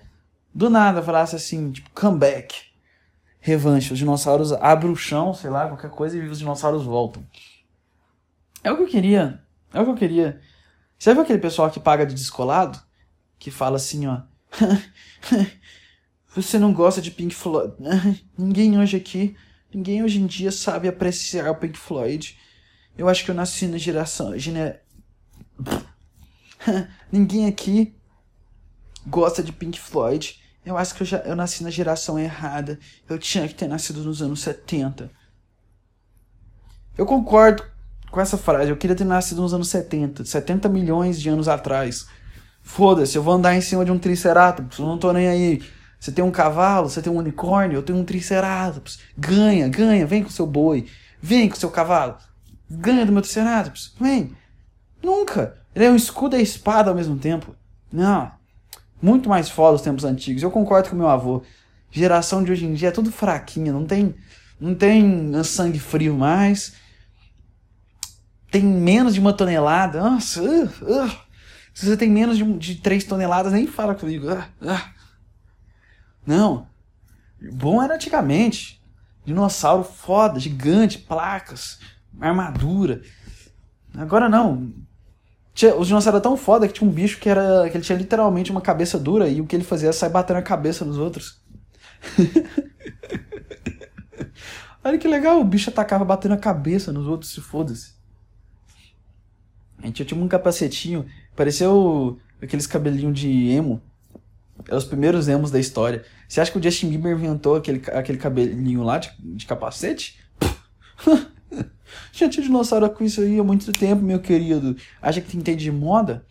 do 0.53 0.69
nada, 0.69 1.01
falasse 1.03 1.35
assim, 1.35 1.71
tipo, 1.71 1.89
comeback 1.91 2.73
revanche. 3.43 3.91
Os 3.91 3.99
dinossauros 3.99 4.53
abrem 4.53 4.91
o 4.91 4.95
chão, 4.95 5.33
sei 5.33 5.49
lá, 5.49 5.67
qualquer 5.67 5.91
coisa, 5.91 6.17
e 6.17 6.27
os 6.27 6.39
dinossauros 6.39 6.83
voltam. 6.83 7.27
É 8.63 8.71
o 8.71 8.77
que 8.77 8.83
eu 8.83 8.87
queria. 8.87 9.43
É 9.73 9.81
o 9.81 9.83
que 9.83 9.91
eu 9.91 9.95
queria. 9.95 10.41
Viu 10.97 11.21
aquele 11.21 11.39
pessoal 11.39 11.69
que 11.69 11.79
paga 11.79 12.05
de 12.05 12.13
descolado? 12.15 12.79
Que 13.37 13.51
fala 13.51 13.75
assim, 13.75 14.07
ó. 14.07 14.21
Você 16.33 16.57
não 16.57 16.73
gosta 16.73 17.01
de 17.01 17.11
Pink 17.11 17.35
Floyd. 17.35 17.73
Ninguém 18.37 18.79
hoje 18.79 18.97
aqui, 18.97 19.35
ninguém 19.71 20.03
hoje 20.03 20.19
em 20.19 20.25
dia 20.25 20.51
sabe 20.51 20.87
apreciar 20.87 21.51
o 21.51 21.55
Pink 21.55 21.77
Floyd. 21.77 22.39
Eu 22.97 23.09
acho 23.09 23.25
que 23.25 23.31
eu 23.31 23.35
nasci 23.35 23.67
na 23.67 23.77
geração. 23.77 24.37
Gene... 24.37 24.75
ninguém 27.11 27.47
aqui 27.47 27.95
gosta 29.05 29.43
de 29.43 29.51
Pink 29.51 29.79
Floyd. 29.79 30.39
Eu 30.65 30.77
acho 30.77 30.95
que 30.95 31.03
eu, 31.03 31.07
já, 31.07 31.17
eu 31.19 31.35
nasci 31.35 31.63
na 31.63 31.69
geração 31.69 32.17
errada. 32.17 32.79
Eu 33.09 33.19
tinha 33.19 33.47
que 33.47 33.55
ter 33.55 33.67
nascido 33.67 34.01
nos 34.03 34.21
anos 34.21 34.41
70. 34.41 35.11
Eu 36.97 37.05
concordo 37.05 37.63
com 38.11 38.21
essa 38.21 38.37
frase. 38.37 38.69
Eu 38.69 38.77
queria 38.77 38.95
ter 38.95 39.03
nascido 39.03 39.41
nos 39.41 39.53
anos 39.53 39.67
70. 39.69 40.23
70 40.23 40.69
milhões 40.69 41.19
de 41.19 41.27
anos 41.29 41.47
atrás. 41.47 42.07
Foda-se, 42.61 43.17
eu 43.17 43.23
vou 43.23 43.33
andar 43.33 43.55
em 43.55 43.61
cima 43.61 43.83
de 43.83 43.91
um 43.91 43.99
triceratops. 43.99 44.79
Eu 44.79 44.85
não 44.85 44.97
tô 44.97 45.11
nem 45.11 45.27
aí. 45.27 45.61
Você 45.99 46.11
tem 46.11 46.23
um 46.23 46.31
cavalo, 46.31 46.89
você 46.89 47.01
tem 47.01 47.11
um 47.11 47.17
unicórnio, 47.17 47.77
eu 47.77 47.83
tenho 47.83 47.99
um 47.99 48.05
triceratops. 48.05 48.99
Ganha, 49.17 49.67
ganha, 49.67 50.05
vem 50.05 50.23
com 50.23 50.29
seu 50.29 50.45
boi. 50.47 50.85
Vem 51.21 51.49
com 51.49 51.55
seu 51.55 51.69
cavalo. 51.69 52.17
Ganha 52.77 53.05
do 53.05 53.11
meu 53.11 53.21
triceratops. 53.21 53.93
Vem. 53.99 54.35
Nunca. 55.01 55.57
Ele 55.75 55.85
é 55.85 55.91
um 55.91 55.95
escudo 55.95 56.35
e 56.35 56.41
espada 56.41 56.89
ao 56.89 56.95
mesmo 56.95 57.17
tempo. 57.17 57.55
Não. 57.91 58.31
Muito 59.01 59.27
mais 59.27 59.49
foda 59.49 59.75
os 59.75 59.81
tempos 59.81 60.03
antigos. 60.03 60.43
Eu 60.43 60.51
concordo 60.51 60.89
com 60.89 60.95
meu 60.95 61.09
avô. 61.09 61.43
Geração 61.91 62.43
de 62.43 62.51
hoje 62.51 62.65
em 62.65 62.73
dia 62.73 62.87
é 62.87 62.91
tudo 62.91 63.11
fraquinha, 63.11 63.71
não 63.71 63.85
tem, 63.85 64.15
não 64.59 64.73
tem 64.73 65.31
sangue 65.43 65.77
frio 65.77 66.15
mais. 66.15 66.73
Tem 68.49 68.63
menos 68.63 69.13
de 69.13 69.19
uma 69.19 69.33
tonelada. 69.33 70.01
Nossa, 70.01 70.41
uh, 70.41 70.65
uh. 70.65 71.11
se 71.73 71.85
você 71.85 71.97
tem 71.97 72.09
menos 72.09 72.37
de, 72.37 72.43
de 72.57 72.75
3 72.75 73.03
toneladas, 73.03 73.53
nem 73.53 73.67
fala 73.67 73.93
comigo. 73.93 74.27
Uh, 74.31 74.81
não. 76.25 76.67
Bom 77.51 77.83
era 77.83 77.95
antigamente. 77.95 78.81
Dinossauro 79.25 79.83
foda, 79.83 80.39
gigante, 80.39 80.97
placas, 80.97 81.79
armadura. 82.19 83.01
Agora 83.95 84.27
não. 84.29 84.71
Tinha, 85.53 85.75
os 85.75 85.87
dinossauros 85.87 86.07
eram 86.07 86.21
tão 86.21 86.37
foda 86.37 86.67
que 86.67 86.73
tinha 86.73 86.89
um 86.89 86.91
bicho 86.91 87.19
que 87.19 87.29
era. 87.29 87.69
que 87.69 87.77
ele 87.77 87.83
tinha 87.83 87.97
literalmente 87.97 88.51
uma 88.51 88.61
cabeça 88.61 88.97
dura 88.97 89.27
e 89.27 89.39
o 89.39 89.45
que 89.45 89.55
ele 89.55 89.63
fazia 89.63 89.87
era 89.87 89.93
sair 89.93 90.09
batendo 90.09 90.37
a 90.37 90.41
cabeça 90.41 90.83
nos 90.83 90.97
outros. 90.97 91.41
Olha 94.83 94.97
que 94.97 95.07
legal, 95.07 95.39
o 95.39 95.45
bicho 95.45 95.69
atacava 95.69 96.03
batendo 96.03 96.33
a 96.33 96.37
cabeça 96.37 96.91
nos 96.91 97.07
outros, 97.07 97.31
se 97.31 97.39
foda-se. 97.39 97.93
A 99.81 99.85
gente 99.85 100.03
tinha 100.03 100.21
um 100.21 100.27
capacetinho, 100.27 101.05
pareceu 101.35 102.19
aqueles 102.41 102.67
cabelinhos 102.67 103.17
de 103.17 103.49
emo. 103.49 103.81
É 104.67 104.75
os 104.75 104.85
primeiros 104.85 105.27
emos 105.27 105.51
da 105.51 105.59
história. 105.59 106.03
Você 106.27 106.41
acha 106.41 106.51
que 106.51 106.57
o 106.57 106.63
Justin 106.63 106.89
Bieber 106.89 107.13
inventou 107.13 107.55
aquele, 107.55 107.81
aquele 107.91 108.17
cabelinho 108.17 108.83
lá 108.83 108.97
de, 108.97 109.11
de 109.19 109.45
capacete? 109.45 110.19
Já 112.23 112.29
tinha 112.29 112.45
dinossauro 112.45 112.89
com 112.89 113.03
isso 113.03 113.19
aí 113.19 113.37
há 113.37 113.43
muito 113.43 113.69
tempo, 113.73 114.01
meu 114.01 114.19
querido. 114.19 114.77
Acha 115.01 115.19
que 115.19 115.35
entende 115.35 115.65
de 115.65 115.71
moda? 115.71 116.25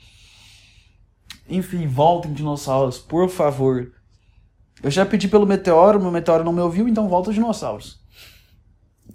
Enfim, 1.47 1.87
voltem 1.87 2.33
dinossauros, 2.33 2.99
por 2.99 3.29
favor. 3.29 3.93
Eu 4.83 4.91
já 4.91 5.05
pedi 5.05 5.29
pelo 5.29 5.47
meteoro, 5.47 6.01
meu 6.01 6.11
meteoro 6.11 6.45
não 6.45 6.53
me 6.53 6.63
ouviu, 6.63 6.89
então 6.89 7.11
volta 7.11 7.29
os 7.29 7.35
dinossauros. 7.35 8.01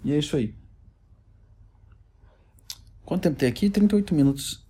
E 0.03 0.13
é 0.13 0.19
isso 0.19 0.37
aí. 0.37 0.53
Quanto 3.03 3.23
tempo 3.23 3.37
tem 3.37 3.49
aqui? 3.49 3.71
38 3.71 4.13
minutos. 4.13 4.63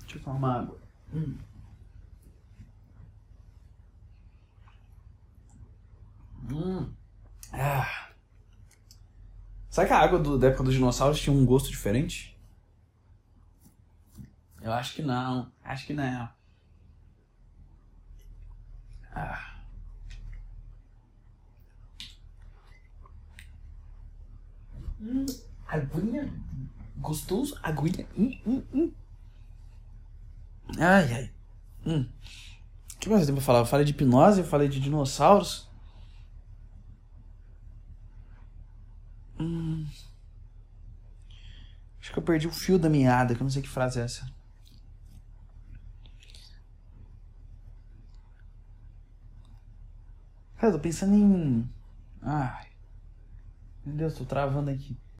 Deixa 0.00 0.18
eu 0.18 0.22
tomar 0.22 0.36
uma 0.36 0.60
água. 0.60 0.78
Hum. 1.14 1.34
Hum. 6.52 6.86
Ah. 7.52 8.03
Será 9.74 9.88
que 9.88 9.92
a 9.92 9.98
água 9.98 10.20
do, 10.20 10.38
da 10.38 10.46
época 10.46 10.62
dos 10.62 10.74
dinossauros 10.74 11.20
tinha 11.20 11.34
um 11.34 11.44
gosto 11.44 11.68
diferente? 11.68 12.38
Eu 14.62 14.72
acho 14.72 14.94
que 14.94 15.02
não. 15.02 15.50
Acho 15.64 15.84
que 15.84 15.92
não. 15.92 16.28
Ah. 19.12 19.56
Hum, 25.00 25.26
aguinha. 25.66 26.32
Gostoso. 26.98 27.58
Aguinha. 27.60 28.06
Hum, 28.16 28.38
hum, 28.46 28.62
hum. 28.72 28.92
Ai, 30.78 31.14
ai. 31.14 31.30
Hum. 31.84 32.08
O 32.94 32.98
que 33.00 33.08
mais 33.08 33.22
eu 33.22 33.26
tenho 33.26 33.38
pra 33.38 33.44
falar? 33.44 33.58
Eu 33.58 33.66
falei 33.66 33.84
de 33.84 33.90
hipnose, 33.90 34.38
eu 34.38 34.46
falei 34.46 34.68
de 34.68 34.78
dinossauros. 34.78 35.68
Hum. 39.38 39.86
Acho 42.00 42.12
que 42.12 42.18
eu 42.18 42.22
perdi 42.22 42.46
o 42.46 42.52
fio 42.52 42.78
da 42.78 42.88
meada, 42.88 43.34
que 43.34 43.40
eu 43.40 43.44
não 43.44 43.50
sei 43.50 43.62
que 43.62 43.68
frase 43.68 43.98
é 44.00 44.04
essa. 44.04 44.26
Cara, 50.56 50.68
eu 50.72 50.76
tô 50.76 50.80
pensando 50.80 51.14
em. 51.14 51.68
Ai. 52.22 52.66
Meu 53.84 53.96
Deus, 53.96 54.14
tô 54.14 54.24
travando 54.24 54.70
aqui. 54.70 54.96